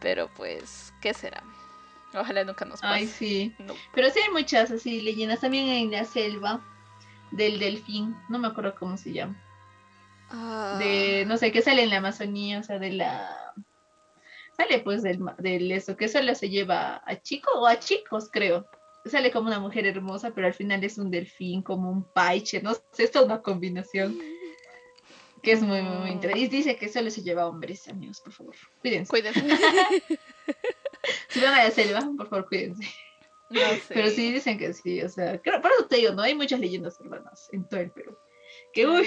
Pero 0.00 0.28
pues, 0.34 0.92
¿qué 1.00 1.14
será? 1.14 1.42
Ojalá 2.14 2.44
nunca 2.44 2.64
nos 2.64 2.80
pase. 2.80 2.94
Ay, 2.94 3.06
sí. 3.06 3.54
No. 3.58 3.74
Pero 3.94 4.10
sí 4.10 4.20
hay 4.20 4.30
muchas 4.32 4.70
así 4.70 5.00
leyendas. 5.00 5.40
También 5.40 5.68
en 5.68 5.90
la 5.90 6.04
selva 6.04 6.60
del 7.30 7.58
delfín. 7.58 8.16
No 8.28 8.38
me 8.38 8.48
acuerdo 8.48 8.74
cómo 8.74 8.96
se 8.96 9.12
llama. 9.12 9.36
Ah, 10.30 10.76
De, 10.78 11.24
no 11.26 11.36
sé, 11.36 11.52
que 11.52 11.62
sale 11.62 11.82
en 11.82 11.90
la 11.90 11.98
Amazonía, 11.98 12.58
o 12.58 12.62
sea, 12.62 12.78
de 12.78 12.92
la... 12.92 13.54
Sale 14.58 14.80
pues 14.80 15.02
del, 15.02 15.20
del 15.38 15.70
eso, 15.72 15.96
que 15.96 16.08
solo 16.08 16.34
se 16.34 16.50
lleva 16.50 17.00
a 17.06 17.22
chico 17.22 17.50
o 17.60 17.66
a 17.66 17.78
chicos, 17.78 18.28
creo. 18.30 18.66
Sale 19.06 19.30
como 19.30 19.46
una 19.46 19.60
mujer 19.60 19.86
hermosa, 19.86 20.32
pero 20.34 20.48
al 20.48 20.52
final 20.54 20.82
es 20.84 20.98
un 20.98 21.10
delfín, 21.10 21.62
como 21.62 21.90
un 21.90 22.02
paiche, 22.12 22.60
no 22.60 22.74
sé, 22.74 22.82
es 23.04 23.10
toda 23.12 23.24
una 23.24 23.40
combinación. 23.40 24.18
Que 25.42 25.52
es 25.52 25.62
muy, 25.62 25.80
muy, 25.82 25.96
muy 25.98 26.10
interesante. 26.10 26.44
Y 26.44 26.48
dice 26.48 26.76
que 26.76 26.88
solo 26.88 27.08
se 27.10 27.22
lleva 27.22 27.42
a 27.42 27.46
hombres, 27.46 27.86
amigos, 27.88 28.20
por 28.20 28.32
favor. 28.32 28.56
Cuídense. 28.80 29.08
Cuídense. 29.10 29.40
Si 31.28 31.40
van 31.40 31.54
a 31.54 31.64
la 31.64 31.70
selva, 31.70 32.00
por 32.16 32.28
favor, 32.28 32.48
cuídense. 32.48 32.84
No 33.50 33.60
sé. 33.60 33.94
Pero 33.94 34.08
sí 34.10 34.32
dicen 34.32 34.58
que 34.58 34.72
sí, 34.74 35.00
o 35.00 35.08
sea, 35.08 35.40
creo- 35.40 35.62
por 35.62 35.70
eso 35.70 35.86
te 35.86 35.96
digo, 35.96 36.12
no 36.12 36.22
hay 36.22 36.34
muchas 36.34 36.60
leyendas 36.60 36.98
urbanas 37.00 37.48
en 37.52 37.66
todo 37.68 37.80
el 37.80 37.90
Perú. 37.92 38.16
Que 38.74 38.86
uy, 38.86 39.06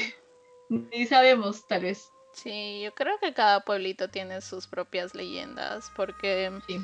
ni 0.70 1.06
sabemos, 1.06 1.68
tal 1.68 1.84
vez. 1.84 2.11
Sí, 2.34 2.82
yo 2.84 2.94
creo 2.94 3.17
que 3.20 3.34
cada 3.34 3.60
pueblito 3.62 4.10
tiene 4.10 4.41
sus 4.41 4.67
propias 4.67 5.13
leyendas, 5.13 5.91
porque 5.96 6.52
Sí. 6.67 6.80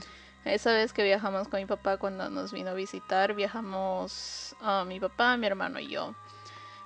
esa 0.45 0.73
vez 0.73 0.93
que 0.93 1.03
viajamos 1.03 1.47
con 1.47 1.59
mi 1.59 1.65
papá 1.65 1.97
cuando 1.97 2.29
nos 2.29 2.51
vino 2.51 2.71
a 2.71 2.73
visitar, 2.73 3.33
viajamos 3.33 4.55
a 4.61 4.83
mi 4.85 4.99
papá, 4.99 5.37
mi 5.37 5.47
hermano 5.47 5.79
y 5.79 5.87
yo. 5.87 6.13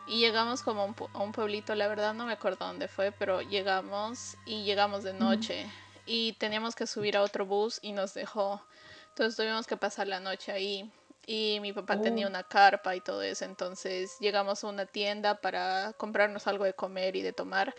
Y 0.08 0.20
llegamos 0.20 0.64
como 0.64 0.82
a 0.82 0.86
un, 0.86 0.96
pu- 0.96 1.10
a 1.14 1.20
un 1.20 1.32
pueblito, 1.32 1.76
la 1.76 1.88
verdad 1.88 2.14
no 2.14 2.26
me 2.26 2.34
acuerdo 2.34 2.66
dónde 2.66 2.88
fue, 2.88 3.12
pero 3.12 3.42
llegamos 3.42 4.36
y 4.46 4.64
llegamos 4.64 5.04
de 5.04 5.14
noche 5.14 5.68
y 6.06 6.34
teníamos 6.34 6.76
que 6.76 6.88
subir 6.88 7.16
a 7.18 7.22
otro 7.22 7.46
bus 7.46 7.80
y 7.82 7.92
nos 7.94 8.14
dejó. 8.14 8.62
Entonces 9.10 9.36
tuvimos 9.38 9.68
que 9.68 9.78
pasar 9.78 10.08
la 10.08 10.20
noche 10.20 10.52
ahí. 10.52 10.92
Y 11.28 11.60
mi 11.62 11.72
papá 11.72 12.02
tenía 12.02 12.26
Oh. 12.26 12.30
una 12.30 12.42
carpa 12.44 12.96
y 12.96 13.00
todo 13.00 13.22
eso, 13.22 13.46
entonces 13.46 14.18
llegamos 14.20 14.64
a 14.64 14.68
una 14.68 14.88
tienda 14.88 15.36
para 15.40 15.94
comprarnos 15.96 16.48
algo 16.48 16.64
de 16.66 16.74
comer 16.74 17.16
y 17.16 17.22
de 17.22 17.32
tomar. 17.32 17.76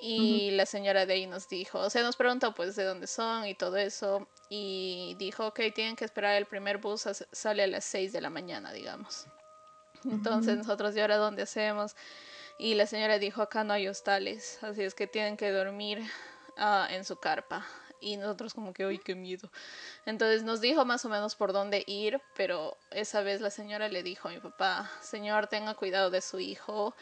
Y 0.00 0.50
la 0.50 0.66
señora 0.66 1.06
de 1.06 1.14
ahí 1.14 1.26
nos 1.26 1.48
dijo, 1.48 1.78
o 1.78 1.90
sea, 1.90 2.02
nos 2.02 2.16
preguntó 2.16 2.54
pues 2.54 2.76
de 2.76 2.84
dónde 2.84 3.06
son 3.06 3.46
y 3.46 3.54
todo 3.54 3.76
eso. 3.76 4.28
Y 4.50 5.16
dijo, 5.18 5.46
ok, 5.46 5.60
tienen 5.74 5.96
que 5.96 6.04
esperar 6.04 6.36
el 6.36 6.46
primer 6.46 6.78
bus, 6.78 7.08
sale 7.32 7.62
a 7.62 7.66
las 7.66 7.84
6 7.84 8.12
de 8.12 8.20
la 8.20 8.30
mañana, 8.30 8.72
digamos. 8.72 9.26
Entonces 10.04 10.56
nosotros, 10.58 10.94
¿y 10.94 11.00
ahora 11.00 11.16
dónde 11.16 11.42
hacemos? 11.42 11.96
Y 12.58 12.74
la 12.74 12.86
señora 12.86 13.18
dijo, 13.18 13.42
acá 13.42 13.64
no 13.64 13.72
hay 13.72 13.88
hostales, 13.88 14.58
así 14.62 14.82
es 14.82 14.94
que 14.94 15.06
tienen 15.06 15.36
que 15.36 15.50
dormir 15.50 16.02
ah, 16.56 16.88
en 16.90 17.04
su 17.04 17.16
carpa. 17.16 17.66
Y 18.00 18.18
nosotros 18.18 18.54
como 18.54 18.72
que, 18.72 18.84
uy, 18.86 18.98
qué 18.98 19.14
miedo. 19.14 19.50
Entonces 20.04 20.42
nos 20.42 20.60
dijo 20.60 20.84
más 20.84 21.04
o 21.04 21.08
menos 21.08 21.34
por 21.34 21.52
dónde 21.52 21.82
ir, 21.86 22.20
pero 22.36 22.76
esa 22.90 23.22
vez 23.22 23.40
la 23.40 23.50
señora 23.50 23.88
le 23.88 24.02
dijo 24.02 24.28
a 24.28 24.32
mi 24.32 24.40
papá, 24.40 24.90
señor, 25.00 25.48
tenga 25.48 25.74
cuidado 25.74 26.10
de 26.10 26.20
su 26.20 26.38
hijo, 26.38 26.94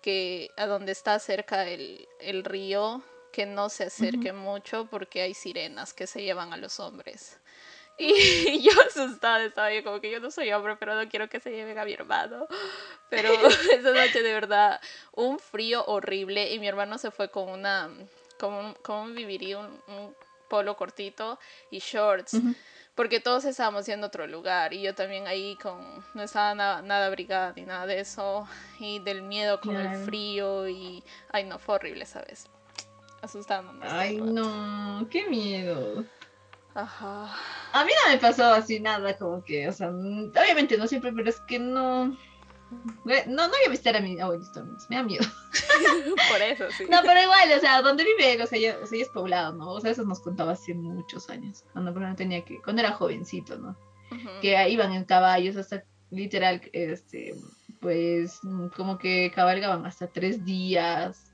que 0.00 0.50
a 0.56 0.66
donde 0.66 0.92
está 0.92 1.18
cerca 1.18 1.68
el, 1.68 2.08
el 2.20 2.44
río, 2.44 3.02
que 3.32 3.46
no 3.46 3.68
se 3.68 3.84
acerque 3.84 4.32
mucho 4.32 4.86
porque 4.86 5.22
hay 5.22 5.34
sirenas 5.34 5.92
que 5.92 6.06
se 6.06 6.22
llevan 6.22 6.52
a 6.52 6.56
los 6.56 6.80
hombres. 6.80 7.38
Y 7.98 8.62
yo 8.62 8.70
asustada 8.88 9.44
estaba 9.44 9.70
yo 9.74 9.84
como 9.84 10.00
que 10.00 10.10
yo 10.10 10.20
no 10.20 10.30
soy 10.30 10.50
hombre, 10.52 10.76
pero 10.76 10.94
no 10.94 11.06
quiero 11.10 11.28
que 11.28 11.38
se 11.38 11.50
lleven 11.50 11.78
a 11.78 11.84
mi 11.84 11.92
hermano. 11.92 12.46
Pero 13.10 13.30
esa 13.46 13.90
noche 13.92 14.22
de 14.22 14.32
verdad, 14.32 14.80
un 15.12 15.38
frío 15.38 15.84
horrible 15.84 16.50
y 16.50 16.58
mi 16.60 16.68
hermano 16.68 16.96
se 16.96 17.10
fue 17.10 17.28
con 17.28 17.50
una, 17.50 17.90
como 18.38 18.60
un, 18.60 18.74
como 18.74 19.02
un 19.02 19.14
vivirí, 19.14 19.54
un, 19.54 19.66
un 19.88 20.14
polo 20.48 20.76
cortito 20.76 21.38
y 21.70 21.80
shorts. 21.80 22.34
Ujú. 22.34 22.54
Porque 23.00 23.18
todos 23.18 23.46
estábamos 23.46 23.86
yendo 23.86 24.04
a 24.04 24.08
otro 24.08 24.26
lugar 24.26 24.74
y 24.74 24.82
yo 24.82 24.94
también 24.94 25.26
ahí 25.26 25.56
con 25.56 25.80
no 26.12 26.22
estaba 26.22 26.54
nada, 26.54 26.82
nada 26.82 27.06
abrigada 27.06 27.54
ni 27.56 27.62
nada 27.62 27.86
de 27.86 27.98
eso 27.98 28.46
y 28.78 28.98
del 28.98 29.22
miedo 29.22 29.58
con 29.58 29.74
el 29.74 30.04
frío 30.04 30.68
y 30.68 31.02
ay 31.32 31.44
no 31.44 31.58
fue 31.58 31.76
horrible 31.76 32.04
sabes 32.04 32.50
asustándonos 33.22 33.90
Ay, 33.90 34.18
no, 34.18 35.08
qué 35.10 35.26
miedo. 35.28 36.04
ajá 36.74 37.34
A 37.72 37.84
mí 37.86 37.90
no 38.04 38.12
me 38.12 38.18
pasó 38.18 38.44
así 38.52 38.80
nada, 38.80 39.16
como 39.16 39.42
que, 39.44 39.66
o 39.66 39.72
sea, 39.72 39.88
obviamente 39.88 40.76
no 40.76 40.86
siempre, 40.86 41.10
pero 41.10 41.30
es 41.30 41.40
que 41.48 41.58
no. 41.58 42.14
No, 43.26 43.26
no 43.26 43.48
voy 43.48 43.58
a 43.66 43.70
visitar 43.70 43.96
a 43.96 44.00
mi 44.00 44.18
abuelito, 44.20 44.64
me 44.88 44.96
da 44.96 45.02
miedo. 45.02 45.24
por 46.30 46.42
eso 46.42 46.66
sí 46.76 46.84
No, 46.88 47.00
pero 47.02 47.20
igual, 47.20 47.50
o 47.56 47.60
sea, 47.60 47.82
donde 47.82 48.04
vive 48.04 48.42
o 48.42 48.46
sea, 48.46 48.58
ya, 48.58 48.78
o 48.82 48.86
sea, 48.86 49.00
es 49.00 49.08
poblado, 49.08 49.52
¿no? 49.52 49.72
O 49.72 49.80
sea, 49.80 49.90
eso 49.90 50.04
nos 50.04 50.20
contaba 50.20 50.52
hace 50.52 50.74
muchos 50.74 51.28
años, 51.30 51.64
cuando 51.72 51.90
ejemplo, 51.90 52.14
tenía 52.16 52.44
que, 52.44 52.60
cuando 52.62 52.82
era 52.82 52.92
jovencito, 52.92 53.58
¿no? 53.58 53.76
Que 54.40 54.68
iban 54.70 54.92
en 54.92 55.04
caballos 55.04 55.56
hasta, 55.56 55.84
literal, 56.10 56.60
este, 56.72 57.34
pues, 57.80 58.40
como 58.76 58.98
que 58.98 59.30
cabalgaban 59.34 59.86
hasta 59.86 60.06
tres 60.08 60.44
días, 60.44 61.32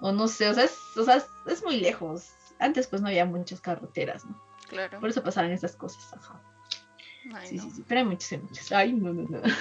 o 0.00 0.12
no 0.12 0.28
sé, 0.28 0.48
o 0.48 0.54
sea, 0.54 0.64
es, 0.64 0.76
o 0.96 1.04
sea, 1.04 1.16
es, 1.16 1.26
es 1.46 1.62
muy 1.62 1.78
lejos. 1.78 2.30
Antes, 2.58 2.86
pues, 2.86 3.02
no 3.02 3.08
había 3.08 3.26
muchas 3.26 3.60
carreteras, 3.60 4.24
¿no? 4.24 4.40
claro 4.68 5.00
Por 5.00 5.10
eso 5.10 5.22
pasaban 5.22 5.50
estas 5.50 5.76
cosas, 5.76 6.12
ajá. 6.14 6.40
Ay, 7.32 7.48
Sí, 7.48 7.56
no. 7.56 7.62
sí, 7.62 7.70
sí, 7.76 7.84
pero 7.88 8.00
hay 8.00 8.06
muchas, 8.06 8.32
hay 8.32 8.38
muchas. 8.38 8.72
Ay, 8.72 8.92
no, 8.92 9.12
no, 9.12 9.22
no. 9.28 9.40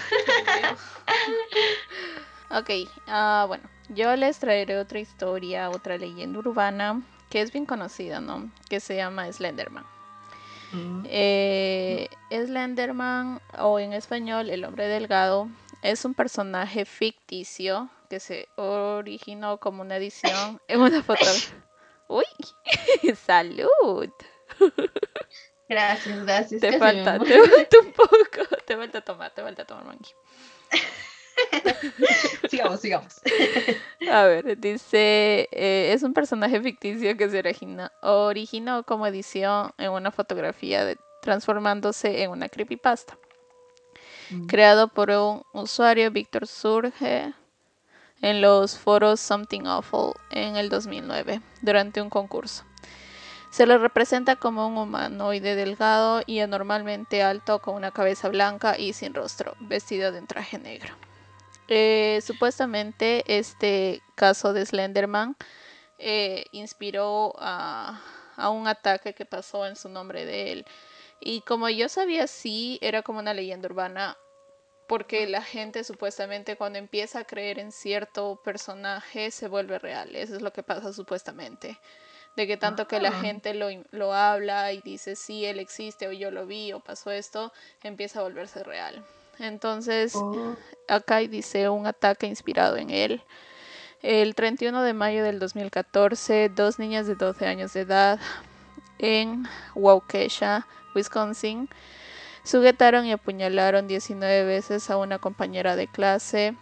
Ok, 2.49 2.70
ah, 3.07 3.45
bueno, 3.47 3.64
yo 3.89 4.16
les 4.16 4.38
traeré 4.38 4.78
otra 4.78 4.99
historia, 4.99 5.72
otra 5.72 5.97
leyenda 5.97 6.38
urbana 6.38 7.01
que 7.32 7.41
es 7.41 7.51
bien 7.51 7.66
conocida, 7.66 8.20
¿no? 8.20 8.51
Que 8.70 8.80
se 8.80 8.95
llama 8.95 9.32
Slenderman. 9.32 9.86
Mm. 10.72 11.03
Eh, 11.05 12.09
Slenderman, 12.30 13.41
o 13.57 13.80
en 13.80 13.93
español, 13.93 14.51
el 14.51 14.66
hombre 14.66 14.88
delgado, 14.88 15.49
es 15.82 16.05
un 16.05 16.14
personaje 16.14 16.86
ficticio 16.86 17.89
que 18.07 18.20
se 18.20 18.47
originó 18.55 19.57
como 19.57 19.82
una 19.82 19.97
edición 19.97 20.61
en 20.68 20.82
una 20.82 21.01
foto. 21.01 21.26
¡Uy! 22.07 22.26
¡Salud! 23.26 24.11
Gracias, 25.70 26.26
gracias. 26.26 26.61
Te 26.61 26.78
falta, 26.80 27.20
te 27.20 27.39
falta 27.49 27.78
un 27.80 27.91
poco. 27.93 28.11
Te 28.66 28.78
falta 28.78 29.01
tomar, 29.01 29.32
te 29.34 29.41
falta 29.41 29.66
tomar 29.66 29.86
manqui. 29.86 30.11
sigamos, 32.49 32.80
sigamos. 32.80 33.22
A 34.11 34.24
ver, 34.24 34.57
dice, 34.59 35.49
eh, 35.51 35.91
es 35.93 36.03
un 36.03 36.14
personaje 36.14 36.61
ficticio 36.61 37.16
que 37.18 37.30
se 37.30 37.39
origina- 37.39 37.91
originó 38.01 38.84
como 38.84 39.07
edición 39.07 39.72
en 39.78 39.91
una 39.91 40.11
fotografía 40.11 40.86
de- 40.86 40.97
transformándose 41.22 42.24
en 42.24 42.32
una 42.32 42.49
creepypasta. 42.49 43.18
creado 44.47 44.88
por 44.88 45.09
un 45.11 45.43
usuario, 45.53 46.09
Víctor 46.11 46.47
Surge, 46.47 47.34
en 48.22 48.41
los 48.41 48.78
foros 48.78 49.20
Something 49.20 49.66
Awful 49.66 50.14
en 50.32 50.55
el 50.55 50.70
2009, 50.70 51.41
durante 51.61 52.01
un 52.01 52.09
concurso. 52.09 52.64
Se 53.54 53.68
lo 53.68 53.78
representa 53.78 54.36
como 54.36 54.66
un 54.68 54.80
humanoide 54.80 55.54
delgado 55.54 56.24
y 56.26 56.39
anormalmente 56.39 57.22
alto 57.22 57.60
con 57.60 57.76
una 57.76 57.91
cabeza 57.91 58.28
blanca 58.30 58.80
y 58.80 58.93
sin 58.93 59.14
rostro, 59.14 59.54
vestido 59.60 60.12
de 60.12 60.22
un 60.22 60.26
traje 60.26 60.58
negro. 60.58 60.95
Eh, 61.68 62.20
supuestamente 62.26 63.24
este 63.28 64.01
caso 64.16 64.54
de 64.54 64.66
Slenderman 64.66 65.38
eh, 65.99 66.45
inspiró 66.51 67.34
a, 67.38 68.01
a 68.38 68.49
un 68.49 68.68
ataque 68.68 69.14
que 69.14 69.26
pasó 69.26 69.68
en 69.68 69.76
su 69.76 69.88
nombre 69.88 70.26
de 70.26 70.51
él. 70.51 70.66
Y 71.20 71.41
como 71.41 71.70
yo 71.70 71.89
sabía, 71.89 72.26
sí, 72.26 72.80
era 72.82 73.04
como 73.04 73.20
una 73.20 73.36
leyenda 73.36 73.68
urbana, 73.68 74.18
porque 74.88 75.28
la 75.28 75.43
gente 75.43 75.84
supuestamente 75.84 76.56
cuando 76.56 76.80
empieza 76.80 77.20
a 77.20 77.26
creer 77.26 77.60
en 77.60 77.72
cierto 77.72 78.41
personaje 78.43 79.30
se 79.30 79.47
vuelve 79.47 79.78
real. 79.78 80.16
Eso 80.16 80.38
es 80.38 80.41
lo 80.41 80.51
que 80.51 80.64
pasa 80.64 80.91
supuestamente. 80.91 81.78
De 82.36 82.48
que 82.48 82.58
tanto 82.58 82.88
que 82.88 83.00
la 83.00 83.10
Ah. 83.10 83.22
gente 83.22 83.54
lo, 83.54 83.68
lo 83.92 84.14
habla 84.14 84.72
y 84.74 84.82
dice, 84.82 85.16
sí, 85.16 85.46
él 85.46 85.60
existe, 85.60 86.08
o 86.08 86.12
yo 86.12 86.32
lo 86.32 86.46
vi, 86.48 86.74
o 86.74 86.80
pasó 86.80 87.12
esto, 87.12 87.54
empieza 87.84 88.20
a 88.20 88.24
volverse 88.24 88.64
real. 88.64 89.04
Entonces, 89.40 90.14
Oh, 90.16 90.56
acá 90.88 91.18
dice 91.18 91.70
un 91.70 91.86
ataque 91.88 92.26
inspirado 92.28 92.78
en 92.78 92.90
él. 92.90 93.22
El 94.02 94.36
31 94.36 94.82
de 94.84 94.94
mayo 94.94 95.24
del 95.24 95.40
2014, 95.40 96.50
dos 96.50 96.78
niñas 96.80 97.08
de 97.08 97.16
12 97.16 97.46
años 97.48 97.74
de 97.74 97.82
edad 97.82 98.20
en 99.00 99.46
Waukesha, 99.76 100.68
Wisconsin, 100.96 101.70
sujetaron 102.44 103.06
y 103.06 103.12
apuñalaron 103.14 103.88
19 103.88 104.44
veces 104.44 104.90
a 104.90 104.98
una 104.98 105.20
compañera 105.20 105.76
de 105.76 105.88
clase 105.88 106.56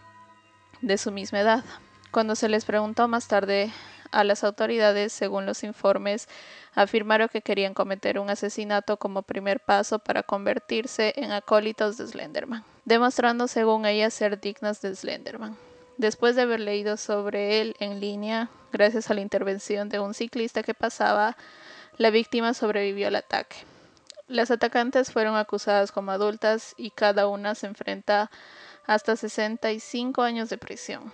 de 0.82 0.98
su 0.98 1.12
misma 1.12 1.40
edad. 1.42 1.64
Cuando 2.12 2.36
se 2.36 2.50
les 2.50 2.66
preguntó 2.66 3.08
más 3.08 3.28
tarde 3.28 3.72
a 4.12 4.24
las 4.24 4.43
autoridades, 4.43 5.14
según 5.14 5.45
los 5.45 5.64
informes, 5.64 6.28
afirmaron 6.74 7.30
que 7.30 7.41
querían 7.41 7.74
cometer 7.74 8.20
un 8.20 8.30
asesinato 8.30 8.97
como 8.97 9.22
primer 9.22 9.59
paso 9.59 9.99
para 9.99 10.24
convertirse 10.24 11.14
en 11.18 11.32
acólitos 11.32 11.97
de 11.97 12.07
Slenderman, 12.07 12.64
demostrando 12.86 13.47
según 13.47 13.86
ellas 13.86 14.14
ser 14.14 14.39
dignas 14.39 14.82
de 14.82 14.95
Slenderman. 14.95 15.57
Después 15.97 16.36
de 16.36 16.43
haber 16.43 16.59
leído 16.59 16.97
sobre 16.97 17.62
él 17.62 17.76
en 17.80 17.99
línea, 17.99 18.49
gracias 18.72 19.09
a 19.09 19.14
la 19.14 19.22
intervención 19.22 19.89
de 19.89 19.99
un 19.99 20.14
ciclista 20.14 20.64
que 20.64 20.74
pasaba, 20.74 21.38
la 21.97 22.09
víctima 22.09 22.53
sobrevivió 22.53 23.07
al 23.07 23.16
ataque. 23.16 23.57
Las 24.28 24.49
atacantes 24.49 25.12
fueron 25.12 25.36
acusadas 25.36 25.91
como 25.91 26.12
adultas 26.12 26.74
y 26.78 26.91
cada 26.91 27.28
una 27.28 27.53
se 27.53 27.68
enfrenta 27.68 28.32
hasta 28.88 29.16
65 29.16 30.22
años 30.22 30.49
de 30.49 30.57
prisión. 30.57 31.12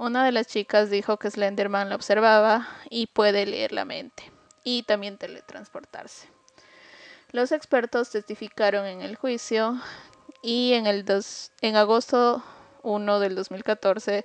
Una 0.00 0.24
de 0.24 0.32
las 0.32 0.46
chicas 0.46 0.88
dijo 0.88 1.18
que 1.18 1.30
Slenderman 1.30 1.90
la 1.90 1.94
observaba 1.94 2.66
y 2.88 3.08
puede 3.08 3.44
leer 3.44 3.72
la 3.72 3.84
mente 3.84 4.32
y 4.64 4.84
también 4.84 5.18
teletransportarse. 5.18 6.26
Los 7.32 7.52
expertos 7.52 8.08
testificaron 8.08 8.86
en 8.86 9.02
el 9.02 9.16
juicio 9.16 9.78
y 10.40 10.72
en, 10.72 10.86
el 10.86 11.04
dos- 11.04 11.52
en 11.60 11.76
agosto 11.76 12.42
1 12.82 13.20
del 13.20 13.34
2014 13.34 14.24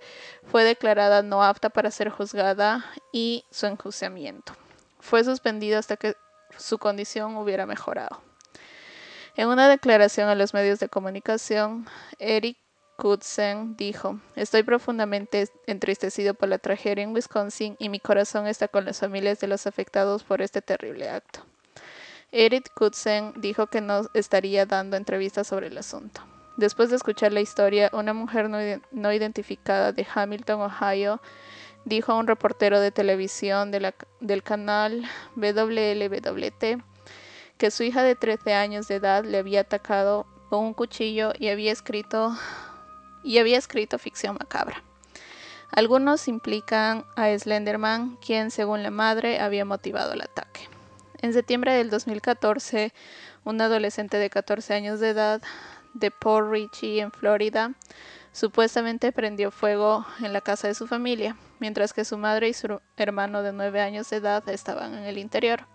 fue 0.50 0.64
declarada 0.64 1.24
no 1.24 1.44
apta 1.44 1.70
para 1.70 1.92
ser 1.92 2.08
juzgada 2.10 2.86
y 3.12 3.44
su 3.52 3.66
enjuiciamiento. 3.66 4.54
Fue 5.02 5.26
suspendida 5.26 5.78
hasta 5.78 5.98
que 5.98 6.16
su 6.58 6.78
condición 6.78 7.36
hubiera 7.36 7.66
mejorado. 7.66 8.22
En 9.36 9.50
una 9.50 9.68
declaración 9.68 10.30
a 10.30 10.36
los 10.36 10.54
medios 10.54 10.80
de 10.80 10.88
comunicación, 10.88 11.86
Eric 12.18 12.58
Knudsen 12.98 13.76
dijo, 13.78 14.20
estoy 14.36 14.64
profundamente 14.64 15.50
entristecido 15.68 16.34
por 16.34 16.50
la 16.50 16.58
tragedia 16.58 17.04
en 17.04 17.14
Wisconsin 17.14 17.76
y 17.80 17.90
mi 17.90 18.00
corazón 18.00 18.48
está 18.48 18.68
con 18.68 18.86
las 18.86 19.00
familias 19.00 19.40
de 19.40 19.48
los 19.48 19.68
afectados 19.68 20.24
por 20.24 20.42
este 20.42 20.62
terrible 20.62 21.10
acto. 21.10 21.42
Eric 22.32 22.72
Knudsen 22.76 23.34
dijo 23.38 23.68
que 23.68 23.82
no 23.82 24.10
estaría 24.14 24.66
dando 24.66 24.98
entrevistas 24.98 25.48
sobre 25.48 25.68
el 25.68 25.78
asunto. 25.78 26.22
Después 26.58 26.90
de 26.90 26.96
escuchar 26.96 27.34
la 27.34 27.42
historia, 27.42 27.90
una 27.94 28.14
mujer 28.14 28.50
no, 28.50 28.58
no 28.92 29.14
identificada 29.14 29.92
de 29.92 30.08
Hamilton, 30.14 30.62
Ohio, 30.62 31.22
dijo 31.86 32.12
a 32.12 32.16
un 32.16 32.28
reportero 32.28 32.80
de 32.80 32.92
televisión 32.92 33.72
del 33.72 34.44
canal 34.44 35.04
WLWT 35.36 36.82
que 37.58 37.72
su 37.72 37.84
hija 37.84 38.04
de 38.04 38.16
13 38.16 38.54
años 38.54 38.88
de 38.88 38.96
edad 38.96 39.24
le 39.24 39.38
había 39.38 39.62
atacado 39.62 40.26
con 40.50 40.60
un 40.60 40.74
cuchillo 40.74 41.32
y 41.38 41.50
había 41.50 41.72
escrito 41.72 42.36
y 43.26 43.40
había 43.40 43.58
escrito 43.58 44.00
ficción 44.00 44.38
macabra. 44.40 44.84
Algunos 45.72 46.30
implican 46.30 47.06
a 47.18 47.38
Slenderman, 47.38 48.18
quien 48.18 48.52
según 48.52 48.84
la 48.84 48.92
madre 48.92 49.40
había 49.40 49.66
motivado 49.66 50.14
el 50.14 50.22
ataque. 50.22 50.70
En 51.22 51.34
septiembre 51.34 51.74
del 51.74 51.90
2014, 51.90 52.94
un 53.44 53.60
adolescente 53.60 54.18
de 54.18 54.30
14 54.30 54.74
años 54.76 55.00
de 55.00 55.10
edad 55.10 55.42
de 55.94 56.12
Port 56.12 56.52
Richey 56.52 57.00
en 57.00 57.12
Florida 57.12 57.74
supuestamente 58.32 59.12
prendió 59.12 59.50
fuego 59.50 60.06
en 60.22 60.34
la 60.34 60.42
casa 60.42 60.68
de 60.68 60.76
su 60.76 60.88
familia, 60.88 61.36
mientras 61.60 61.94
que 61.94 62.06
su 62.06 62.18
madre 62.18 62.50
y 62.50 62.54
su 62.54 62.80
hermano 62.98 63.42
de 63.44 63.54
9 63.54 63.82
años 63.82 64.10
de 64.10 64.18
edad 64.18 64.48
estaban 64.50 64.94
en 64.94 65.06
el 65.06 65.18
interior. 65.18 65.66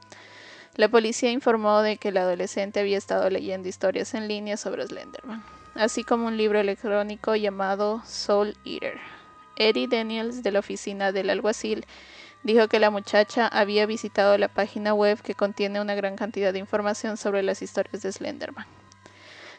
La 0.76 0.88
policía 0.88 1.30
informó 1.30 1.80
de 1.80 1.96
que 1.96 2.09
el 2.11 2.18
adolescente 2.18 2.80
había 2.80 2.98
estado 2.98 3.28
leyendo 3.28 3.68
historias 3.68 4.14
en 4.14 4.28
línea 4.28 4.57
sobre 4.57 4.86
Slenderman, 4.86 5.42
así 5.75 6.05
como 6.05 6.27
un 6.27 6.37
libro 6.37 6.61
electrónico 6.61 7.37
llamado 7.37 8.03
Soul 8.05 8.57
Eater. 8.64 8.99
Eddie 9.57 9.89
Daniels 9.89 10.43
de 10.43 10.53
la 10.53 10.61
oficina 10.61 11.12
del 11.12 11.31
alguacil 11.31 11.85
dijo 12.43 12.68
que 12.68 12.81
la 12.81 12.91
muchacha 12.91 13.47
había 13.47 13.87
visitado 13.87 14.39
la 14.39 14.49
página 14.49 14.95
web 14.95 15.21
que 15.21 15.35
contiene 15.35 15.81
una 15.81 15.95
gran 15.95 16.16
cantidad 16.16 16.53
de 16.53 16.59
información 16.59 17.16
sobre 17.16 17.43
las 17.43 17.62
historias 17.62 18.03
de 18.03 18.12
Slenderman. 18.12 18.66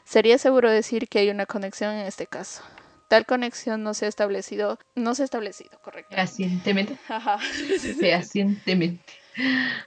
Sería 0.03 0.37
seguro 0.37 0.71
decir 0.71 1.07
que 1.07 1.19
hay 1.19 1.29
una 1.29 1.45
conexión 1.45 1.93
en 1.93 2.07
este 2.07 2.25
caso. 2.25 2.63
Tal 3.07 3.25
conexión 3.25 3.83
no 3.83 3.93
se 3.93 4.05
ha 4.05 4.09
establecido, 4.09 4.79
no 4.95 5.15
se 5.15 5.23
ha 5.23 5.25
establecido, 5.25 5.77
correcto. 5.81 6.15
Fehacientemente. 6.15 6.97
Ajá. 7.09 7.37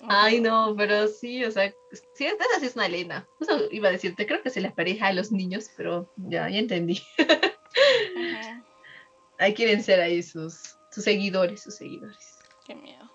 Ay, 0.09 0.41
no, 0.41 0.75
pero 0.77 1.09
sí, 1.09 1.45
o 1.45 1.51
sea, 1.51 1.73
sí, 2.15 2.27
esta 2.27 2.45
sí 2.61 2.67
es 2.67 2.77
una 2.77 2.89
lena. 2.89 3.27
Eso 3.41 3.69
iba 3.71 3.89
a 3.89 3.93
decirte, 3.93 4.27
creo 4.27 4.43
que 4.43 4.51
se 4.51 4.61
les 4.61 4.73
pareja 4.73 5.09
a 5.09 5.13
los 5.13 5.33
niños, 5.33 5.71
pero 5.77 6.13
ya, 6.17 6.49
ya 6.49 6.59
entendí. 6.59 7.03
Ahí 9.39 9.55
quieren 9.55 9.83
ser 9.83 10.01
ahí 10.01 10.23
sus, 10.23 10.77
sus 10.91 11.05
seguidores, 11.05 11.63
sus 11.63 11.77
seguidores. 11.77 12.39
Qué 12.67 12.75
miedo. 12.75 13.11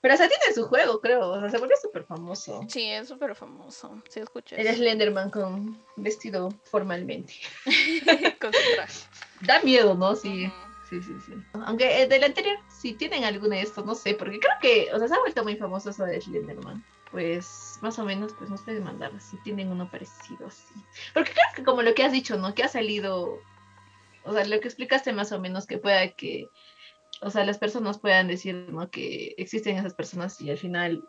Pero 0.00 0.14
hasta 0.14 0.28
tiene 0.28 0.54
su 0.54 0.66
juego, 0.66 1.00
creo. 1.00 1.28
O 1.30 1.40
sea, 1.40 1.50
se 1.50 1.58
volvió 1.58 1.76
súper 1.76 2.04
famoso. 2.04 2.64
Sí, 2.68 2.90
es 2.90 3.08
súper 3.08 3.34
famoso. 3.34 4.02
Sí, 4.08 4.20
escuché. 4.20 4.58
El 4.58 4.74
Slenderman 4.74 5.30
con 5.30 5.78
vestido 5.96 6.48
formalmente. 6.64 7.34
Con 8.40 8.52
su 8.52 8.74
traje. 8.74 9.00
Da 9.42 9.60
miedo, 9.60 9.94
¿no? 9.94 10.16
Sí. 10.16 10.50
Sí, 10.90 11.00
sí, 11.02 11.14
sí. 11.24 11.32
Aunque 11.66 12.02
eh, 12.02 12.08
del 12.08 12.24
anterior, 12.24 12.58
si 12.68 12.94
tienen 12.94 13.24
alguno 13.24 13.54
de 13.54 13.62
estos, 13.62 13.86
no 13.86 13.94
sé, 13.94 14.14
porque 14.14 14.40
creo 14.40 14.54
que, 14.60 14.92
o 14.92 14.98
sea, 14.98 15.06
se 15.06 15.14
ha 15.14 15.20
vuelto 15.20 15.44
muy 15.44 15.54
famoso 15.54 15.90
eso 15.90 16.04
de 16.04 16.20
Slenderman. 16.20 16.84
Pues, 17.12 17.78
más 17.80 17.98
o 18.00 18.04
menos, 18.04 18.32
pues 18.34 18.50
nos 18.50 18.62
pueden 18.62 18.82
mandar 18.82 19.12
si 19.20 19.36
tienen 19.38 19.68
uno 19.68 19.88
parecido 19.88 20.48
así. 20.48 20.74
Porque 21.14 21.30
creo 21.30 21.44
que 21.54 21.64
como 21.64 21.82
lo 21.82 21.94
que 21.94 22.02
has 22.02 22.12
dicho, 22.12 22.36
¿no? 22.36 22.54
Que 22.54 22.64
ha 22.64 22.68
salido, 22.68 23.38
o 24.24 24.32
sea, 24.32 24.44
lo 24.44 24.60
que 24.60 24.66
explicaste 24.66 25.12
más 25.12 25.30
o 25.30 25.40
menos, 25.40 25.66
que 25.66 25.78
pueda 25.78 26.08
que, 26.10 26.48
o 27.22 27.30
sea, 27.30 27.44
las 27.44 27.58
personas 27.58 28.00
puedan 28.00 28.26
decir, 28.26 28.54
¿no? 28.70 28.90
Que 28.90 29.34
existen 29.38 29.76
esas 29.76 29.94
personas 29.94 30.40
y 30.40 30.50
al 30.50 30.58
final 30.58 31.04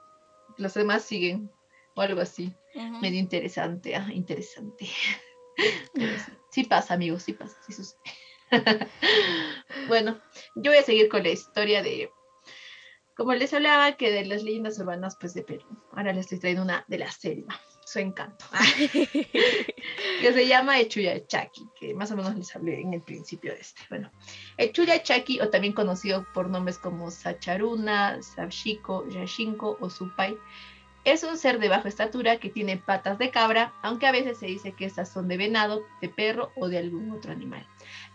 los 0.58 0.76
demás 0.76 1.04
siguen 1.04 1.50
o 1.96 2.02
algo 2.02 2.22
así. 2.22 2.54
Medio 3.02 3.20
interesante, 3.20 3.96
ah, 3.96 4.08
interesante. 4.14 4.88
Sí 6.52 6.66
pasa, 6.66 6.96
amigos, 6.96 7.24
sí 7.24 7.34
pasa, 7.34 7.56
sí 7.66 7.72
sucede. 7.72 8.00
bueno, 9.88 10.20
yo 10.56 10.72
voy 10.72 10.80
a 10.80 10.84
seguir 10.84 11.10
con 11.10 11.24
la 11.24 11.30
historia 11.30 11.82
de 11.82 12.12
Como 13.16 13.34
les 13.34 13.54
hablaba 13.54 13.94
que 13.94 14.12
de 14.12 14.26
las 14.26 14.44
leyendas 14.44 14.80
urbanas 14.80 15.18
pues 15.20 15.34
de 15.34 15.44
Perú, 15.44 15.66
ahora 15.92 16.14
les 16.14 16.26
estoy 16.26 16.40
trayendo 16.40 16.64
una 16.64 16.86
de 16.88 16.98
la 16.98 17.12
selva, 17.12 17.60
su 17.86 18.00
encanto, 18.00 18.46
que 18.92 20.34
se 20.34 20.48
llama 20.48 20.76
Chaki, 20.88 21.70
que 21.80 21.94
más 21.94 22.12
o 22.12 22.18
menos 22.18 22.36
les 22.36 22.56
hablé 22.56 22.82
en 22.82 22.94
el 22.94 23.02
principio 23.02 23.54
de 23.54 23.60
este. 23.60 23.82
Bueno, 23.90 24.12
Chaki, 25.04 25.40
o 25.40 25.50
también 25.50 25.74
conocido 25.74 26.26
por 26.34 26.50
nombres 26.50 26.78
como 26.78 27.10
Sacharuna, 27.10 28.22
Sabshiko, 28.22 29.08
Yashinko 29.10 29.78
o 29.80 29.90
Supai, 29.90 30.38
es 31.04 31.24
un 31.24 31.38
ser 31.38 31.60
de 31.60 31.70
baja 31.70 31.90
estatura 31.90 32.38
que 32.38 32.50
tiene 32.50 32.78
patas 32.78 33.18
de 33.18 33.32
cabra, 33.32 33.74
aunque 33.82 34.06
a 34.06 34.12
veces 34.12 34.38
se 34.38 34.46
dice 34.46 34.74
que 34.74 34.86
estas 34.86 35.10
son 35.10 35.28
de 35.28 35.38
venado, 35.38 35.84
de 36.00 36.10
perro 36.10 36.52
o 36.56 36.68
de 36.68 36.78
algún 36.78 37.12
otro 37.12 37.32
animal. 37.32 37.66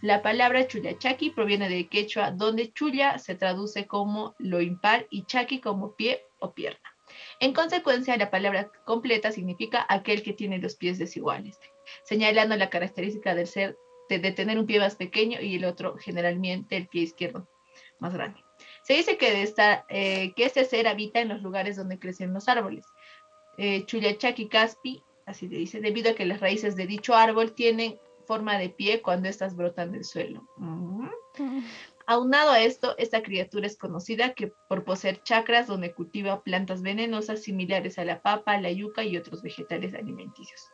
La 0.03 0.23
palabra 0.23 0.67
chaki 0.67 1.31
proviene 1.31 1.69
de 1.69 1.89
quechua, 1.89 2.31
donde 2.31 2.73
chulla 2.73 3.19
se 3.19 3.35
traduce 3.35 3.87
como 3.87 4.35
lo 4.39 4.61
impar 4.61 5.07
y 5.11 5.25
chaki 5.25 5.61
como 5.61 5.97
pie 5.97 6.23
o 6.39 6.53
pierna. 6.53 6.97
En 7.41 7.53
consecuencia, 7.53 8.17
la 8.17 8.31
palabra 8.31 8.71
completa 8.85 9.33
significa 9.33 9.87
aquel 9.89 10.23
que 10.23 10.33
tiene 10.33 10.59
los 10.59 10.77
pies 10.77 10.99
desiguales, 10.99 11.59
señalando 12.05 12.57
la 12.57 12.69
característica 12.69 13.35
del 13.35 13.47
ser 13.47 13.79
de, 14.09 14.33
tener 14.33 14.59
un 14.59 14.67
pie 14.67 14.79
más 14.79 14.97
pequeño 14.97 15.41
y 15.41 15.57
el 15.57 15.65
otro 15.65 15.97
generalmente 15.97 16.77
el 16.77 16.89
pie 16.89 17.03
izquierdo 17.03 17.49
más 17.99 18.13
grande. 18.13 18.45
Se 18.83 18.95
dice 18.95 19.17
que, 19.17 19.43
eh, 19.89 20.35
este 20.37 20.65
ser 20.65 20.87
habita 20.89 21.21
en 21.21 21.29
los 21.29 21.43
lugares 21.43 21.77
donde 21.77 21.99
crecen 21.99 22.33
los 22.33 22.49
árboles. 22.49 22.87
Eh, 23.59 23.85
Chuyachaki 23.87 24.49
Caspi, 24.49 25.03
así 25.25 25.49
le 25.49 25.59
dice, 25.59 25.81
debido 25.81 26.11
a 26.11 26.15
que 26.15 26.27
las 26.27 26.41
raíces 26.41 26.77
de 26.77 26.87
dicho 26.87 27.15
árbol 27.15 27.53
tienen 27.53 27.99
forma 28.27 28.59
de 28.59 28.71
pie 28.71 29.03
cuando 29.03 29.29
éstas 29.29 29.57
brotan 29.57 29.93
del 29.93 30.05
suelo. 30.05 30.47
Aunado 32.09 32.53
a 32.53 32.61
esto, 32.61 32.95
esta 32.99 33.21
criatura 33.21 33.67
es 33.67 33.77
conocida 33.77 34.33
que 34.35 34.53
por 34.69 34.85
poseer 34.85 35.25
chakras 35.25 35.67
donde 35.67 35.93
cultiva 35.93 36.45
plantas 36.45 36.81
venenosas 36.81 37.43
similares 37.43 37.99
a 37.99 38.05
la 38.05 38.23
papa, 38.23 38.61
la 38.61 38.71
yuca 38.71 39.03
y 39.03 39.17
otros 39.17 39.43
vegetales 39.43 39.93
alimenticios. 39.93 40.69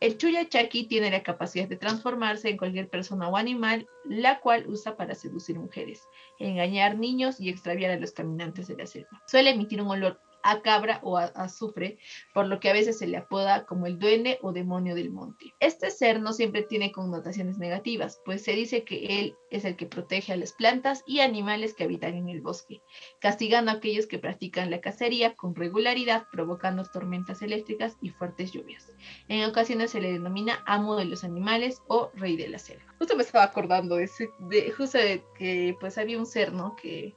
El 0.00 0.18
Chuya 0.18 0.46
Chaki 0.46 0.86
tiene 0.86 1.10
la 1.10 1.22
capacidad 1.22 1.66
de 1.66 1.76
transformarse 1.76 2.50
en 2.50 2.58
cualquier 2.58 2.90
persona 2.90 3.28
o 3.30 3.38
animal, 3.38 3.88
la 4.04 4.40
cual 4.40 4.66
usa 4.68 4.94
para 4.94 5.14
seducir 5.14 5.58
mujeres, 5.58 6.06
engañar 6.38 6.98
niños 6.98 7.40
y 7.40 7.48
extraviar 7.48 7.92
a 7.92 7.98
los 7.98 8.12
caminantes 8.12 8.66
de 8.66 8.76
la 8.76 8.86
selva. 8.86 9.22
Suele 9.26 9.50
emitir 9.50 9.80
un 9.80 9.88
olor 9.88 10.20
a 10.44 10.60
cabra 10.60 11.00
o 11.02 11.16
a 11.16 11.24
azufre, 11.24 11.98
por 12.32 12.46
lo 12.46 12.60
que 12.60 12.70
a 12.70 12.74
veces 12.74 12.98
se 12.98 13.06
le 13.06 13.16
apoda 13.16 13.64
como 13.64 13.86
el 13.86 13.98
duende 13.98 14.38
o 14.42 14.52
demonio 14.52 14.94
del 14.94 15.10
monte. 15.10 15.54
Este 15.58 15.90
ser 15.90 16.20
no 16.20 16.32
siempre 16.32 16.62
tiene 16.62 16.92
connotaciones 16.92 17.58
negativas, 17.58 18.20
pues 18.24 18.42
se 18.42 18.52
dice 18.52 18.84
que 18.84 19.20
él 19.20 19.36
es 19.50 19.64
el 19.64 19.76
que 19.76 19.86
protege 19.86 20.32
a 20.32 20.36
las 20.36 20.52
plantas 20.52 21.02
y 21.06 21.20
animales 21.20 21.74
que 21.74 21.84
habitan 21.84 22.14
en 22.14 22.28
el 22.28 22.42
bosque, 22.42 22.82
castigando 23.20 23.70
a 23.70 23.74
aquellos 23.74 24.06
que 24.06 24.18
practican 24.18 24.70
la 24.70 24.80
cacería 24.80 25.34
con 25.34 25.54
regularidad, 25.54 26.26
provocando 26.30 26.84
tormentas 26.84 27.40
eléctricas 27.40 27.96
y 28.02 28.10
fuertes 28.10 28.52
lluvias. 28.52 28.92
En 29.28 29.48
ocasiones 29.48 29.92
se 29.92 30.00
le 30.00 30.12
denomina 30.12 30.62
amo 30.66 30.96
de 30.96 31.06
los 31.06 31.24
animales 31.24 31.82
o 31.88 32.10
rey 32.14 32.36
de 32.36 32.48
la 32.48 32.58
selva. 32.58 32.94
Justo 32.98 33.16
me 33.16 33.22
estaba 33.22 33.44
acordando 33.44 33.96
de, 33.96 34.04
ese, 34.04 34.28
de 34.40 34.70
justo 34.72 34.98
de 34.98 35.24
que 35.38 35.74
pues 35.80 35.96
había 35.96 36.18
un 36.18 36.26
ser, 36.26 36.52
¿no? 36.52 36.76
Que 36.76 37.14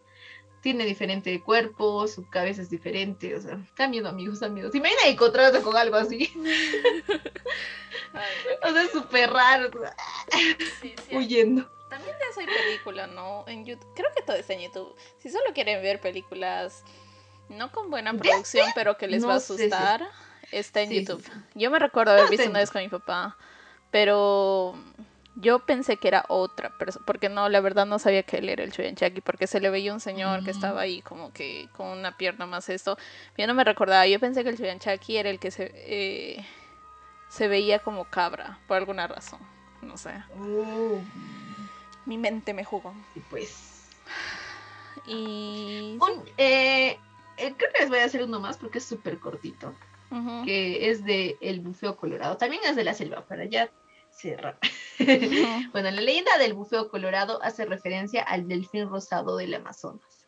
tiene 0.61 0.85
diferente 0.85 1.41
cuerpo, 1.41 2.07
su 2.07 2.29
cabeza 2.29 2.61
es 2.61 2.69
diferente, 2.69 3.35
o 3.35 3.41
sea, 3.41 3.59
da 3.77 3.87
miedo, 3.87 4.09
amigos, 4.09 4.43
amigos. 4.43 4.75
Imagina 4.75 5.01
encontrarse 5.05 5.61
con 5.61 5.77
algo 5.77 5.95
así. 5.95 6.29
o 8.63 8.71
sea, 8.71 8.83
es 8.83 8.91
súper 8.91 9.31
raro. 9.31 9.71
Huyendo. 11.11 11.69
También 11.89 12.17
de 12.17 12.25
eso 12.29 12.41
hay 12.41 12.47
película, 12.47 13.07
¿no? 13.07 13.45
En 13.47 13.65
YouTube. 13.65 13.87
Creo 13.95 14.09
que 14.15 14.21
todo 14.21 14.35
está 14.35 14.53
en 14.53 14.61
YouTube. 14.61 14.93
Si 15.19 15.29
solo 15.29 15.45
quieren 15.53 15.81
ver 15.81 16.01
películas 16.01 16.83
no 17.49 17.71
con 17.71 17.89
buena 17.89 18.13
producción, 18.13 18.67
pero 18.75 18.97
que 18.97 19.07
les 19.07 19.25
va 19.25 19.33
a 19.33 19.37
asustar, 19.37 20.07
está 20.51 20.81
en 20.81 20.91
YouTube. 20.91 21.23
Yo 21.55 21.71
me 21.71 21.79
recuerdo 21.79 22.11
haber 22.11 22.29
visto 22.29 22.49
una 22.49 22.59
vez 22.59 22.71
con 22.71 22.81
mi 22.81 22.89
papá, 22.89 23.37
pero 23.91 24.75
yo 25.39 25.59
pensé 25.59 25.97
que 25.97 26.07
era 26.07 26.25
otra 26.29 26.71
persona, 26.71 27.05
porque 27.05 27.29
no, 27.29 27.47
la 27.47 27.61
verdad 27.61 27.85
no 27.85 27.99
sabía 27.99 28.23
que 28.23 28.37
él 28.37 28.49
era 28.49 28.63
el 28.63 28.71
Chuyanchaki, 28.71 29.21
porque 29.21 29.45
se 29.45 29.59
le 29.59 29.69
veía 29.69 29.93
un 29.93 29.99
señor 29.99 30.43
que 30.43 30.49
estaba 30.49 30.81
ahí 30.81 31.01
como 31.03 31.31
que 31.31 31.69
con 31.77 31.87
una 31.87 32.17
pierna 32.17 32.47
más 32.47 32.69
esto. 32.69 32.97
Yo 33.37 33.45
no 33.45 33.53
me 33.53 33.63
recordaba, 33.63 34.07
yo 34.07 34.19
pensé 34.19 34.43
que 34.43 34.49
el 34.49 34.57
Chuyanchaki 34.57 35.17
era 35.17 35.29
el 35.29 35.39
que 35.39 35.51
se, 35.51 35.71
eh, 35.75 36.45
se 37.29 37.47
veía 37.47 37.77
como 37.79 38.05
cabra, 38.05 38.57
por 38.67 38.77
alguna 38.77 39.05
razón, 39.05 39.39
no 39.83 39.95
sé. 39.95 40.11
Oh. 40.39 40.99
Mi 42.05 42.17
mente 42.17 42.53
me 42.53 42.63
jugó. 42.63 42.95
Y 43.15 43.19
pues... 43.19 43.89
Y... 45.05 45.99
Eh, 46.37 46.97
eh, 47.37 47.53
creo 47.55 47.71
que 47.73 47.79
les 47.81 47.89
voy 47.89 47.99
a 47.99 48.05
hacer 48.05 48.23
uno 48.23 48.39
más 48.39 48.57
porque 48.57 48.79
es 48.79 48.85
súper 48.85 49.19
cortito. 49.19 49.75
Que 50.45 50.89
es 50.89 51.03
de 51.03 51.37
El 51.41 51.59
Bufeo 51.59 51.97
Colorado. 51.97 52.37
También 52.37 52.63
es 52.63 52.77
de 52.77 52.85
la 52.85 52.93
selva, 52.93 53.25
para 53.25 53.43
allá 53.43 53.69
Sierra. 54.17 54.57
bueno, 55.71 55.91
la 55.91 56.01
leyenda 56.01 56.37
del 56.39 56.55
bufeo 56.55 56.89
colorado 56.89 57.41
hace 57.43 57.65
referencia 57.65 58.23
al 58.23 58.47
delfín 58.47 58.89
rosado 58.89 59.37
del 59.37 59.53
Amazonas. 59.53 60.25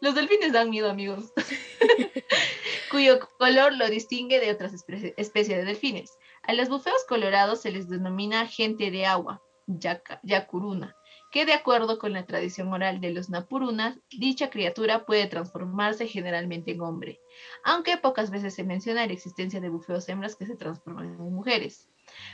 Los 0.00 0.14
delfines 0.14 0.52
dan 0.52 0.68
miedo, 0.68 0.90
amigos. 0.90 1.32
Cuyo 2.90 3.18
color 3.38 3.74
lo 3.74 3.88
distingue 3.88 4.40
de 4.40 4.50
otras 4.50 4.74
especies 4.74 5.56
de 5.56 5.64
delfines. 5.64 6.18
A 6.42 6.52
los 6.52 6.68
bufeos 6.68 7.04
colorados 7.08 7.62
se 7.62 7.70
les 7.70 7.88
denomina 7.88 8.46
gente 8.46 8.90
de 8.90 9.06
agua, 9.06 9.42
yacuruna, 9.66 10.94
que 11.30 11.46
de 11.46 11.54
acuerdo 11.54 11.98
con 11.98 12.12
la 12.12 12.26
tradición 12.26 12.70
oral 12.74 13.00
de 13.00 13.12
los 13.12 13.30
napurunas, 13.30 13.98
dicha 14.10 14.50
criatura 14.50 15.06
puede 15.06 15.28
transformarse 15.28 16.06
generalmente 16.06 16.72
en 16.72 16.82
hombre, 16.82 17.20
aunque 17.64 17.96
pocas 17.96 18.30
veces 18.30 18.54
se 18.54 18.64
menciona 18.64 19.06
la 19.06 19.14
existencia 19.14 19.62
de 19.62 19.70
bufeos 19.70 20.06
hembras 20.10 20.36
que 20.36 20.44
se 20.44 20.56
transforman 20.56 21.06
en 21.06 21.16
mujeres. 21.16 21.88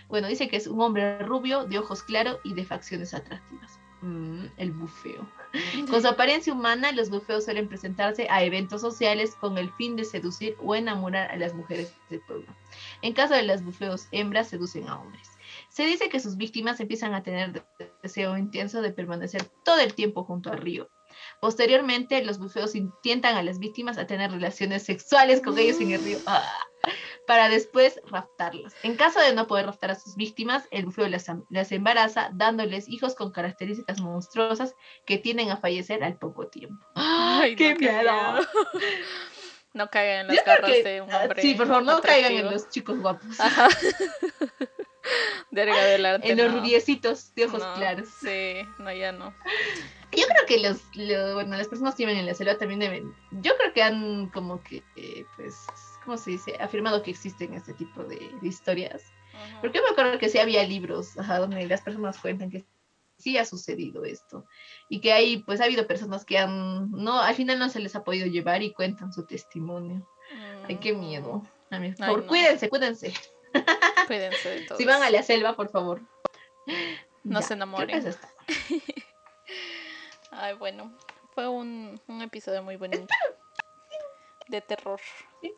Bueno, 0.09 0.28
dice 0.28 0.49
que 0.49 0.57
es 0.57 0.66
un 0.66 0.80
hombre 0.80 1.18
rubio, 1.20 1.64
de 1.64 1.78
ojos 1.78 2.03
claros 2.03 2.39
y 2.45 2.55
de 2.55 2.64
facciones 2.64 3.14
atractivas. 3.14 3.78
Mm, 4.01 4.45
el 4.59 4.70
bufeo. 4.70 5.26
Con 5.91 6.01
su 6.01 6.09
apariencia 6.09 6.53
humana, 6.53 6.93
los 6.93 7.11
bufeos 7.11 7.45
suelen 7.45 7.68
presentarse 7.68 8.28
a 8.30 8.45
eventos 8.45 8.80
sociales 8.80 9.34
con 9.34 9.59
el 9.59 9.72
fin 9.72 9.97
de 9.97 10.05
seducir 10.05 10.57
o 10.62 10.74
enamorar 10.76 11.30
a 11.30 11.36
las 11.36 11.55
mujeres 11.55 11.93
del 12.09 12.20
pueblo. 12.20 12.47
En 13.03 13.12
caso 13.12 13.34
de 13.34 13.43
los 13.43 13.64
bufeos 13.64 14.07
hembras, 14.12 14.49
seducen 14.49 14.89
a 14.89 15.01
hombres. 15.01 15.30
Se 15.68 15.84
dice 15.84 16.09
que 16.09 16.20
sus 16.20 16.36
víctimas 16.36 16.78
empiezan 16.78 17.14
a 17.14 17.22
tener 17.22 17.64
deseo 18.03 18.36
intenso 18.36 18.82
de 18.82 18.93
permanecer 18.93 19.45
todo 19.64 19.80
el 19.80 19.95
tiempo 19.95 20.22
junto 20.22 20.51
al 20.51 20.59
río. 20.59 20.89
Posteriormente, 21.41 22.24
los 22.24 22.39
bufeos 22.39 22.74
intentan 22.74 23.36
a 23.36 23.43
las 23.43 23.59
víctimas 23.59 23.99
a 23.99 24.07
tener 24.07 24.30
relaciones 24.30 24.82
sexuales 24.82 25.41
con 25.41 25.59
ellos 25.59 25.80
en 25.80 25.93
el 25.93 26.03
río. 26.03 26.18
¡Ah! 26.26 26.45
para 27.28 27.51
después 27.51 28.01
raptarlas. 28.07 28.74
En 28.82 28.97
caso 28.97 29.20
de 29.20 29.34
no 29.34 29.47
poder 29.47 29.66
raptar 29.66 29.91
a 29.91 29.95
sus 29.95 30.16
víctimas, 30.16 30.66
el 30.70 30.86
bufeo 30.86 31.09
las, 31.09 31.72
embaraza, 31.72 32.30
dándoles 32.32 32.89
hijos 32.89 33.14
con 33.14 33.32
características 33.32 34.01
monstruosas 34.01 34.74
que 35.05 35.18
tienden 35.18 35.51
a 35.51 35.59
fallecer 35.59 36.03
al 36.03 36.16
poco 36.16 36.49
tiempo. 36.49 36.82
¡Ay, 36.95 37.55
qué, 37.55 37.74
miedo! 37.74 38.11
No 39.74 39.91
caigan 39.91 40.22
en 40.22 40.34
las 40.34 40.45
garras 40.47 40.72
de 40.82 41.03
un 41.03 41.12
ah, 41.12 41.20
hombre. 41.22 41.43
Sí, 41.43 41.55
por 41.55 41.68
favor, 41.68 41.84
no 41.84 42.01
caigan 42.01 42.32
en 42.32 42.51
los 42.51 42.70
chicos 42.70 42.99
guapos. 42.99 43.39
Ajá. 43.39 43.68
adelante. 45.53 46.32
En 46.32 46.39
los 46.39 46.53
rubiecitos 46.53 47.34
de 47.34 47.45
ojos 47.45 47.62
claros. 47.76 48.09
Sí, 48.20 48.66
no, 48.78 48.93
ya 48.93 49.12
no. 49.12 49.34
Yo 50.12 50.24
creo 50.26 50.46
que 50.46 50.59
los, 50.59 51.34
bueno, 51.34 51.56
las 51.56 51.68
personas 51.68 51.94
que 51.94 52.04
viven 52.04 52.18
en 52.18 52.26
la 52.26 52.34
selva 52.34 52.56
también 52.56 52.80
deben, 52.80 53.14
yo 53.30 53.56
creo 53.59 53.72
que 53.72 53.82
han 53.82 54.28
como 54.30 54.62
que, 54.62 54.82
eh, 54.96 55.24
pues, 55.36 55.66
¿cómo 56.04 56.16
se 56.16 56.32
dice? 56.32 56.56
Afirmado 56.61 57.02
que 57.02 57.11
existen 57.11 57.54
este 57.54 57.74
tipo 57.74 58.02
de, 58.04 58.18
historias. 58.42 59.02
Porque 59.61 59.80
me 59.80 59.88
acuerdo 59.88 60.18
que 60.18 60.28
sí 60.28 60.38
había 60.38 60.64
libros 60.64 61.14
donde 61.14 61.64
las 61.66 61.82
personas 61.82 62.18
cuentan 62.18 62.50
que 62.50 62.64
sí 63.18 63.36
ha 63.36 63.44
sucedido 63.44 64.04
esto 64.04 64.46
y 64.88 65.00
que 65.00 65.12
hay, 65.12 65.38
pues 65.38 65.61
ha 65.61 65.64
habido 65.64 65.86
personas 65.86 66.24
que 66.24 66.38
han, 66.38 66.90
no, 66.90 67.20
al 67.20 67.34
final 67.34 67.59
no 67.59 67.68
se 67.68 67.80
les 67.80 67.94
ha 67.94 68.04
podido 68.04 68.26
llevar 68.26 68.62
y 68.62 68.72
cuentan 68.72 69.12
su 69.12 69.26
testimonio. 69.26 70.09
Ay, 70.66 70.76
qué 70.76 70.92
miedo. 70.92 71.42
por, 71.98 72.26
Cuídense, 72.26 72.68
cuídense. 72.68 73.12
Cuídense 74.06 74.48
de 74.48 74.61
todo. 74.66 74.78
Si 74.78 74.84
van 74.84 75.02
a 75.02 75.11
la 75.11 75.22
selva, 75.22 75.54
por 75.54 75.68
favor. 75.70 76.02
No 77.24 77.42
se 77.42 77.54
enamoren. 77.54 78.04
Ay, 80.31 80.55
bueno, 80.55 80.97
fue 81.35 81.49
un, 81.49 82.01
un 82.07 82.22
episodio 82.22 82.62
muy 82.62 82.76
bonito. 82.76 83.07
De 84.49 84.61
terror. 84.61 85.01
Sí, 85.41 85.55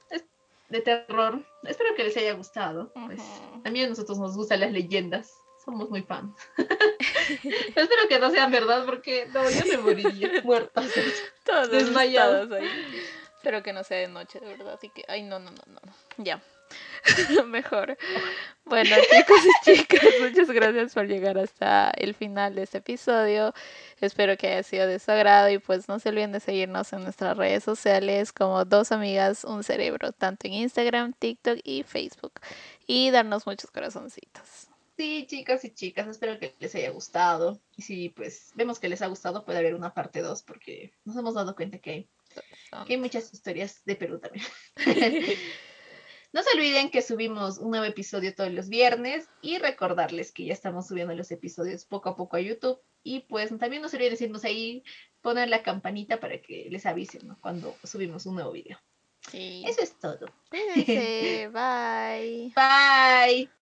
de 0.68 0.80
terror. 0.80 1.44
Espero 1.64 1.94
que 1.94 2.04
les 2.04 2.16
haya 2.16 2.32
gustado. 2.32 2.92
Pues, 3.06 3.20
a 3.64 3.70
mí 3.70 3.82
a 3.82 3.88
nosotros 3.88 4.18
nos 4.18 4.36
gustan 4.36 4.60
las 4.60 4.72
leyendas. 4.72 5.32
Somos 5.64 5.90
muy 5.90 6.02
fans. 6.02 6.34
espero 7.76 8.08
que 8.08 8.18
no 8.18 8.30
sean 8.30 8.50
verdad 8.50 8.84
porque 8.86 9.26
no, 9.32 9.48
yo 9.50 9.66
me 9.66 9.76
moriría 9.78 10.40
muerta. 10.44 10.82
Todos 11.44 11.70
desmayados 11.70 12.50
ahí. 12.52 12.68
Espero 13.36 13.62
que 13.62 13.72
no 13.72 13.84
sea 13.84 13.98
de 13.98 14.08
noche, 14.08 14.40
de 14.40 14.46
verdad. 14.46 14.74
Así 14.74 14.88
que, 14.88 15.04
ay, 15.08 15.22
no, 15.22 15.38
no, 15.38 15.50
no, 15.50 15.62
no. 15.66 15.80
Ya. 16.18 16.42
Mejor. 17.46 17.96
Bueno, 18.64 18.96
chicos 19.10 19.40
y 19.44 19.76
chicas, 19.76 20.04
muchas 20.20 20.50
gracias 20.50 20.94
por 20.94 21.06
llegar 21.06 21.38
hasta 21.38 21.90
el 21.96 22.14
final 22.14 22.54
de 22.54 22.62
este 22.62 22.78
episodio. 22.78 23.52
Espero 24.00 24.36
que 24.36 24.48
haya 24.48 24.62
sido 24.62 24.86
de 24.86 24.98
su 24.98 25.10
agrado 25.10 25.50
y 25.50 25.58
pues 25.58 25.88
no 25.88 25.98
se 25.98 26.10
olviden 26.10 26.32
de 26.32 26.40
seguirnos 26.40 26.92
en 26.92 27.02
nuestras 27.02 27.36
redes 27.36 27.64
sociales 27.64 28.32
como 28.32 28.64
Dos 28.64 28.92
Amigas, 28.92 29.44
Un 29.44 29.64
Cerebro, 29.64 30.12
tanto 30.12 30.46
en 30.46 30.54
Instagram, 30.54 31.12
TikTok 31.14 31.58
y 31.64 31.82
Facebook. 31.82 32.34
Y 32.86 33.10
darnos 33.10 33.46
muchos 33.46 33.70
corazoncitos. 33.70 34.68
Sí, 34.96 35.26
chicos 35.26 35.64
y 35.64 35.70
chicas, 35.70 36.06
espero 36.08 36.38
que 36.38 36.54
les 36.58 36.74
haya 36.74 36.90
gustado. 36.90 37.58
Y 37.76 37.82
si 37.82 38.10
pues 38.10 38.50
vemos 38.54 38.78
que 38.78 38.88
les 38.88 39.00
ha 39.00 39.06
gustado, 39.06 39.44
puede 39.46 39.58
haber 39.58 39.74
una 39.74 39.94
parte 39.94 40.20
2 40.20 40.42
porque 40.42 40.92
nos 41.04 41.16
hemos 41.16 41.34
dado 41.34 41.56
cuenta 41.56 41.78
que 41.78 41.90
hay, 41.90 42.08
que 42.86 42.92
hay 42.92 43.00
muchas 43.00 43.32
historias 43.32 43.82
de 43.86 43.96
Perú 43.96 44.18
también. 44.20 44.44
No 46.32 46.42
se 46.42 46.56
olviden 46.56 46.90
que 46.90 47.02
subimos 47.02 47.58
un 47.58 47.70
nuevo 47.70 47.84
episodio 47.84 48.34
todos 48.34 48.52
los 48.52 48.68
viernes 48.68 49.28
y 49.42 49.58
recordarles 49.58 50.30
que 50.30 50.44
ya 50.44 50.52
estamos 50.52 50.86
subiendo 50.86 51.14
los 51.14 51.30
episodios 51.32 51.84
poco 51.84 52.08
a 52.08 52.16
poco 52.16 52.36
a 52.36 52.40
YouTube. 52.40 52.80
Y 53.02 53.20
pues 53.20 53.56
también 53.58 53.82
no 53.82 53.88
se 53.88 53.96
olviden 53.96 54.12
decirnos 54.12 54.44
ahí, 54.44 54.84
poner 55.22 55.48
la 55.48 55.62
campanita 55.62 56.20
para 56.20 56.40
que 56.40 56.68
les 56.70 56.86
avisen 56.86 57.34
cuando 57.40 57.74
subimos 57.82 58.26
un 58.26 58.36
nuevo 58.36 58.52
video. 58.52 58.78
Sí. 59.30 59.64
Eso 59.66 59.82
es 59.82 59.98
todo. 59.98 60.26
Cuídense. 60.50 61.48
Bye. 61.52 62.52
Bye. 62.54 63.59